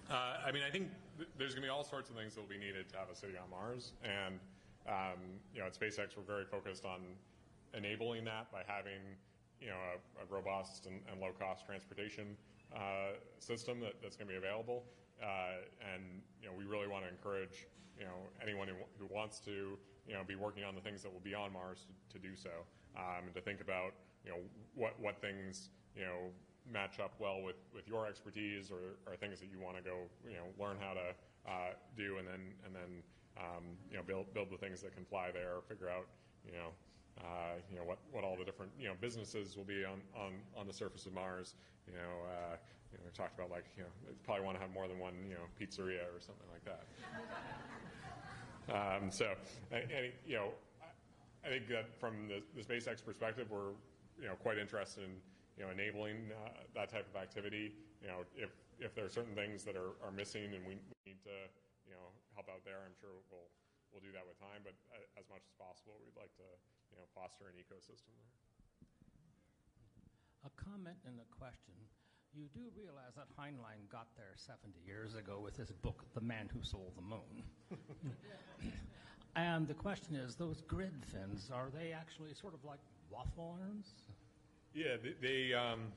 Uh, 0.10 0.38
I 0.48 0.54
mean, 0.54 0.64
I 0.66 0.72
think 0.72 0.88
th- 1.18 1.28
there's 1.38 1.52
going 1.52 1.64
to 1.64 1.66
be 1.66 1.70
all 1.70 1.84
sorts 1.84 2.10
of 2.10 2.16
things 2.16 2.34
that 2.34 2.40
will 2.40 2.48
be 2.48 2.58
needed 2.58 2.88
to 2.88 2.96
have 2.96 3.10
a 3.12 3.16
city 3.16 3.34
on 3.36 3.50
Mars, 3.50 3.92
and 4.06 4.40
um, 4.88 5.20
you 5.54 5.60
know, 5.60 5.66
at 5.66 5.78
SpaceX, 5.78 6.16
we're 6.16 6.24
very 6.24 6.46
focused 6.46 6.86
on 6.86 7.02
enabling 7.74 8.24
that 8.24 8.50
by 8.50 8.62
having 8.66 9.02
you 9.62 9.68
know 9.68 9.80
a, 9.94 10.24
a 10.24 10.26
robust 10.30 10.86
and, 10.86 11.02
and 11.12 11.20
low-cost 11.20 11.66
transportation 11.66 12.38
uh, 12.76 13.16
system 13.40 13.80
that, 13.80 13.94
that's 14.02 14.16
going 14.16 14.28
to 14.28 14.34
be 14.34 14.38
available, 14.38 14.84
uh, 15.24 15.64
and 15.94 16.22
you 16.42 16.48
know, 16.48 16.54
we 16.58 16.66
really 16.66 16.88
want 16.88 17.04
to 17.04 17.10
encourage 17.10 17.68
you 17.98 18.06
know 18.06 18.18
anyone 18.42 18.68
who, 18.68 18.76
who 19.00 19.08
wants 19.14 19.40
to 19.40 19.78
you 20.08 20.14
know 20.14 20.24
be 20.28 20.36
working 20.36 20.64
on 20.64 20.76
the 20.76 20.82
things 20.82 21.02
that 21.04 21.12
will 21.12 21.24
be 21.24 21.34
on 21.34 21.52
Mars 21.52 21.86
to, 21.88 22.20
to 22.20 22.20
do 22.20 22.36
so, 22.36 22.52
um, 22.98 23.26
and 23.26 23.34
to 23.34 23.42
think 23.42 23.62
about 23.62 23.94
you 24.24 24.32
know 24.32 24.40
what 24.76 25.00
what 25.00 25.20
things 25.22 25.70
you 25.96 26.04
know 26.04 26.30
match 26.72 27.00
up 27.00 27.14
well 27.18 27.42
with, 27.42 27.56
with 27.74 27.88
your 27.88 28.06
expertise 28.06 28.72
or, 28.72 29.00
or 29.08 29.16
things 29.16 29.40
that 29.40 29.48
you 29.50 29.58
want 29.58 29.78
to 29.78 29.82
go 29.82 30.04
you 30.28 30.36
know 30.36 30.48
learn 30.60 30.76
how 30.80 30.92
to 30.94 31.16
uh, 31.48 31.72
do 31.96 32.18
and 32.18 32.28
then 32.28 32.52
and 32.66 32.76
then 32.76 32.92
um, 33.40 33.64
you 33.90 33.96
know 33.96 34.04
build 34.04 34.32
build 34.34 34.50
the 34.52 34.58
things 34.58 34.82
that 34.82 34.94
can 34.94 35.06
fly 35.06 35.32
there 35.32 35.64
figure 35.70 35.90
out 35.90 36.08
you 36.46 36.52
know 36.52 36.70
uh, 37.22 37.58
you 37.70 37.78
know 37.78 37.84
what, 37.84 37.98
what 38.12 38.24
all 38.24 38.36
the 38.38 38.46
different 38.46 38.72
you 38.80 38.88
know 38.88 38.94
businesses 39.02 39.58
will 39.58 39.64
be 39.64 39.84
on, 39.86 40.02
on, 40.16 40.34
on 40.56 40.68
the 40.68 40.74
surface 40.74 41.06
of 41.06 41.14
Mars 41.14 41.56
you 41.88 41.94
know 41.94 42.26
uh, 42.28 42.56
you 42.92 42.98
know 42.98 43.04
we 43.06 43.12
talked 43.12 43.38
about 43.38 43.52
like 43.52 43.66
you 43.76 43.84
know 43.84 43.90
they 44.06 44.14
probably 44.24 44.46
want 44.46 44.58
to 44.58 44.62
have 44.62 44.72
more 44.72 44.88
than 44.88 45.00
one 45.00 45.14
you 45.28 45.36
know 45.36 45.46
pizzeria 45.60 46.06
or 46.14 46.20
something 46.20 46.48
like 46.52 46.66
that 46.66 46.84
um, 48.74 49.12
so 49.12 49.34
and, 49.72 49.84
and, 49.92 50.12
you 50.26 50.36
know 50.36 50.50
I, 50.82 51.48
I 51.48 51.50
think 51.50 51.68
that 51.70 52.00
from 52.00 52.28
the, 52.28 52.42
the 52.56 52.64
SpaceX 52.64 53.04
perspective 53.04 53.48
we're 53.50 53.74
you 54.20 54.28
know 54.28 54.36
quite 54.36 54.58
interested 54.58 55.04
in 55.04 55.12
you 55.58 55.66
know, 55.66 55.74
enabling 55.74 56.30
uh, 56.30 56.54
that 56.78 56.94
type 56.94 57.10
of 57.10 57.18
activity. 57.18 57.74
You 58.00 58.08
know, 58.08 58.22
if 58.38 58.54
if 58.78 58.94
there 58.94 59.10
are 59.10 59.12
certain 59.12 59.34
things 59.34 59.66
that 59.66 59.74
are, 59.74 59.98
are 60.06 60.14
missing 60.14 60.54
and 60.54 60.62
we 60.62 60.78
need 61.02 61.18
to, 61.26 61.34
you 61.90 61.98
know, 61.98 62.14
help 62.38 62.46
out 62.46 62.62
there, 62.62 62.86
I'm 62.86 62.94
sure 63.02 63.10
we'll 63.34 63.50
we'll 63.90 64.06
do 64.06 64.14
that 64.14 64.22
with 64.22 64.38
time. 64.38 64.62
But 64.62 64.78
uh, 64.94 65.02
as 65.18 65.26
much 65.34 65.42
as 65.50 65.54
possible, 65.58 65.98
we'd 66.06 66.14
like 66.14 66.32
to, 66.38 66.48
you 66.98 67.04
know, 67.04 67.10
foster 67.14 67.46
an 67.46 67.54
ecosystem 67.62 68.10
there. 68.18 68.34
A 70.46 70.52
comment 70.58 70.98
and 71.06 71.20
a 71.20 71.30
question. 71.30 71.74
you 72.34 72.48
do 72.54 72.62
realize 72.76 73.14
that 73.16 73.28
Heinlein 73.38 73.86
got 73.92 74.08
there 74.16 74.34
70 74.36 74.74
years 74.86 75.14
ago 75.16 75.40
with 75.44 75.56
his 75.56 75.72
book, 75.72 76.04
The 76.16 76.22
Man 76.22 76.50
Who 76.54 76.64
Sold 76.64 76.94
the 76.96 77.02
Moon. 77.02 77.44
and 79.36 79.68
the 79.68 79.74
question 79.74 80.16
is 80.16 80.36
those 80.36 80.62
grid 80.62 81.06
fins, 81.06 81.52
are 81.54 81.70
they 81.70 81.92
actually 81.92 82.34
sort 82.34 82.54
of 82.54 82.64
like 82.66 82.80
waffle 83.12 83.58
irons? 83.62 83.94
Yeah, 84.74 84.98
they, 85.02 85.14
they 85.22 85.54
um, 85.54 85.92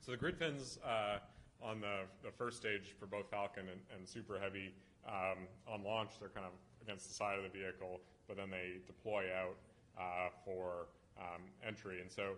so 0.00 0.12
the 0.12 0.16
grid 0.16 0.36
fins 0.36 0.78
uh, 0.84 1.18
on 1.62 1.80
the, 1.80 2.02
the 2.22 2.30
first 2.30 2.56
stage 2.56 2.94
for 2.98 3.06
both 3.06 3.28
Falcon 3.30 3.66
and, 3.70 3.80
and 3.96 4.08
Super 4.08 4.38
Heavy 4.38 4.72
um, 5.08 5.46
on 5.66 5.82
launch, 5.82 6.12
they're 6.20 6.28
kind 6.28 6.46
of 6.46 6.52
against 6.82 7.08
the 7.08 7.14
side 7.14 7.38
of 7.38 7.44
the 7.44 7.58
vehicle, 7.58 8.00
but 8.28 8.36
then 8.36 8.50
they 8.50 8.78
deploy 8.86 9.26
out 9.34 9.56
for 10.44 10.88
um, 11.18 11.42
entry. 11.66 12.00
And 12.00 12.10
so 12.10 12.36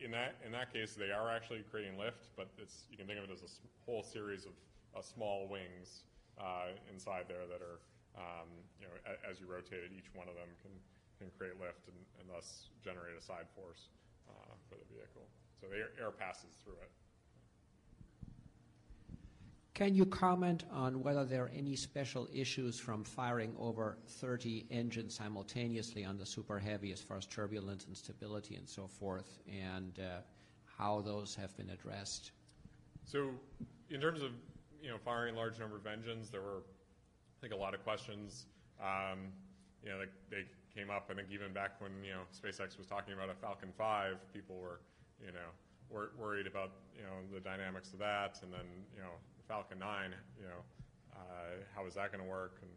in 0.00 0.10
that 0.12 0.36
in 0.44 0.52
that 0.52 0.72
case, 0.72 0.94
they 0.96 1.12
are 1.12 1.28
actually 1.30 1.64
creating 1.70 1.98
lift, 1.98 2.32
but 2.36 2.48
it's 2.56 2.88
you 2.90 2.96
can 2.96 3.06
think 3.06 3.18
of 3.18 3.28
it 3.28 3.32
as 3.32 3.42
a 3.42 3.50
whole 3.84 4.02
series 4.02 4.46
of 4.46 4.52
uh, 4.96 5.02
small 5.02 5.48
wings 5.48 6.04
uh, 6.40 6.72
inside 6.92 7.24
there 7.28 7.44
that 7.44 7.60
are 7.60 7.80
um, 8.16 8.48
you 8.80 8.88
know 8.88 8.94
a, 9.04 9.12
as 9.28 9.40
you 9.40 9.46
rotate 9.46 9.84
it, 9.84 9.92
each 9.92 10.08
one 10.16 10.28
of 10.28 10.34
them 10.34 10.48
can 10.64 10.72
can 11.20 11.28
create 11.36 11.56
lift 11.60 11.88
and, 11.88 11.96
and 12.20 12.28
thus 12.28 12.68
generate 12.84 13.16
a 13.16 13.22
side 13.24 13.48
force 13.56 13.88
uh, 14.28 14.52
for 14.68 14.76
the 14.76 14.88
vehicle. 14.92 15.24
So 15.60 15.68
the 15.68 15.80
air, 15.80 15.92
air 15.96 16.12
passes 16.12 16.56
through 16.60 16.76
it. 16.84 16.92
Can 19.76 19.94
you 19.94 20.06
comment 20.06 20.64
on 20.72 21.02
whether 21.02 21.26
there 21.26 21.44
are 21.44 21.50
any 21.54 21.76
special 21.76 22.26
issues 22.32 22.80
from 22.80 23.04
firing 23.04 23.54
over 23.58 23.98
30 24.06 24.64
engines 24.70 25.14
simultaneously 25.14 26.02
on 26.02 26.16
the 26.16 26.24
Super 26.24 26.58
Heavy 26.58 26.92
as 26.92 27.02
far 27.02 27.18
as 27.18 27.26
turbulence 27.26 27.84
and 27.84 27.94
stability 27.94 28.56
and 28.56 28.66
so 28.66 28.86
forth, 28.86 29.38
and 29.46 29.98
uh, 29.98 30.20
how 30.78 31.02
those 31.02 31.34
have 31.34 31.54
been 31.58 31.68
addressed? 31.68 32.30
So, 33.04 33.28
in 33.90 34.00
terms 34.00 34.22
of 34.22 34.30
you 34.80 34.88
know 34.88 34.96
firing 35.04 35.34
a 35.34 35.38
large 35.38 35.58
number 35.58 35.76
of 35.76 35.86
engines, 35.86 36.30
there 36.30 36.40
were 36.40 36.62
I 36.62 37.36
think 37.42 37.52
a 37.52 37.56
lot 37.56 37.74
of 37.74 37.84
questions. 37.84 38.46
Um, 38.80 39.28
you 39.84 39.90
know, 39.90 39.98
they, 39.98 40.36
they, 40.36 40.44
came 40.74 40.90
up. 40.90 41.08
I 41.10 41.14
think 41.14 41.28
even 41.30 41.52
back 41.52 41.80
when 41.80 41.92
you 42.02 42.12
know 42.12 42.22
SpaceX 42.32 42.78
was 42.78 42.86
talking 42.86 43.12
about 43.12 43.28
a 43.28 43.34
Falcon 43.34 43.72
5, 43.76 44.32
people 44.32 44.56
were 44.56 44.80
you 45.20 45.32
know 45.32 45.52
wor- 45.90 46.12
worried 46.18 46.46
about 46.46 46.70
you 46.96 47.02
know 47.02 47.20
the 47.30 47.40
dynamics 47.40 47.92
of 47.92 47.98
that, 47.98 48.40
and 48.42 48.50
then 48.50 48.64
you 48.94 49.02
know 49.02 49.12
Falcon 49.48 49.78
9, 49.78 50.14
you 50.38 50.44
know, 50.46 50.62
uh, 51.14 51.62
how 51.74 51.86
is 51.86 51.94
that 51.94 52.12
going 52.12 52.22
to 52.22 52.28
work? 52.28 52.58
And 52.62 52.70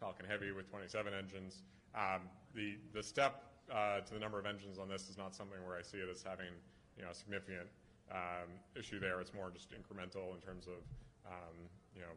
Falcon 0.00 0.26
Heavy 0.26 0.52
with 0.52 0.68
27 0.68 1.12
engines. 1.14 1.62
Um, 1.94 2.22
the 2.54 2.76
the 2.92 3.02
step 3.02 3.42
uh, 3.72 4.00
to 4.00 4.14
the 4.14 4.20
number 4.20 4.38
of 4.38 4.46
engines 4.46 4.78
on 4.78 4.88
this 4.88 5.08
is 5.08 5.16
not 5.16 5.34
something 5.34 5.58
where 5.66 5.78
I 5.78 5.82
see 5.82 5.98
it 5.98 6.08
as 6.10 6.22
having 6.22 6.52
you 6.96 7.04
know 7.04 7.10
a 7.10 7.14
significant 7.14 7.68
um, 8.10 8.50
issue 8.76 8.98
there. 8.98 9.20
It's 9.20 9.32
more 9.32 9.50
just 9.50 9.70
incremental 9.70 10.34
in 10.34 10.40
terms 10.40 10.66
of 10.66 10.82
um, 11.26 11.56
you 11.94 12.02
know 12.02 12.14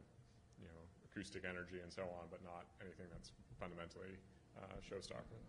you 0.60 0.68
know 0.68 0.82
acoustic 1.06 1.44
energy 1.48 1.80
and 1.82 1.92
so 1.92 2.04
on, 2.04 2.28
but 2.30 2.44
not 2.44 2.66
anything 2.82 3.06
that's 3.12 3.32
fundamentally 3.60 4.18
uh, 4.58 4.82
showstopper. 4.84 5.40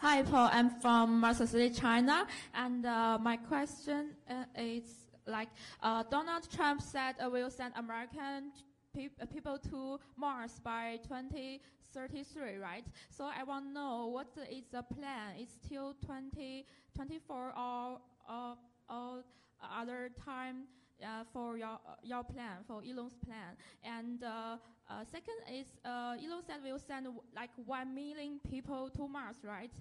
Hi, 0.00 0.22
Paul. 0.22 0.50
I'm 0.52 0.68
from 0.68 1.20
Mercer 1.20 1.46
City, 1.46 1.70
China, 1.70 2.26
and 2.54 2.84
uh, 2.84 3.18
my 3.18 3.38
question 3.38 4.10
uh, 4.28 4.44
is 4.58 5.05
like 5.26 5.48
uh, 5.82 6.02
Donald 6.10 6.48
Trump 6.50 6.80
said 6.80 7.14
uh, 7.20 7.28
we'll 7.30 7.50
send 7.50 7.74
American 7.76 8.52
pe- 8.94 9.08
uh, 9.20 9.26
people 9.26 9.58
to 9.70 9.98
Mars 10.16 10.60
by 10.62 10.98
2033, 11.02 12.56
right? 12.56 12.84
So 13.10 13.24
I 13.24 13.42
want 13.44 13.66
to 13.66 13.72
know 13.72 14.06
what 14.06 14.28
is 14.50 14.64
the 14.70 14.82
plan? 14.82 15.34
It's 15.38 15.58
till 15.68 15.94
2024 16.00 17.36
or, 17.36 18.00
or, 18.28 18.56
or 18.88 19.22
other 19.62 20.10
time 20.24 20.64
uh, 21.02 21.24
for 21.32 21.58
your 21.58 21.78
uh, 21.86 21.96
your 22.02 22.24
plan 22.24 22.64
for 22.66 22.82
Elon's 22.82 23.16
plan. 23.24 23.56
And 23.84 24.22
uh, 24.22 24.56
uh 24.88 25.04
second 25.04 25.34
is 25.52 25.66
Elon 25.84 26.42
said 26.46 26.56
we'll 26.64 26.78
send 26.78 27.08
like 27.34 27.50
one 27.66 27.94
million 27.94 28.40
people 28.48 28.88
to 28.96 29.06
Mars, 29.08 29.36
right? 29.42 29.72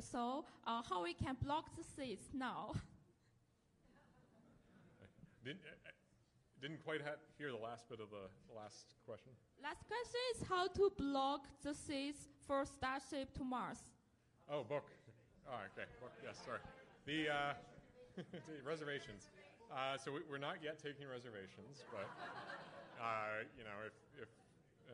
So 0.00 0.44
how 0.64 1.02
we 1.04 1.14
can 1.14 1.36
block 1.42 1.76
the 1.76 1.84
seats 1.84 2.30
now? 2.34 2.72
Didn't, 5.44 5.60
uh, 5.60 5.76
uh, 5.84 5.92
didn't 6.64 6.80
quite 6.88 7.04
ha- 7.04 7.20
hear 7.36 7.52
the 7.52 7.60
last 7.60 7.84
bit 7.92 8.00
of 8.00 8.08
the 8.08 8.32
last 8.56 8.96
question. 9.04 9.28
Last 9.60 9.84
question 9.84 10.20
is 10.32 10.48
how 10.48 10.72
to 10.72 10.88
block 10.96 11.44
the 11.60 11.74
seats 11.76 12.32
for 12.48 12.64
Starship 12.64 13.28
to 13.36 13.44
Mars. 13.44 13.76
Oh, 14.48 14.64
book. 14.64 14.88
Oh, 15.44 15.60
okay. 15.76 15.84
Book. 16.00 16.16
Yes, 16.24 16.40
sorry. 16.40 16.64
The, 17.04 17.28
uh, 17.28 17.52
the 18.16 18.64
reservations. 18.64 19.28
Uh, 19.68 20.00
so 20.00 20.16
we, 20.16 20.24
are 20.32 20.40
not 20.40 20.64
yet 20.64 20.80
taking 20.80 21.04
reservations, 21.04 21.84
but 21.92 22.08
uh, 22.96 23.44
you 23.52 23.64
know, 23.68 23.84
if, 23.84 24.24
if 24.24 24.30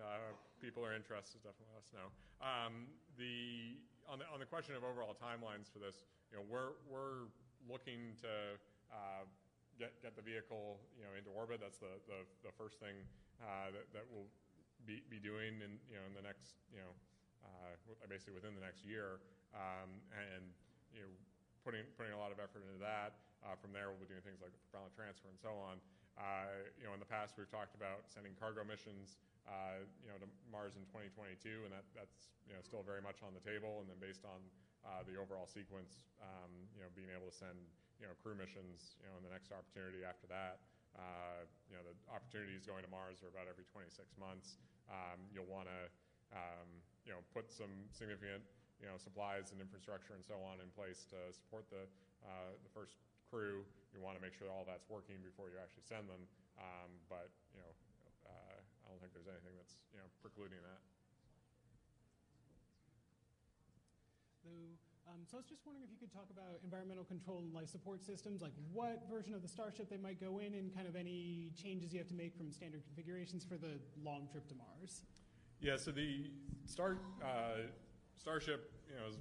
uh, 0.03 0.34
people 0.59 0.82
are 0.82 0.98
interested, 0.98 1.38
definitely 1.46 1.70
let 1.78 1.86
us 1.86 1.94
know. 1.94 2.09
Um, 2.42 2.90
the 3.14 3.78
on 4.11 4.18
the 4.18 4.26
on 4.32 4.40
the 4.40 4.48
question 4.48 4.74
of 4.74 4.82
overall 4.82 5.14
timelines 5.14 5.70
for 5.70 5.78
this, 5.78 6.09
you 6.32 6.38
know, 6.38 6.44
we're 6.48 6.74
we're 6.88 7.28
looking 7.68 8.16
to 8.24 8.57
uh, 8.88 9.28
get, 9.80 9.96
get 10.04 10.12
the 10.12 10.22
vehicle 10.22 10.76
you 10.92 11.08
know 11.08 11.16
into 11.16 11.32
orbit. 11.32 11.64
That's 11.64 11.80
the, 11.80 11.96
the, 12.04 12.20
the 12.44 12.52
first 12.60 12.76
thing 12.76 13.00
uh, 13.40 13.72
that, 13.72 13.88
that 13.96 14.04
we'll 14.12 14.28
be, 14.84 15.00
be 15.08 15.16
doing 15.16 15.64
in 15.64 15.80
you 15.88 15.96
know 15.96 16.04
in 16.04 16.12
the 16.12 16.20
next 16.20 16.60
you 16.68 16.84
know 16.84 16.92
uh, 17.40 17.72
basically 18.12 18.36
within 18.36 18.52
the 18.52 18.60
next 18.60 18.84
year, 18.84 19.24
um, 19.56 19.88
and 20.12 20.44
you 20.92 21.00
know 21.00 21.12
putting 21.64 21.88
putting 21.96 22.12
a 22.12 22.20
lot 22.20 22.28
of 22.28 22.36
effort 22.36 22.60
into 22.68 22.76
that. 22.84 23.16
Uh, 23.40 23.56
from 23.56 23.72
there, 23.72 23.88
we'll 23.88 24.04
be 24.04 24.04
doing 24.04 24.20
things 24.20 24.44
like 24.44 24.52
the 24.52 24.60
propellant 24.68 24.92
transfer 24.92 25.32
and 25.32 25.40
so 25.40 25.56
on. 25.56 25.80
Uh, 26.20 26.68
you 26.76 26.84
know, 26.84 26.92
in 26.92 27.00
the 27.00 27.08
past, 27.08 27.40
we've 27.40 27.48
talked 27.48 27.72
about 27.72 28.04
sending 28.12 28.36
cargo 28.36 28.60
missions, 28.60 29.16
uh, 29.48 29.80
you 30.04 30.12
know, 30.12 30.20
to 30.20 30.28
Mars 30.52 30.76
in 30.76 30.84
2022, 30.92 31.64
and 31.64 31.72
that, 31.72 31.88
that's 31.96 32.36
you 32.44 32.52
know 32.52 32.60
still 32.60 32.84
very 32.84 33.00
much 33.00 33.24
on 33.24 33.32
the 33.32 33.40
table. 33.40 33.80
And 33.80 33.88
then 33.88 33.96
based 33.96 34.28
on 34.28 34.44
uh, 34.84 35.08
the 35.08 35.16
overall 35.16 35.48
sequence, 35.48 36.04
um, 36.20 36.52
you 36.76 36.84
know, 36.84 36.92
being 36.92 37.08
able 37.08 37.32
to 37.32 37.36
send 37.36 37.56
you 38.01 38.09
know, 38.09 38.16
crew 38.24 38.32
missions, 38.34 38.96
you 38.98 39.07
know, 39.07 39.14
in 39.20 39.24
the 39.24 39.30
next 39.30 39.53
opportunity 39.53 40.03
after 40.03 40.24
that. 40.32 40.64
Uh, 40.96 41.46
you 41.70 41.76
know, 41.78 41.84
the 41.86 41.94
opportunities 42.11 42.66
going 42.66 42.82
to 42.82 42.90
Mars 42.90 43.22
are 43.22 43.30
about 43.30 43.46
every 43.46 43.68
26 43.70 44.11
months. 44.18 44.59
Um, 44.90 45.22
you'll 45.30 45.46
want 45.46 45.70
to, 45.70 45.80
um, 46.34 46.68
you 47.07 47.12
know, 47.14 47.22
put 47.30 47.53
some 47.53 47.70
significant, 47.94 48.42
you 48.82 48.88
know, 48.90 48.98
supplies 48.98 49.53
and 49.55 49.62
infrastructure 49.62 50.16
and 50.18 50.24
so 50.24 50.40
on 50.42 50.59
in 50.59 50.66
place 50.74 51.07
to 51.14 51.20
support 51.30 51.68
the, 51.70 51.86
uh, 52.26 52.57
the 52.64 52.72
first 52.74 52.98
crew. 53.30 53.62
You 53.94 54.03
want 54.03 54.18
to 54.18 54.22
make 54.24 54.34
sure 54.34 54.51
all 54.51 54.66
that's 54.66 54.88
working 54.90 55.20
before 55.22 55.53
you 55.53 55.61
actually 55.62 55.86
send 55.86 56.11
them. 56.11 56.24
Um, 56.59 56.90
but, 57.07 57.30
you 57.55 57.62
know, 57.62 57.72
uh, 58.26 58.59
I 58.59 58.84
don't 58.90 58.98
think 58.98 59.14
there's 59.14 59.30
anything 59.30 59.55
that's, 59.55 59.78
you 59.94 60.01
know, 60.03 60.09
precluding 60.24 60.59
that. 60.66 60.80
Um, 65.11 65.26
so 65.26 65.36
I 65.36 65.40
was 65.42 65.48
just 65.48 65.66
wondering 65.66 65.82
if 65.82 65.90
you 65.90 65.98
could 65.98 66.12
talk 66.14 66.30
about 66.30 66.62
environmental 66.62 67.04
control 67.04 67.42
and 67.42 67.52
life 67.52 67.68
support 67.68 68.04
systems, 68.04 68.42
like 68.42 68.54
what 68.72 69.02
version 69.11 69.34
of 69.34 69.42
the 69.42 69.48
Starship 69.48 69.90
they 69.90 69.98
might 69.98 70.20
go 70.20 70.38
in, 70.38 70.54
and 70.54 70.74
kind 70.74 70.86
of 70.86 70.94
any 70.94 71.50
changes 71.58 71.92
you 71.92 71.98
have 71.98 72.08
to 72.08 72.14
make 72.14 72.36
from 72.36 72.52
standard 72.52 72.82
configurations 72.86 73.44
for 73.44 73.58
the 73.58 73.82
long 74.02 74.28
trip 74.30 74.46
to 74.48 74.54
Mars. 74.54 75.02
Yeah, 75.61 75.76
so 75.76 75.90
the 75.90 76.30
Star 76.64 76.98
uh, 77.22 77.66
Starship, 78.16 78.70
you 78.88 78.96
know, 78.96 79.08
is, 79.08 79.18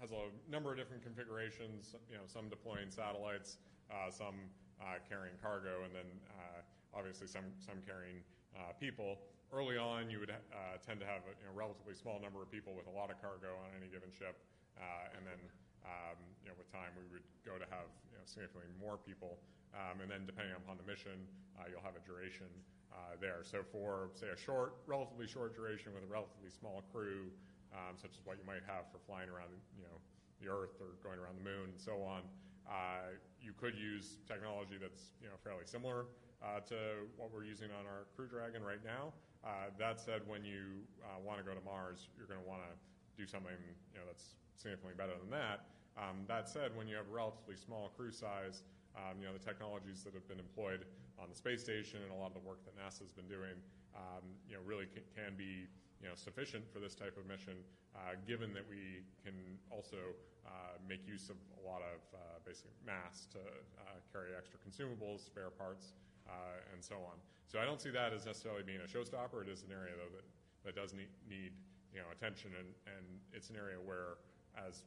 has 0.00 0.10
a 0.10 0.28
number 0.50 0.72
of 0.72 0.78
different 0.78 1.02
configurations. 1.02 1.94
You 2.10 2.18
know, 2.18 2.26
some 2.26 2.48
deploying 2.48 2.90
satellites, 2.90 3.58
uh, 3.90 4.10
some 4.10 4.50
uh, 4.80 4.98
carrying 5.08 5.36
cargo, 5.40 5.84
and 5.84 5.94
then 5.94 6.08
uh, 6.34 6.60
obviously 6.96 7.26
some 7.26 7.54
some 7.58 7.78
carrying 7.86 8.18
uh, 8.56 8.72
people. 8.80 9.18
Early 9.52 9.76
on, 9.76 10.10
you 10.10 10.20
would 10.20 10.30
uh, 10.30 10.78
tend 10.86 11.00
to 11.00 11.06
have 11.06 11.26
a 11.26 11.34
you 11.42 11.46
know, 11.46 11.54
relatively 11.54 11.94
small 11.94 12.22
number 12.22 12.38
of 12.40 12.50
people 12.50 12.70
with 12.74 12.86
a 12.86 12.94
lot 12.94 13.10
of 13.10 13.18
cargo 13.18 13.58
on 13.66 13.74
any 13.74 13.90
given 13.90 14.10
ship. 14.14 14.38
Uh, 14.80 15.16
and 15.16 15.22
then, 15.28 15.40
um, 15.84 16.16
you 16.40 16.48
know, 16.48 16.56
with 16.56 16.72
time, 16.72 16.96
we 16.96 17.04
would 17.12 17.24
go 17.44 17.60
to 17.60 17.68
have 17.68 17.88
you 18.08 18.16
know, 18.16 18.24
significantly 18.24 18.72
more 18.80 18.96
people. 18.96 19.36
Um, 19.76 20.00
and 20.00 20.08
then, 20.08 20.24
depending 20.24 20.56
upon 20.56 20.80
the 20.80 20.86
mission, 20.88 21.28
uh, 21.60 21.68
you'll 21.68 21.84
have 21.84 21.94
a 21.94 22.02
duration 22.02 22.48
uh, 22.90 23.20
there. 23.20 23.44
So, 23.44 23.60
for 23.62 24.10
say 24.16 24.32
a 24.32 24.38
short, 24.40 24.80
relatively 24.88 25.28
short 25.28 25.52
duration 25.54 25.92
with 25.92 26.02
a 26.02 26.10
relatively 26.10 26.50
small 26.50 26.82
crew, 26.90 27.28
um, 27.70 27.94
such 28.00 28.16
as 28.16 28.24
what 28.24 28.40
you 28.40 28.46
might 28.48 28.64
have 28.66 28.88
for 28.90 28.98
flying 29.04 29.30
around, 29.30 29.52
you 29.76 29.84
know, 29.86 30.00
the 30.42 30.48
Earth 30.48 30.80
or 30.80 30.96
going 31.04 31.20
around 31.20 31.36
the 31.36 31.46
Moon 31.46 31.76
and 31.76 31.78
so 31.78 32.00
on, 32.02 32.24
uh, 32.66 33.14
you 33.38 33.52
could 33.54 33.76
use 33.76 34.18
technology 34.26 34.80
that's 34.80 35.12
you 35.20 35.28
know 35.28 35.36
fairly 35.44 35.68
similar 35.68 36.08
uh, 36.40 36.64
to 36.64 37.04
what 37.20 37.28
we're 37.30 37.44
using 37.44 37.68
on 37.70 37.84
our 37.84 38.08
Crew 38.16 38.26
Dragon 38.26 38.64
right 38.64 38.82
now. 38.82 39.12
Uh, 39.44 39.70
that 39.78 40.00
said, 40.00 40.24
when 40.26 40.44
you 40.44 40.84
want 41.24 41.38
to 41.38 41.44
go 41.44 41.52
to 41.52 41.64
Mars, 41.64 42.08
you're 42.16 42.26
going 42.26 42.40
to 42.40 42.48
want 42.48 42.64
to 42.64 42.72
do 43.20 43.28
something 43.28 43.52
you 43.92 44.00
know 44.00 44.06
that's 44.08 44.40
significantly 44.60 44.96
better 44.96 45.16
than 45.16 45.32
that. 45.32 45.64
Um, 45.96 46.28
that 46.28 46.48
said, 46.48 46.76
when 46.76 46.86
you 46.86 46.96
have 46.96 47.08
a 47.08 47.14
relatively 47.14 47.56
small 47.56 47.90
crew 47.96 48.12
size, 48.12 48.62
um, 48.96 49.16
you 49.20 49.26
know, 49.26 49.32
the 49.32 49.42
technologies 49.42 50.04
that 50.04 50.14
have 50.14 50.26
been 50.28 50.38
employed 50.38 50.84
on 51.16 51.28
the 51.28 51.36
space 51.36 51.64
station 51.64 52.00
and 52.04 52.12
a 52.12 52.18
lot 52.18 52.32
of 52.32 52.36
the 52.36 52.44
work 52.46 52.60
that 52.68 52.76
NASA 52.76 53.00
has 53.00 53.12
been 53.12 53.28
doing, 53.28 53.56
um, 53.96 54.22
you 54.48 54.54
know, 54.54 54.62
really 54.64 54.86
can, 54.86 55.02
can 55.16 55.32
be 55.36 55.66
you 56.00 56.08
know, 56.08 56.16
sufficient 56.16 56.64
for 56.72 56.80
this 56.80 56.94
type 56.94 57.16
of 57.20 57.28
mission, 57.28 57.60
uh, 57.92 58.16
given 58.24 58.52
that 58.56 58.64
we 58.64 59.04
can 59.20 59.36
also 59.68 60.16
uh, 60.48 60.80
make 60.88 61.04
use 61.04 61.28
of 61.28 61.36
a 61.60 61.62
lot 61.68 61.84
of 61.84 62.00
uh, 62.16 62.40
basic 62.44 62.72
mass 62.86 63.28
to 63.28 63.38
uh, 63.38 64.00
carry 64.08 64.32
extra 64.32 64.56
consumables, 64.64 65.20
spare 65.20 65.52
parts, 65.52 65.92
uh, 66.24 66.72
and 66.72 66.80
so 66.80 66.96
on. 67.04 67.20
So 67.52 67.60
I 67.60 67.68
don't 67.68 67.80
see 67.80 67.90
that 67.90 68.12
as 68.16 68.24
necessarily 68.24 68.62
being 68.62 68.80
a 68.80 68.88
showstopper. 68.88 69.44
It 69.44 69.52
is 69.52 69.62
an 69.62 69.76
area, 69.76 69.92
though, 69.92 70.08
that, 70.16 70.24
that 70.64 70.74
does 70.74 70.94
need, 70.94 71.12
need 71.28 71.52
you 71.92 72.00
know, 72.00 72.08
attention, 72.14 72.56
and, 72.56 72.68
and 72.88 73.04
it's 73.34 73.50
an 73.50 73.56
area 73.56 73.76
where 73.76 74.16
as 74.56 74.82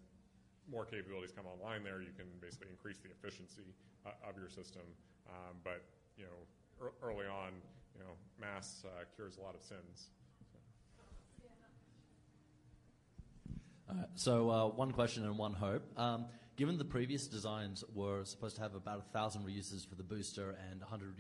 more 0.72 0.86
capabilities 0.86 1.32
come 1.36 1.46
online 1.46 1.84
there, 1.84 2.02
you 2.02 2.14
can 2.16 2.28
basically 2.40 2.68
increase 2.70 3.00
the 3.00 3.10
efficiency 3.10 3.74
uh, 4.06 4.12
of 4.28 4.38
your 4.38 4.50
system. 4.50 4.84
Um, 5.28 5.58
but 5.64 5.84
you 6.18 6.24
know, 6.24 6.88
er- 6.88 6.94
early 7.02 7.26
on, 7.26 7.54
you 7.96 8.04
know, 8.04 8.16
mass 8.40 8.84
uh, 8.86 9.04
cures 9.16 9.38
a 9.38 9.42
lot 9.42 9.56
of 9.56 9.62
sins. 9.62 10.10
Uh, 13.90 13.94
so 14.16 14.50
uh, 14.50 14.68
one 14.68 14.92
question 14.92 15.26
and 15.26 15.38
one 15.38 15.54
hope. 15.54 15.84
Um, 15.98 16.26
given 16.56 16.78
the 16.78 16.86
previous 16.86 17.28
designs 17.28 17.84
were 17.94 18.24
supposed 18.24 18.56
to 18.56 18.62
have 18.62 18.76
about 18.76 19.00
a 19.00 19.14
thousand 19.14 19.46
reuses 19.46 19.88
for 19.88 19.96
the 19.96 20.04
booster 20.04 20.56
and 20.72 20.80
100 20.80 21.16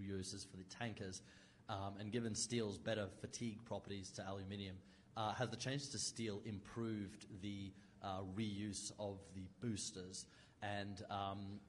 reuses 0.00 0.48
for 0.50 0.56
the 0.56 0.64
tankers, 0.64 1.22
um, 1.68 1.94
and 2.00 2.10
given 2.10 2.34
steel's 2.34 2.78
better 2.78 3.06
fatigue 3.20 3.64
properties 3.64 4.10
to 4.10 4.26
aluminium, 4.28 4.76
uh, 5.16 5.32
has 5.34 5.48
the 5.50 5.56
change 5.56 5.90
to 5.90 5.98
steel 5.98 6.40
improved 6.44 7.26
the 7.42 7.72
uh, 8.02 8.20
reuse 8.36 8.92
of 8.98 9.18
the 9.34 9.42
boosters? 9.60 10.26
And 10.62 11.02
um, 11.10 11.60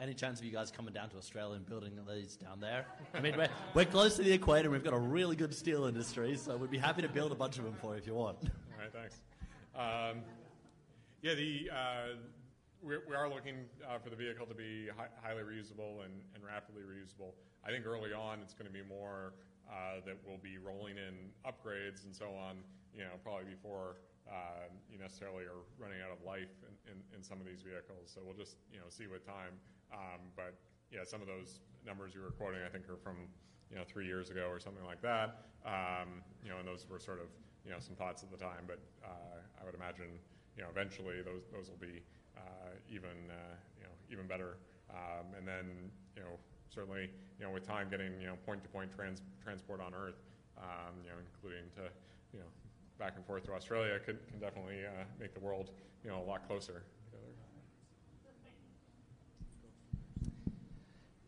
any 0.00 0.14
chance 0.14 0.40
of 0.40 0.44
you 0.44 0.52
guys 0.52 0.70
coming 0.70 0.92
down 0.92 1.08
to 1.10 1.16
Australia 1.16 1.56
and 1.56 1.66
building 1.66 1.92
these 2.08 2.36
down 2.36 2.60
there? 2.60 2.86
I 3.14 3.20
mean, 3.20 3.36
we're, 3.36 3.48
we're 3.74 3.84
close 3.84 4.16
to 4.16 4.22
the 4.22 4.32
equator. 4.32 4.70
We've 4.70 4.84
got 4.84 4.94
a 4.94 4.98
really 4.98 5.36
good 5.36 5.54
steel 5.54 5.84
industry, 5.84 6.36
so 6.36 6.56
we'd 6.56 6.70
be 6.70 6.78
happy 6.78 7.02
to 7.02 7.08
build 7.08 7.32
a 7.32 7.36
bunch 7.36 7.58
of 7.58 7.64
them 7.64 7.74
for 7.80 7.92
you 7.92 7.98
if 7.98 8.06
you 8.06 8.14
want. 8.14 8.38
All 8.42 8.50
right, 8.80 8.92
thanks. 8.92 9.20
Um, 9.74 10.22
yeah, 11.22 11.34
the 11.34 11.70
uh, 11.72 12.16
we, 12.82 12.96
we 13.08 13.14
are 13.14 13.28
looking 13.28 13.54
uh, 13.88 13.98
for 13.98 14.10
the 14.10 14.16
vehicle 14.16 14.44
to 14.46 14.54
be 14.54 14.88
hi- 14.96 15.06
highly 15.22 15.42
reusable 15.42 16.04
and, 16.04 16.12
and 16.34 16.42
rapidly 16.44 16.82
reusable. 16.82 17.32
I 17.64 17.70
think 17.70 17.86
early 17.86 18.12
on 18.12 18.40
it's 18.40 18.54
going 18.54 18.66
to 18.66 18.72
be 18.72 18.82
more 18.82 19.34
uh, 19.70 20.00
that 20.04 20.16
we'll 20.26 20.42
be 20.42 20.58
rolling 20.58 20.96
in 20.96 21.30
upgrades 21.46 22.04
and 22.04 22.14
so 22.14 22.34
on. 22.34 22.56
You 22.92 23.04
know, 23.04 23.10
probably 23.22 23.44
before 23.44 23.96
uh, 24.28 24.70
you 24.90 24.98
necessarily 24.98 25.44
are 25.44 25.66
running 25.78 25.98
out 26.00 26.14
of 26.14 26.22
life 26.24 26.52
in, 26.62 26.94
in, 26.94 26.98
in, 27.16 27.20
some 27.22 27.40
of 27.40 27.46
these 27.46 27.62
vehicles. 27.62 28.06
So 28.06 28.22
we'll 28.24 28.38
just 28.38 28.56
you 28.70 28.78
know 28.78 28.86
see 28.88 29.06
with 29.06 29.26
time. 29.26 29.58
Um, 29.90 30.30
but 30.36 30.54
yeah, 30.90 31.02
some 31.04 31.20
of 31.20 31.26
those 31.26 31.60
numbers 31.84 32.14
you 32.14 32.22
were 32.22 32.30
quoting, 32.30 32.60
I 32.64 32.70
think, 32.70 32.88
are 32.88 32.96
from 32.96 33.28
you 33.70 33.76
know 33.76 33.84
three 33.84 34.06
years 34.06 34.30
ago 34.30 34.46
or 34.46 34.60
something 34.60 34.84
like 34.84 35.02
that. 35.02 35.48
Um, 35.66 36.22
you 36.42 36.50
know, 36.50 36.58
and 36.58 36.66
those 36.66 36.86
were 36.88 36.98
sort 36.98 37.18
of 37.18 37.28
you 37.64 37.70
know 37.70 37.80
some 37.80 37.94
thoughts 37.96 38.22
at 38.22 38.30
the 38.30 38.38
time, 38.38 38.66
but 38.66 38.78
uh, 39.02 39.42
I 39.60 39.64
would 39.64 39.74
imagine 39.74 40.18
you 40.56 40.62
know 40.62 40.70
eventually 40.70 41.22
those 41.22 41.48
those 41.50 41.68
will 41.68 41.82
be 41.82 42.02
uh, 42.36 42.76
even 42.88 43.30
uh, 43.30 43.56
you 43.78 43.84
know 43.84 43.94
even 44.10 44.26
better. 44.26 44.58
Um, 44.92 45.32
and 45.36 45.48
then 45.48 45.90
you 46.14 46.22
know 46.22 46.36
certainly 46.68 47.10
you 47.38 47.44
know 47.44 47.50
with 47.50 47.66
time 47.66 47.88
getting 47.90 48.20
you 48.20 48.26
know 48.26 48.36
point 48.46 48.62
to 48.62 48.68
point 48.68 48.90
transport 48.92 49.80
on 49.80 49.94
Earth, 49.94 50.20
um, 50.58 51.00
you 51.02 51.10
know 51.10 51.18
including 51.18 51.66
to 51.76 51.88
you 52.32 52.40
know 52.40 52.50
back 53.02 53.14
and 53.16 53.26
forth 53.26 53.42
to 53.42 53.52
Australia 53.52 53.98
can, 53.98 54.16
can 54.30 54.38
definitely 54.38 54.84
uh, 54.86 55.02
make 55.18 55.34
the 55.34 55.40
world 55.40 55.72
you 56.04 56.10
know 56.10 56.22
a 56.22 56.26
lot 56.26 56.46
closer 56.46 56.84
together. 57.10 57.32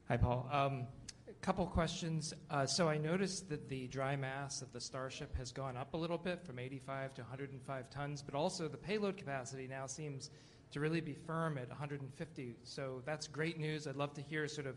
Hi, 0.06 0.16
Paul. 0.16 0.48
Um, 0.52 0.86
a 1.28 1.32
couple 1.40 1.66
questions. 1.66 2.32
Uh, 2.48 2.64
so 2.64 2.88
I 2.88 2.96
noticed 2.96 3.48
that 3.48 3.68
the 3.68 3.88
dry 3.88 4.14
mass 4.14 4.62
of 4.62 4.72
the 4.72 4.80
Starship 4.80 5.36
has 5.36 5.50
gone 5.50 5.76
up 5.76 5.94
a 5.94 5.96
little 5.96 6.16
bit 6.16 6.44
from 6.46 6.60
85 6.60 7.14
to 7.14 7.22
105 7.22 7.90
tons, 7.90 8.22
but 8.22 8.36
also 8.36 8.68
the 8.68 8.76
payload 8.76 9.16
capacity 9.16 9.66
now 9.66 9.86
seems 9.86 10.30
to 10.70 10.78
really 10.78 11.00
be 11.00 11.14
firm 11.14 11.58
at 11.58 11.68
150. 11.68 12.56
So 12.62 13.02
that's 13.04 13.26
great 13.26 13.58
news. 13.58 13.88
I'd 13.88 13.96
love 13.96 14.14
to 14.14 14.22
hear 14.22 14.46
sort 14.46 14.68
of 14.68 14.76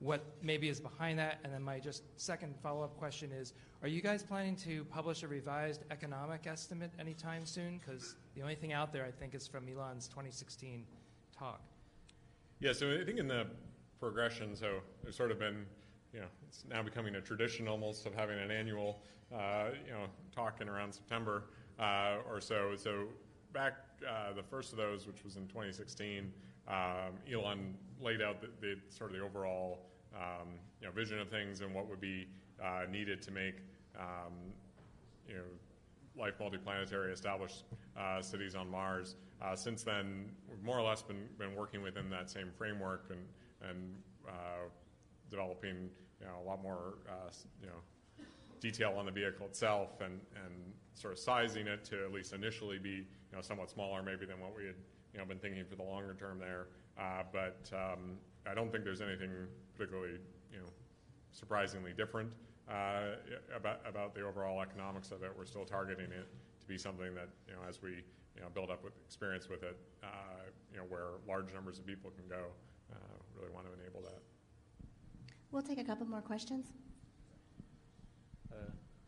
what 0.00 0.24
maybe 0.42 0.68
is 0.68 0.80
behind 0.80 1.18
that. 1.18 1.38
And 1.44 1.52
then 1.52 1.62
my 1.62 1.78
just 1.78 2.02
second 2.16 2.54
follow-up 2.62 2.96
question 2.98 3.32
is, 3.32 3.52
are 3.82 3.88
you 3.88 4.00
guys 4.00 4.22
planning 4.22 4.56
to 4.56 4.84
publish 4.84 5.22
a 5.22 5.28
revised 5.28 5.84
economic 5.90 6.46
estimate 6.46 6.92
anytime 6.98 7.44
soon? 7.44 7.78
Because 7.78 8.16
the 8.34 8.42
only 8.42 8.54
thing 8.54 8.72
out 8.72 8.92
there, 8.92 9.04
I 9.04 9.10
think, 9.10 9.34
is 9.34 9.46
from 9.46 9.68
Elon's 9.68 10.06
2016 10.08 10.84
talk. 11.36 11.60
Yeah, 12.60 12.72
so 12.72 12.92
I 13.00 13.04
think 13.04 13.18
in 13.18 13.28
the 13.28 13.46
progression, 14.00 14.54
so 14.54 14.80
there's 15.02 15.16
sort 15.16 15.30
of 15.30 15.38
been 15.38 15.66
you 16.12 16.20
know, 16.20 16.26
it's 16.46 16.64
now 16.68 16.82
becoming 16.82 17.16
a 17.16 17.20
tradition 17.20 17.68
almost 17.68 18.06
of 18.06 18.14
having 18.14 18.38
an 18.38 18.50
annual, 18.50 19.02
uh, 19.34 19.70
you 19.84 19.92
know, 19.92 20.06
talk 20.34 20.60
in 20.60 20.68
around 20.68 20.92
September 20.92 21.44
uh, 21.78 22.16
or 22.28 22.40
so. 22.40 22.72
So 22.76 23.04
back 23.52 23.74
uh, 24.08 24.32
the 24.32 24.42
first 24.42 24.72
of 24.72 24.78
those, 24.78 25.06
which 25.06 25.24
was 25.24 25.36
in 25.36 25.46
2016, 25.48 26.32
um, 26.66 26.74
Elon 27.30 27.74
laid 28.00 28.22
out 28.22 28.40
the, 28.40 28.48
the, 28.60 28.76
sort 28.88 29.10
of 29.10 29.16
the 29.16 29.22
overall, 29.22 29.86
um, 30.14 30.48
you 30.80 30.86
know, 30.86 30.92
vision 30.92 31.18
of 31.18 31.28
things 31.28 31.60
and 31.60 31.74
what 31.74 31.88
would 31.88 32.00
be 32.00 32.26
uh, 32.62 32.82
needed 32.90 33.22
to 33.22 33.30
make, 33.30 33.56
um, 33.98 34.32
you 35.28 35.34
know, 35.34 35.42
life 36.18 36.34
multiplanetary, 36.40 37.12
established 37.12 37.64
uh, 37.96 38.20
cities 38.20 38.54
on 38.54 38.68
Mars. 38.68 39.14
Uh, 39.40 39.54
since 39.54 39.82
then, 39.82 40.30
we've 40.48 40.62
more 40.62 40.78
or 40.78 40.88
less 40.88 41.02
been, 41.02 41.28
been 41.38 41.54
working 41.54 41.82
within 41.82 42.10
that 42.10 42.28
same 42.28 42.50
framework 42.56 43.10
and, 43.10 43.70
and 43.70 43.94
developing 45.30 45.90
you 46.20 46.26
know, 46.26 46.32
a 46.42 46.44
lot 46.48 46.62
more 46.62 46.94
uh, 47.08 47.30
you 47.60 47.66
know, 47.66 48.24
detail 48.60 48.94
on 48.98 49.06
the 49.06 49.12
vehicle 49.12 49.46
itself 49.46 50.00
and, 50.00 50.20
and 50.44 50.54
sort 50.94 51.12
of 51.12 51.18
sizing 51.18 51.66
it 51.66 51.84
to 51.84 52.04
at 52.04 52.12
least 52.12 52.32
initially 52.32 52.78
be 52.78 52.90
you 52.90 53.04
know, 53.32 53.40
somewhat 53.40 53.70
smaller 53.70 54.02
maybe 54.02 54.26
than 54.26 54.40
what 54.40 54.56
we 54.56 54.66
had 54.66 54.74
you 55.12 55.18
know, 55.18 55.24
been 55.24 55.38
thinking 55.38 55.64
for 55.64 55.76
the 55.76 55.82
longer 55.82 56.16
term 56.18 56.38
there. 56.38 56.66
Uh, 56.98 57.22
but 57.32 57.70
um, 57.72 58.18
I 58.46 58.54
don't 58.54 58.72
think 58.72 58.84
there's 58.84 59.00
anything 59.00 59.30
particularly 59.76 60.18
you 60.52 60.58
know, 60.58 60.66
surprisingly 61.30 61.92
different 61.92 62.30
uh, 62.68 63.16
about, 63.54 63.80
about 63.86 64.14
the 64.14 64.22
overall 64.22 64.60
economics 64.60 65.10
of 65.12 65.22
it. 65.22 65.30
We're 65.36 65.46
still 65.46 65.64
targeting 65.64 66.06
it 66.06 66.26
to 66.60 66.66
be 66.66 66.76
something 66.76 67.14
that, 67.14 67.28
you 67.46 67.54
know, 67.54 67.60
as 67.68 67.80
we 67.82 68.02
you 68.38 68.44
know, 68.44 68.48
build 68.54 68.70
up 68.70 68.82
with 68.84 68.92
experience 69.04 69.48
with 69.48 69.62
it, 69.62 69.76
uh, 70.02 70.06
you 70.72 70.78
know, 70.78 70.84
where 70.88 71.18
large 71.26 71.52
numbers 71.52 71.78
of 71.78 71.86
people 71.86 72.10
can 72.10 72.28
go, 72.28 72.46
uh, 72.92 72.96
really 73.38 73.52
want 73.52 73.66
to 73.66 73.72
enable 73.80 74.00
that. 74.02 74.20
We'll 75.50 75.62
take 75.62 75.78
a 75.78 75.84
couple 75.84 76.06
more 76.06 76.20
questions. 76.20 76.66
Uh, 78.52 78.56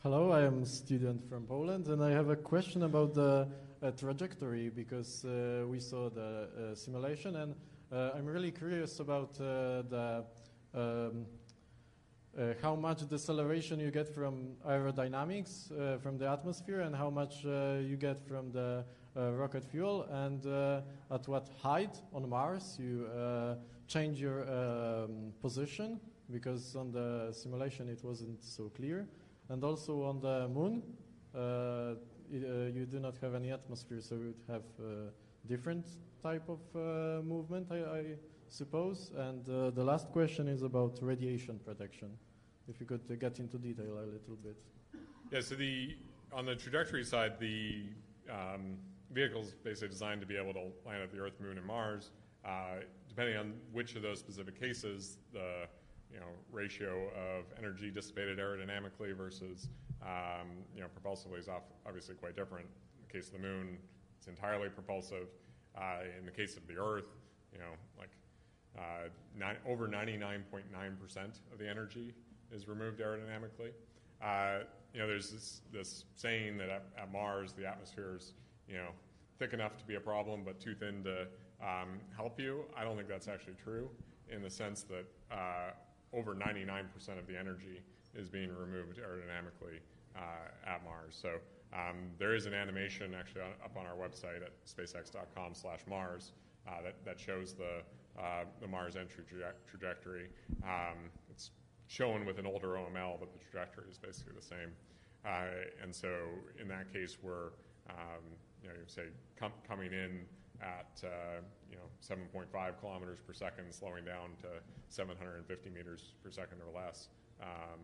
hello, 0.02 0.32
I 0.32 0.42
am 0.42 0.62
a 0.62 0.66
student 0.66 1.28
from 1.28 1.46
Poland, 1.46 1.88
and 1.88 2.02
I 2.02 2.10
have 2.10 2.28
a 2.30 2.36
question 2.36 2.82
about 2.82 3.14
the 3.14 3.48
uh, 3.82 3.90
trajectory 3.92 4.68
because 4.68 5.24
uh, 5.24 5.64
we 5.68 5.78
saw 5.78 6.10
the 6.10 6.48
uh, 6.72 6.74
simulation, 6.74 7.36
and 7.36 7.54
I'm 7.92 8.24
really 8.24 8.52
curious 8.52 9.00
about 9.00 9.40
uh, 9.40 9.82
the 9.82 10.24
um, 10.74 11.26
how 12.62 12.76
much 12.76 13.08
deceleration 13.08 13.80
you 13.80 13.90
get 13.90 14.08
from 14.14 14.56
aerodynamics 14.64 16.00
from 16.00 16.16
the 16.16 16.28
atmosphere, 16.28 16.82
and 16.82 16.94
how 16.94 17.10
much 17.10 17.44
you 17.44 17.96
get 17.98 18.20
from 18.20 18.52
the 18.52 18.84
rocket 19.16 19.64
fuel, 19.64 20.06
and 20.10 20.46
at 21.10 21.26
what 21.26 21.48
height 21.60 22.00
on 22.14 22.28
Mars 22.28 22.78
you 22.78 23.08
change 23.88 24.20
your 24.20 24.42
um, 24.42 25.32
position 25.42 25.98
because 26.30 26.76
on 26.76 26.92
the 26.92 27.32
simulation 27.32 27.88
it 27.88 28.04
wasn't 28.04 28.40
so 28.40 28.68
clear. 28.68 29.08
And 29.48 29.64
also 29.64 30.04
on 30.04 30.20
the 30.20 30.46
moon, 30.46 30.84
uh, 31.34 31.94
it, 32.30 32.44
uh, 32.44 32.72
you 32.72 32.86
do 32.86 33.00
not 33.00 33.18
have 33.20 33.34
any 33.34 33.50
atmosphere, 33.50 34.00
so 34.00 34.14
you 34.14 34.26
would 34.26 34.44
have 34.48 34.62
uh, 34.78 35.10
different 35.48 35.86
type 36.22 36.48
of 36.48 36.60
uh, 36.74 37.22
movement, 37.22 37.66
I, 37.70 37.76
I, 37.76 38.04
suppose. 38.48 39.12
And 39.16 39.48
uh, 39.48 39.70
the 39.70 39.84
last 39.84 40.10
question 40.10 40.48
is 40.48 40.62
about 40.62 40.98
radiation 41.00 41.60
protection. 41.64 42.10
If 42.68 42.80
you 42.80 42.86
could 42.86 43.02
uh, 43.10 43.14
get 43.14 43.38
into 43.38 43.58
detail 43.58 43.98
a 43.98 44.06
little 44.06 44.38
bit. 44.42 44.56
Yeah. 45.32 45.40
So 45.40 45.54
the 45.54 45.96
on 46.32 46.46
the 46.46 46.56
trajectory 46.56 47.04
side, 47.04 47.38
the 47.38 47.84
um, 48.30 48.76
vehicle's 49.12 49.54
basically 49.64 49.88
designed 49.88 50.20
to 50.20 50.26
be 50.26 50.36
able 50.36 50.52
to 50.54 50.64
land 50.86 51.02
at 51.02 51.12
the 51.12 51.18
Earth, 51.18 51.40
Moon, 51.40 51.58
and 51.58 51.66
Mars. 51.66 52.10
depending 53.08 53.36
on 53.36 53.54
which 53.72 53.96
of 53.96 54.02
those 54.02 54.18
specific 54.18 54.60
cases, 54.60 55.18
the 55.32 55.66
you 56.12 56.18
know, 56.18 56.26
ratio 56.50 57.08
of 57.10 57.44
energy 57.58 57.90
dissipated 57.90 58.38
aerodynamically 58.38 59.16
versus, 59.16 59.68
um, 60.02 60.48
you 60.74 60.80
know, 60.80 60.88
propulsively 60.88 61.38
is 61.38 61.48
obviously 61.86 62.14
quite 62.14 62.34
different. 62.34 62.66
In 62.66 63.06
the 63.06 63.12
case 63.12 63.28
of 63.28 63.34
the 63.34 63.46
moon, 63.46 63.78
it's 64.18 64.26
entirely 64.26 64.68
propulsive. 64.68 65.28
Uh, 65.76 66.00
in 66.18 66.26
the 66.26 66.32
case 66.32 66.56
of 66.56 66.66
the 66.66 66.76
Earth, 66.76 67.06
you 67.52 67.58
know, 67.58 67.72
like 67.98 68.10
uh, 68.78 69.48
over 69.68 69.88
99.9% 69.88 70.40
of 71.52 71.58
the 71.58 71.68
energy 71.68 72.12
is 72.52 72.68
removed 72.68 73.00
aerodynamically. 73.00 73.70
Uh, 74.22 74.64
you 74.92 75.00
know, 75.00 75.06
there's 75.06 75.30
this, 75.30 75.60
this 75.72 76.04
saying 76.16 76.58
that 76.58 76.68
at, 76.68 76.84
at, 76.98 77.12
Mars 77.12 77.52
the 77.52 77.66
atmosphere 77.66 78.16
is, 78.16 78.32
you 78.68 78.76
know, 78.76 78.88
thick 79.38 79.52
enough 79.52 79.76
to 79.78 79.84
be 79.84 79.94
a 79.94 80.00
problem 80.00 80.42
but 80.44 80.60
too 80.60 80.74
thin 80.74 81.04
to 81.04 81.22
um, 81.62 82.00
help 82.16 82.38
you. 82.40 82.64
I 82.76 82.84
don't 82.84 82.96
think 82.96 83.08
that's 83.08 83.28
actually 83.28 83.54
true 83.62 83.88
in 84.30 84.42
the 84.42 84.50
sense 84.50 84.82
that 84.82 85.06
uh, 85.30 85.70
over 86.12 86.34
99% 86.34 86.84
of 87.18 87.26
the 87.26 87.38
energy 87.38 87.80
is 88.14 88.28
being 88.28 88.50
removed 88.50 88.98
aerodynamically 88.98 89.78
at 90.66 90.84
Mars. 90.84 91.16
So 91.20 91.38
um, 91.72 91.96
there 92.18 92.34
is 92.34 92.46
an 92.46 92.54
animation 92.54 93.14
actually 93.14 93.42
up 93.42 93.76
on 93.76 93.86
our 93.86 93.94
website 93.94 94.42
at 94.42 94.52
spacex.com/mars 94.66 96.32
uh, 96.68 96.82
that 96.82 97.04
that 97.04 97.18
shows 97.18 97.54
the 97.54 97.82
uh, 98.20 98.44
the 98.60 98.66
Mars 98.66 98.96
entry 98.96 99.24
traje- 99.24 99.54
trajectory. 99.70 100.28
Um, 100.64 101.10
it's 101.30 101.50
shown 101.86 102.26
with 102.26 102.38
an 102.38 102.46
older 102.46 102.68
OML, 102.68 103.18
but 103.20 103.32
the 103.32 103.38
trajectory 103.38 103.90
is 103.90 103.98
basically 103.98 104.34
the 104.34 104.42
same. 104.42 104.72
Uh, 105.24 105.66
and 105.82 105.94
so 105.94 106.08
in 106.60 106.68
that 106.68 106.92
case, 106.92 107.18
we're 107.22 107.50
um, 107.88 108.24
you 108.62 108.68
know, 108.68 108.74
you 108.74 108.86
say 108.86 109.04
com- 109.38 109.52
coming 109.66 109.92
in 109.92 110.20
at 110.60 111.02
uh, 111.04 111.40
you 111.70 111.76
know 111.76 111.88
7.5 112.06 112.80
kilometers 112.80 113.18
per 113.26 113.32
second, 113.32 113.72
slowing 113.72 114.04
down 114.04 114.30
to 114.40 114.48
750 114.88 115.70
meters 115.70 116.14
per 116.22 116.30
second 116.30 116.58
or 116.60 116.78
less, 116.78 117.08
um, 117.42 117.80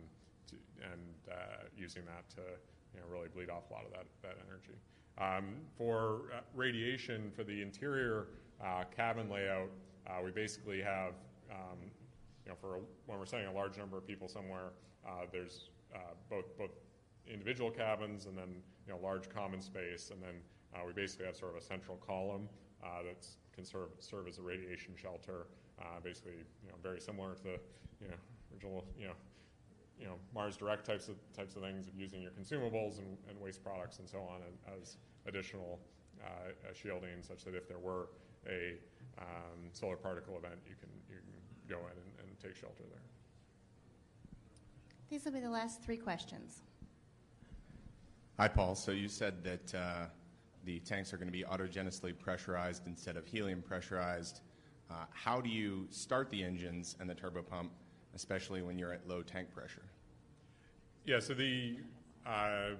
to, 0.47 0.55
and 0.83 1.31
uh, 1.31 1.65
using 1.75 2.03
that 2.05 2.29
to 2.29 2.41
you 2.97 3.03
know, 3.03 3.15
really 3.15 3.29
bleed 3.29 3.49
off 3.49 3.69
a 3.69 3.73
lot 3.73 3.85
of 3.85 3.91
that, 3.91 4.05
that 4.23 4.37
energy. 4.47 4.73
Um, 5.19 5.55
for 5.77 6.31
uh, 6.35 6.41
radiation 6.55 7.31
for 7.35 7.43
the 7.43 7.61
interior 7.61 8.27
uh, 8.63 8.83
cabin 8.95 9.29
layout, 9.29 9.69
uh, 10.07 10.13
we 10.23 10.31
basically 10.31 10.81
have 10.81 11.13
um, 11.51 11.77
you 12.45 12.49
know 12.51 12.57
for 12.59 12.75
a, 12.75 12.79
when 13.05 13.19
we're 13.19 13.25
sending 13.25 13.47
a 13.47 13.53
large 13.53 13.77
number 13.77 13.97
of 13.97 14.07
people 14.07 14.27
somewhere, 14.27 14.71
uh, 15.07 15.25
there's 15.31 15.69
both 16.29 16.57
both 16.57 16.71
individual 17.31 17.71
cabins 17.71 18.25
and 18.25 18.37
then 18.37 18.61
you 18.85 18.93
know 18.93 18.99
large 19.01 19.29
common 19.29 19.61
space, 19.61 20.11
and 20.11 20.21
then 20.21 20.35
we 20.85 20.93
basically 20.93 21.25
have 21.25 21.35
sort 21.35 21.51
of 21.51 21.57
a 21.57 21.65
central 21.65 21.97
column 21.97 22.47
uh, 22.83 23.03
that 23.03 23.25
can 23.53 23.65
serve, 23.65 23.89
serve 23.99 24.27
as 24.27 24.37
a 24.37 24.41
radiation 24.41 24.93
shelter. 24.95 25.47
Uh, 25.79 25.99
basically, 26.03 26.33
you 26.63 26.69
know, 26.69 26.75
very 26.81 26.99
similar 26.99 27.35
to 27.35 27.43
the 27.43 27.59
you 28.01 28.07
know, 28.07 28.15
original 28.53 28.85
you 28.97 29.07
know, 29.07 29.13
you 29.99 30.05
know, 30.05 30.15
Mars 30.33 30.57
Direct 30.57 30.85
types 30.85 31.07
of 31.07 31.15
types 31.35 31.55
of 31.55 31.61
things 31.61 31.87
of 31.87 31.95
using 31.95 32.21
your 32.21 32.31
consumables 32.31 32.99
and, 32.99 33.17
and 33.29 33.39
waste 33.39 33.63
products 33.63 33.99
and 33.99 34.07
so 34.07 34.19
on 34.19 34.41
as 34.79 34.97
additional 35.25 35.79
uh, 36.23 36.51
shielding, 36.73 37.21
such 37.21 37.43
that 37.45 37.55
if 37.55 37.67
there 37.67 37.79
were 37.79 38.09
a 38.47 38.75
um, 39.19 39.69
solar 39.73 39.97
particle 39.97 40.37
event, 40.37 40.59
you 40.67 40.75
can 40.79 40.89
you 41.09 41.15
can 41.15 41.33
go 41.67 41.77
in 41.85 41.91
and, 41.91 42.29
and 42.29 42.39
take 42.39 42.55
shelter 42.55 42.83
there. 42.89 43.01
These 45.09 45.25
will 45.25 45.31
be 45.31 45.39
the 45.39 45.49
last 45.49 45.81
three 45.81 45.97
questions. 45.97 46.61
Hi, 48.37 48.47
Paul. 48.47 48.75
So 48.75 48.91
you 48.91 49.07
said 49.07 49.43
that 49.43 49.75
uh, 49.75 50.05
the 50.65 50.79
tanks 50.79 51.13
are 51.13 51.17
going 51.17 51.29
to 51.29 51.31
be 51.31 51.43
autogenously 51.43 52.17
pressurized 52.17 52.85
instead 52.87 53.17
of 53.17 53.25
helium 53.25 53.61
pressurized. 53.61 54.41
Uh, 54.91 55.05
how 55.11 55.41
do 55.41 55.49
you 55.49 55.87
start 55.89 56.29
the 56.29 56.43
engines 56.43 56.95
and 56.99 57.09
the 57.09 57.15
turbopump, 57.15 57.69
especially 58.17 58.63
when 58.63 58.79
you're 58.79 58.91
at 58.91 59.07
low 59.07 59.21
tank 59.21 59.47
pressure? 59.53 59.85
Yeah, 61.05 61.19
so 61.19 61.35
the 61.35 61.77
uh, 62.25 62.71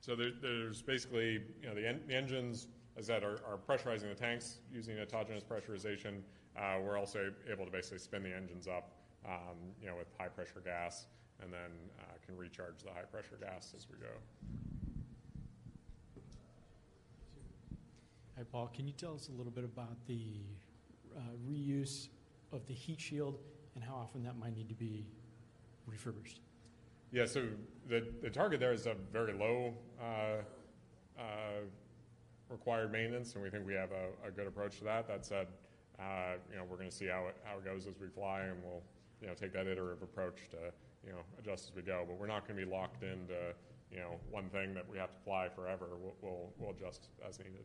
so 0.00 0.16
there, 0.16 0.32
there's 0.42 0.82
basically 0.82 1.40
you 1.62 1.68
know 1.68 1.74
the, 1.74 1.88
en- 1.88 2.02
the 2.08 2.14
engines 2.14 2.66
as 2.98 3.06
that 3.06 3.22
are, 3.22 3.38
are, 3.46 3.58
pressurizing 3.68 4.08
the 4.08 4.14
tanks 4.14 4.58
using 4.72 4.96
autogenous 4.96 5.44
pressurization. 5.44 6.20
Uh, 6.58 6.78
we're 6.82 6.98
also 6.98 7.30
able 7.50 7.64
to 7.64 7.70
basically 7.70 7.98
spin 7.98 8.22
the 8.22 8.34
engines 8.34 8.66
up, 8.66 8.92
um, 9.26 9.56
you 9.80 9.86
know, 9.86 9.94
with 9.94 10.08
high 10.18 10.28
pressure 10.28 10.62
gas 10.64 11.06
and 11.42 11.52
then 11.52 11.70
uh, 12.00 12.04
can 12.24 12.34
recharge 12.36 12.82
the 12.82 12.90
high 12.90 13.04
pressure 13.12 13.38
gas 13.38 13.74
as 13.76 13.86
we 13.90 13.98
go. 13.98 14.12
Hi, 18.36 18.42
Paul. 18.50 18.70
Can 18.74 18.86
you 18.86 18.94
tell 18.94 19.14
us 19.14 19.28
a 19.28 19.32
little 19.36 19.52
bit 19.52 19.64
about 19.64 19.96
the 20.06 20.18
reuse 21.48 22.08
of 22.52 22.66
the 22.66 22.74
heat 22.74 23.00
shield 23.00 23.38
and 23.74 23.84
how 23.84 23.94
often 23.94 24.22
that 24.24 24.36
might 24.36 24.54
need 24.54 24.68
to 24.68 24.74
be 24.74 25.06
refurbished? 25.86 26.40
Yeah, 27.12 27.26
so 27.26 27.46
the, 27.88 28.06
the 28.22 28.30
target 28.30 28.60
there 28.60 28.72
is 28.72 28.86
a 28.86 28.94
very 29.12 29.32
low 29.32 29.74
uh, 30.00 30.42
uh, 31.18 31.22
required 32.48 32.92
maintenance, 32.92 33.34
and 33.34 33.42
we 33.42 33.50
think 33.50 33.66
we 33.66 33.74
have 33.74 33.90
a, 33.92 34.28
a 34.28 34.30
good 34.30 34.46
approach 34.46 34.78
to 34.78 34.84
that. 34.84 35.06
That 35.06 35.24
said, 35.24 35.46
uh, 35.98 36.34
you 36.50 36.56
know, 36.56 36.64
we're 36.68 36.76
going 36.76 36.90
to 36.90 36.94
see 36.94 37.06
how 37.06 37.26
it, 37.28 37.36
how 37.44 37.58
it 37.58 37.64
goes 37.64 37.86
as 37.86 37.94
we 38.00 38.08
fly, 38.08 38.40
and 38.40 38.62
we'll 38.62 38.82
you 39.20 39.28
know 39.28 39.34
take 39.34 39.52
that 39.52 39.66
iterative 39.66 40.02
approach 40.02 40.48
to 40.50 40.72
you 41.06 41.12
know, 41.12 41.20
adjust 41.38 41.70
as 41.70 41.74
we 41.74 41.82
go. 41.82 42.04
But 42.06 42.18
we're 42.18 42.26
not 42.26 42.46
going 42.46 42.58
to 42.58 42.66
be 42.66 42.70
locked 42.70 43.02
into, 43.02 43.54
you 43.90 43.98
know, 43.98 44.18
one 44.30 44.48
thing 44.48 44.74
that 44.74 44.84
we 44.90 44.98
have 44.98 45.14
to 45.14 45.20
fly 45.24 45.48
forever. 45.48 45.90
We'll, 45.98 46.14
we'll, 46.20 46.52
we'll 46.58 46.70
adjust 46.70 47.08
as 47.26 47.38
needed. 47.38 47.64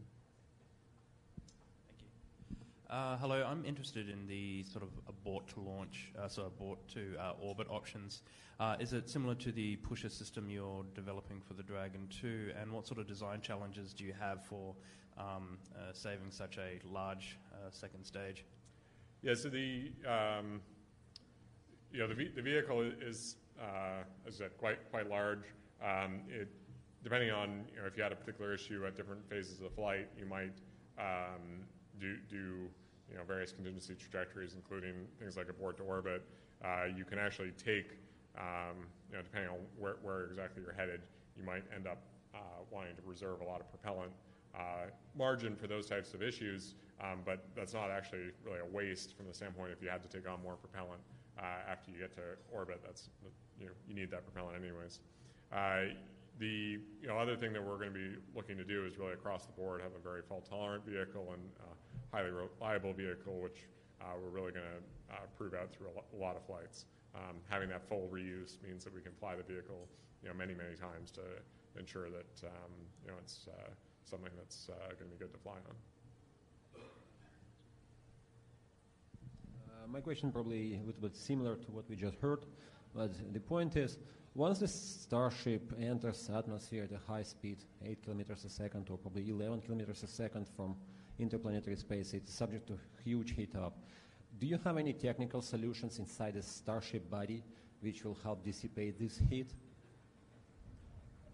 Uh, 2.92 3.16
hello, 3.22 3.48
I'm 3.50 3.64
interested 3.64 4.10
in 4.10 4.28
the 4.28 4.64
sort 4.64 4.84
of 4.84 4.90
abort 5.08 5.48
to 5.54 5.62
launch, 5.62 6.12
uh, 6.22 6.28
so 6.28 6.48
abort 6.48 6.78
to 6.90 7.16
uh, 7.18 7.32
orbit 7.42 7.68
options. 7.70 8.22
Uh, 8.60 8.76
is 8.82 8.92
it 8.92 9.10
similar 9.10 9.34
to 9.36 9.54
the 9.54 9.78
pusher 9.78 10.10
system 10.10 10.50
you're 10.50 10.84
developing 10.94 11.40
for 11.40 11.54
the 11.54 11.64
Dragon 11.64 12.10
2? 12.20 12.52
And 12.60 12.70
what 12.70 12.86
sort 12.86 13.00
of 13.00 13.08
design 13.08 13.40
challenges 13.40 13.94
do 13.94 14.04
you 14.04 14.14
have 14.20 14.46
for 14.46 14.76
um, 15.18 15.58
uh, 15.74 15.94
saving 15.94 16.32
such 16.32 16.58
a 16.58 16.82
large 16.86 17.40
second 17.70 18.04
stage? 18.04 18.44
Yeah, 19.22 19.36
so 19.36 19.48
the 19.48 19.94
um, 20.06 20.60
you 21.94 22.00
know, 22.00 22.14
the, 22.14 22.28
the 22.36 22.42
vehicle 22.42 22.82
is, 22.82 23.38
as 24.28 24.36
I 24.36 24.38
said, 24.38 24.58
quite, 24.58 24.92
quite 24.92 25.10
large. 25.10 25.46
Um, 25.82 26.24
it, 26.28 26.50
depending 27.06 27.32
on, 27.32 27.64
you 27.74 27.80
know, 27.80 27.88
if 27.88 27.96
you 27.96 28.04
had 28.04 28.12
a 28.12 28.18
particular 28.18 28.54
issue 28.54 28.86
at 28.86 28.98
different 28.98 29.30
phases 29.30 29.60
of 29.60 29.70
the 29.70 29.76
flight, 29.78 30.10
you 30.20 30.26
might 30.26 30.58
um, 31.00 31.64
do, 32.02 32.18
do, 32.30 32.68
you 33.12 33.18
know, 33.18 33.24
various 33.24 33.52
contingency 33.52 33.96
trajectories, 33.96 34.56
including 34.56 34.94
things 35.20 35.38
like 35.38 35.50
abort 35.50 35.78
to 35.78 35.84
orbit. 35.84 36.24
Uh, 36.64 36.86
you 36.96 37.04
can 37.04 37.20
actually 37.20 37.52
take, 37.52 37.98
um, 38.38 38.88
you 39.10 39.18
know, 39.18 39.24
depending 39.24 39.50
on 39.50 39.58
where, 39.78 39.98
where 40.02 40.26
exactly 40.26 40.64
you're 40.64 40.74
headed, 40.74 41.02
you 41.38 41.44
might 41.44 41.64
end 41.76 41.88
up 41.88 41.98
uh, 42.34 42.38
wanting 42.72 42.96
to 42.96 43.02
reserve 43.06 43.42
a 43.42 43.44
lot 43.44 43.60
of 43.60 43.70
propellant 43.70 44.12
uh, 44.56 44.88
margin 45.18 45.56
for 45.56 45.68
those 45.68 45.88
types 45.88 46.14
of 46.14 46.22
issues, 46.22 46.76
um, 47.02 47.20
but 47.26 47.46
that's 47.56 47.74
not 47.74 47.90
actually 47.90 48.32
really 48.46 48.60
a 48.60 48.74
waste 48.74 49.16
from 49.16 49.28
the 49.28 49.34
standpoint 49.34 49.72
if 49.72 49.82
you 49.82 49.90
had 49.90 50.02
to 50.02 50.10
take 50.10 50.30
on 50.30 50.42
more 50.44 50.56
propellant 50.56 51.02
uh, 51.40 51.70
after 51.70 51.92
you 51.92 51.98
get 51.98 52.14
to 52.14 52.22
orbit. 52.52 52.82
That's 52.84 53.10
you 53.60 53.66
know 53.66 53.72
you 53.88 53.96
need 53.96 54.12
that 54.12 54.24
propellant 54.26 54.62
anyways. 54.62 55.00
Uh, 55.54 55.94
the 56.40 56.80
you 57.02 57.08
know 57.08 57.18
other 57.18 57.36
thing 57.36 57.54
that 57.54 57.64
we're 57.64 57.78
going 57.78 57.94
to 57.94 58.00
be 58.00 58.16
looking 58.36 58.58
to 58.58 58.64
do 58.64 58.86
is 58.86 58.98
really 58.98 59.14
across 59.14 59.46
the 59.46 59.52
board 59.54 59.82
have 59.82 59.92
a 59.96 60.04
very 60.04 60.22
fault 60.22 60.46
tolerant 60.50 60.86
vehicle 60.86 61.28
and 61.34 61.42
uh, 61.60 61.74
highly 62.12 62.32
reliable 62.32 62.94
vehicle, 62.94 63.40
which 63.40 63.68
uh, 64.02 64.06
we're 64.22 64.30
really 64.30 64.52
going 64.52 64.66
to 64.66 65.14
uh, 65.14 65.18
prove 65.38 65.54
out 65.54 65.72
through 65.74 65.88
a 65.88 66.18
lot 66.18 66.36
of 66.36 66.46
flights. 66.46 66.86
Um, 67.16 67.38
having 67.50 67.70
that 67.70 67.88
full 67.88 68.10
reuse 68.12 68.62
means 68.64 68.84
that 68.84 68.94
we 68.94 69.02
can 69.02 69.12
fly 69.20 69.36
the 69.36 69.44
vehicle 69.44 69.88
you 70.24 70.30
know 70.30 70.36
many 70.36 70.54
many 70.54 70.76
times 70.76 71.12
to 71.12 71.22
ensure 71.78 72.10
that 72.10 72.48
um, 72.48 72.72
you 73.04 73.12
know 73.12 73.18
it's 73.20 73.48
uh, 73.48 73.70
something 74.06 74.32
that's 74.38 74.68
going 74.68 75.10
to 75.10 75.18
be 75.18 75.18
good 75.18 75.34
to 75.34 75.40
fly 75.40 75.54
on. 75.68 75.76
my 79.92 80.00
question 80.00 80.32
probably 80.32 80.76
a 80.76 80.86
little 80.86 81.02
bit 81.02 81.16
similar 81.18 81.56
to 81.56 81.72
what 81.72 81.90
we 81.90 81.96
just 81.96 82.16
heard, 82.22 82.46
but 82.96 83.12
the 83.34 83.40
point 83.40 83.76
is, 83.76 83.98
once 84.36 84.60
the 84.60 84.68
Starship 84.68 85.74
enters 85.78 86.30
atmosphere 86.34 86.84
at 86.86 86.92
a 86.92 87.12
high 87.12 87.24
speed, 87.24 87.58
8 87.86 88.04
kilometers 88.04 88.46
a 88.46 88.50
second 88.50 88.90
or 88.90 88.98
probably 88.98 89.30
11 89.30 89.62
kilometers 89.62 90.04
a 90.04 90.08
second 90.08 90.48
from 90.56 90.76
interplanetary 91.20 91.76
space, 91.76 92.14
it's 92.14 92.34
subject 92.34 92.68
to 92.68 92.78
huge 93.04 93.32
heat 93.32 93.56
up. 93.56 93.78
Do 94.40 94.48
you 94.48 94.60
have 94.64 94.78
any 94.78 94.94
technical 94.94 95.42
solutions 95.42 96.00
inside 96.00 96.36
the 96.36 96.42
Starship 96.42 97.10
body 97.10 97.44
which 97.82 98.04
will 98.04 98.18
help 98.24 98.44
dissipate 98.44 98.98
this 99.00 99.20
heat? 99.30 99.54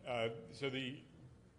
Uh, 0.08 0.30
so 0.52 0.70
the 0.70 0.96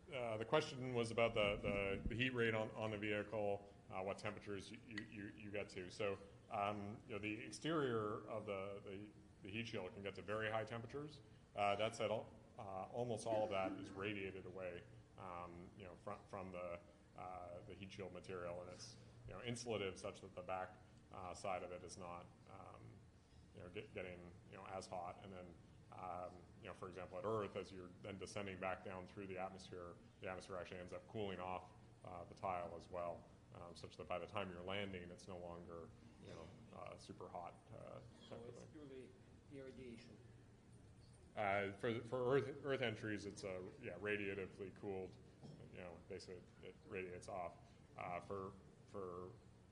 uh, 0.09 0.39
the 0.39 0.45
question 0.45 0.95
was 0.95 1.11
about 1.11 1.35
the, 1.35 1.59
the, 1.63 1.99
the, 2.09 2.15
heat 2.15 2.35
rate 2.35 2.55
on, 2.55 2.69
on 2.79 2.91
the 2.91 2.97
vehicle, 2.97 3.61
uh, 3.93 4.03
what 4.03 4.17
temperatures 4.17 4.73
you, 4.89 4.97
you, 5.13 5.25
you 5.37 5.51
get 5.51 5.69
to. 5.69 5.83
So 5.91 6.17
um, 6.53 6.97
you 7.09 7.15
know, 7.15 7.21
the 7.21 7.39
exterior 7.47 8.25
of 8.33 8.47
the, 8.47 8.81
the, 8.89 8.97
the, 9.45 9.51
heat 9.51 9.69
shield 9.69 9.93
can 9.93 10.03
get 10.03 10.15
to 10.15 10.23
very 10.23 10.51
high 10.51 10.65
temperatures. 10.65 11.21
Uh, 11.59 11.77
that 11.77 11.95
said, 11.95 12.11
uh, 12.11 12.63
almost 12.95 13.27
all 13.27 13.45
of 13.45 13.51
that 13.51 13.71
is 13.83 13.91
radiated 13.95 14.45
away, 14.55 14.81
um, 15.19 15.51
you 15.77 15.85
know, 15.85 15.93
from, 16.03 16.15
from 16.31 16.47
the, 16.53 16.79
uh, 17.19 17.59
the 17.69 17.75
heat 17.75 17.91
shield 17.93 18.15
material, 18.15 18.63
and 18.65 18.71
it's 18.73 18.97
you 19.27 19.35
know, 19.35 19.43
insulative 19.45 19.99
such 20.01 20.23
that 20.23 20.33
the 20.35 20.47
back 20.47 20.73
uh, 21.13 21.35
side 21.35 21.61
of 21.61 21.71
it 21.75 21.83
is 21.85 21.99
not 21.99 22.25
um, 22.49 22.81
you 23.55 23.61
know, 23.61 23.69
get, 23.75 23.91
getting 23.93 24.19
you 24.49 24.57
know, 24.57 24.65
as 24.73 24.87
hot. 24.87 25.21
And 25.27 25.31
then, 25.35 25.49
um, 25.93 26.33
you 26.63 26.71
know, 26.71 26.77
for 26.79 26.89
example, 26.89 27.19
at 27.21 27.27
Earth, 27.29 27.59
as 27.59 27.75
you're 27.75 27.93
then 28.01 28.17
descending 28.17 28.57
back 28.63 28.85
down 28.87 29.05
through 29.13 29.27
the 29.29 29.37
atmosphere, 29.37 29.99
the 30.23 30.31
atmosphere 30.31 30.57
actually 30.57 30.81
ends 30.81 30.97
up 30.97 31.05
cooling 31.13 31.43
off 31.43 31.69
uh, 32.07 32.25
the 32.31 32.37
tile 32.41 32.73
as 32.79 32.87
well, 32.89 33.21
um, 33.59 33.75
such 33.75 33.99
that 33.99 34.09
by 34.09 34.19
the 34.19 34.31
time 34.31 34.49
you're 34.49 34.65
landing, 34.65 35.05
it's 35.13 35.29
no 35.29 35.37
longer 35.45 35.91
you 36.25 36.33
know, 36.33 36.47
uh, 36.79 36.95
super 36.97 37.27
hot. 37.33 37.55
Uh, 37.75 37.99
so 38.21 38.37
it's 38.63 38.73
purely 38.73 39.09
irradiation. 39.53 40.15
Uh, 41.39 41.71
for 41.81 41.95
for 42.11 42.35
Earth 42.35 42.51
Earth 42.65 42.83
entries, 42.83 43.25
it's 43.25 43.45
a 43.45 43.63
yeah 43.83 43.95
radiatively 44.03 44.75
cooled. 44.83 45.11
You 45.79 45.87
know, 45.87 45.95
basically 46.11 46.43
it 46.67 46.75
radiates 46.91 47.29
off. 47.29 47.55
Uh, 47.95 48.19
for 48.27 48.51
for 48.91 49.31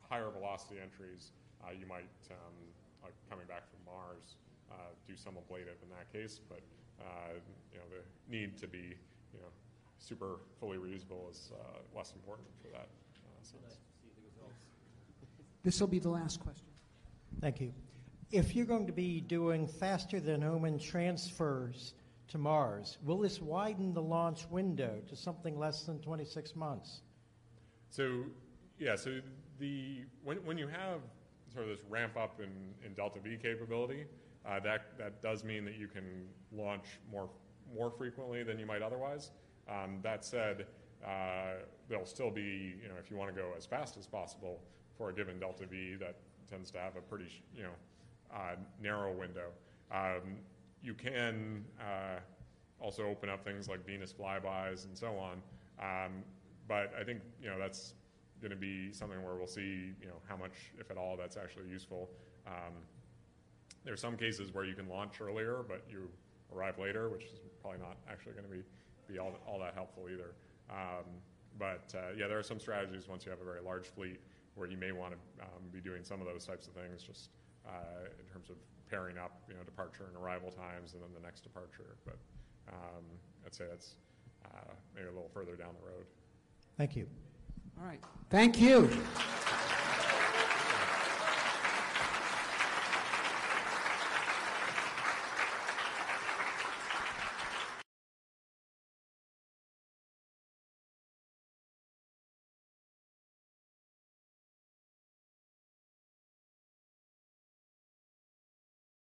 higher 0.08 0.30
velocity 0.30 0.78
entries, 0.78 1.34
uh, 1.62 1.70
you 1.74 1.86
might, 1.86 2.10
um, 2.30 2.54
like 3.02 3.14
coming 3.30 3.46
back 3.46 3.66
from 3.66 3.82
Mars, 3.82 4.38
uh, 4.70 4.94
do 5.06 5.16
some 5.16 5.34
ablative 5.36 5.78
in 5.82 5.90
that 5.90 6.06
case. 6.12 6.38
But 6.48 6.62
uh, 7.02 7.34
you 7.72 7.78
know, 7.78 7.86
the 7.90 8.02
need 8.30 8.56
to 8.58 8.66
be 8.66 8.94
you 9.34 9.40
know 9.42 9.50
super 9.98 10.38
fully 10.60 10.78
reusable 10.78 11.30
is 11.30 11.50
uh, 11.52 11.78
less 11.96 12.12
important 12.14 12.46
for 12.62 12.68
that 12.68 12.86
uh, 12.86 13.42
sense. 13.42 13.78
This 15.64 15.80
will 15.80 15.88
be 15.88 15.98
the 15.98 16.10
last 16.10 16.38
question. 16.38 16.68
Thank 17.40 17.60
you. 17.60 17.72
If 18.30 18.54
you're 18.54 18.66
going 18.66 18.86
to 18.86 18.92
be 18.92 19.20
doing 19.20 19.66
faster 19.66 20.20
than 20.20 20.40
Hohmann 20.40 20.78
transfers 20.78 21.92
to 22.28 22.38
Mars, 22.38 22.98
will 23.04 23.18
this 23.18 23.40
widen 23.40 23.92
the 23.92 24.02
launch 24.02 24.46
window 24.50 25.00
to 25.08 25.16
something 25.16 25.58
less 25.58 25.82
than 25.84 26.00
26 26.00 26.56
months? 26.56 27.00
So, 27.90 28.24
yeah, 28.78 28.96
so 28.96 29.20
the 29.58 30.04
when, 30.24 30.38
when 30.44 30.58
you 30.58 30.66
have 30.68 31.00
sort 31.52 31.68
of 31.68 31.76
this 31.76 31.84
ramp 31.88 32.16
up 32.16 32.40
in, 32.40 32.50
in 32.84 32.94
delta 32.94 33.20
V 33.20 33.36
capability, 33.40 34.04
uh, 34.46 34.60
that, 34.60 34.98
that 34.98 35.22
does 35.22 35.44
mean 35.44 35.64
that 35.64 35.76
you 35.76 35.88
can 35.88 36.26
launch 36.52 36.84
more, 37.10 37.28
more 37.74 37.90
frequently 37.90 38.42
than 38.42 38.58
you 38.58 38.66
might 38.66 38.82
otherwise. 38.82 39.30
Um, 39.68 39.98
that 40.02 40.24
said, 40.24 40.66
uh, 41.04 41.54
there'll 41.88 42.06
still 42.06 42.30
be, 42.30 42.74
you 42.82 42.88
know, 42.88 42.94
if 43.02 43.10
you 43.10 43.16
want 43.16 43.34
to 43.34 43.40
go 43.40 43.50
as 43.56 43.66
fast 43.66 43.96
as 43.96 44.06
possible 44.06 44.60
for 44.96 45.10
a 45.10 45.14
given 45.14 45.38
delta 45.38 45.66
V, 45.66 45.96
that 45.96 46.16
tends 46.48 46.70
to 46.72 46.78
have 46.78 46.96
a 46.96 47.00
pretty, 47.00 47.42
you 47.54 47.62
know, 47.64 47.74
uh, 48.34 48.56
narrow 48.80 49.12
window. 49.12 49.48
Um, 49.90 50.36
you 50.86 50.94
can 50.94 51.64
uh, 51.80 52.20
also 52.80 53.04
open 53.06 53.28
up 53.28 53.44
things 53.44 53.68
like 53.68 53.84
Venus 53.84 54.12
flybys 54.12 54.84
and 54.86 54.96
so 54.96 55.18
on. 55.18 55.42
Um, 55.80 56.12
but 56.68 56.92
I 56.98 57.02
think 57.02 57.20
you 57.42 57.48
know 57.48 57.58
that's 57.58 57.94
going 58.40 58.50
to 58.50 58.56
be 58.56 58.92
something 58.92 59.22
where 59.24 59.34
we'll 59.34 59.48
see 59.48 59.92
you 60.00 60.06
know 60.06 60.20
how 60.28 60.36
much, 60.36 60.52
if 60.78 60.90
at 60.90 60.96
all, 60.96 61.16
that's 61.16 61.36
actually 61.36 61.68
useful. 61.68 62.08
Um, 62.46 62.72
there 63.84 63.92
are 63.92 63.96
some 63.96 64.16
cases 64.16 64.54
where 64.54 64.64
you 64.64 64.74
can 64.74 64.88
launch 64.88 65.20
earlier, 65.20 65.64
but 65.66 65.84
you 65.90 66.08
arrive 66.54 66.78
later, 66.78 67.08
which 67.08 67.24
is 67.24 67.40
probably 67.60 67.80
not 67.80 67.96
actually 68.08 68.32
going 68.32 68.44
to 68.44 68.50
be 68.50 68.62
be 69.12 69.18
all, 69.18 69.36
all 69.46 69.58
that 69.58 69.74
helpful 69.74 70.04
either. 70.12 70.34
Um, 70.70 71.04
but 71.58 71.92
uh, 71.94 72.12
yeah, 72.16 72.28
there 72.28 72.38
are 72.38 72.44
some 72.44 72.60
strategies 72.60 73.08
once 73.08 73.24
you 73.24 73.30
have 73.30 73.40
a 73.40 73.44
very 73.44 73.60
large 73.60 73.86
fleet 73.86 74.20
where 74.54 74.68
you 74.68 74.76
may 74.76 74.92
want 74.92 75.14
to 75.14 75.44
um, 75.44 75.62
be 75.72 75.80
doing 75.80 76.02
some 76.02 76.20
of 76.20 76.26
those 76.26 76.44
types 76.46 76.66
of 76.66 76.74
things, 76.74 77.02
just 77.02 77.30
uh, 77.66 78.08
in 78.18 78.32
terms 78.32 78.50
of 78.50 78.56
pairing 78.90 79.18
up, 79.18 79.32
you 79.48 79.54
know, 79.54 79.62
departure 79.62 80.04
and 80.08 80.16
arrival 80.22 80.50
times, 80.50 80.94
and 80.94 81.02
then 81.02 81.10
the 81.14 81.20
next 81.20 81.40
departure. 81.42 81.96
But 82.04 82.18
um, 82.68 83.04
I'd 83.44 83.54
say 83.54 83.64
that's 83.68 83.94
uh, 84.44 84.72
maybe 84.94 85.06
a 85.08 85.12
little 85.12 85.30
further 85.32 85.56
down 85.56 85.74
the 85.80 85.86
road. 85.86 86.06
Thank 86.76 86.96
you. 86.96 87.06
All 87.78 87.86
right. 87.86 88.00
Thank 88.30 88.60
you. 88.60 88.90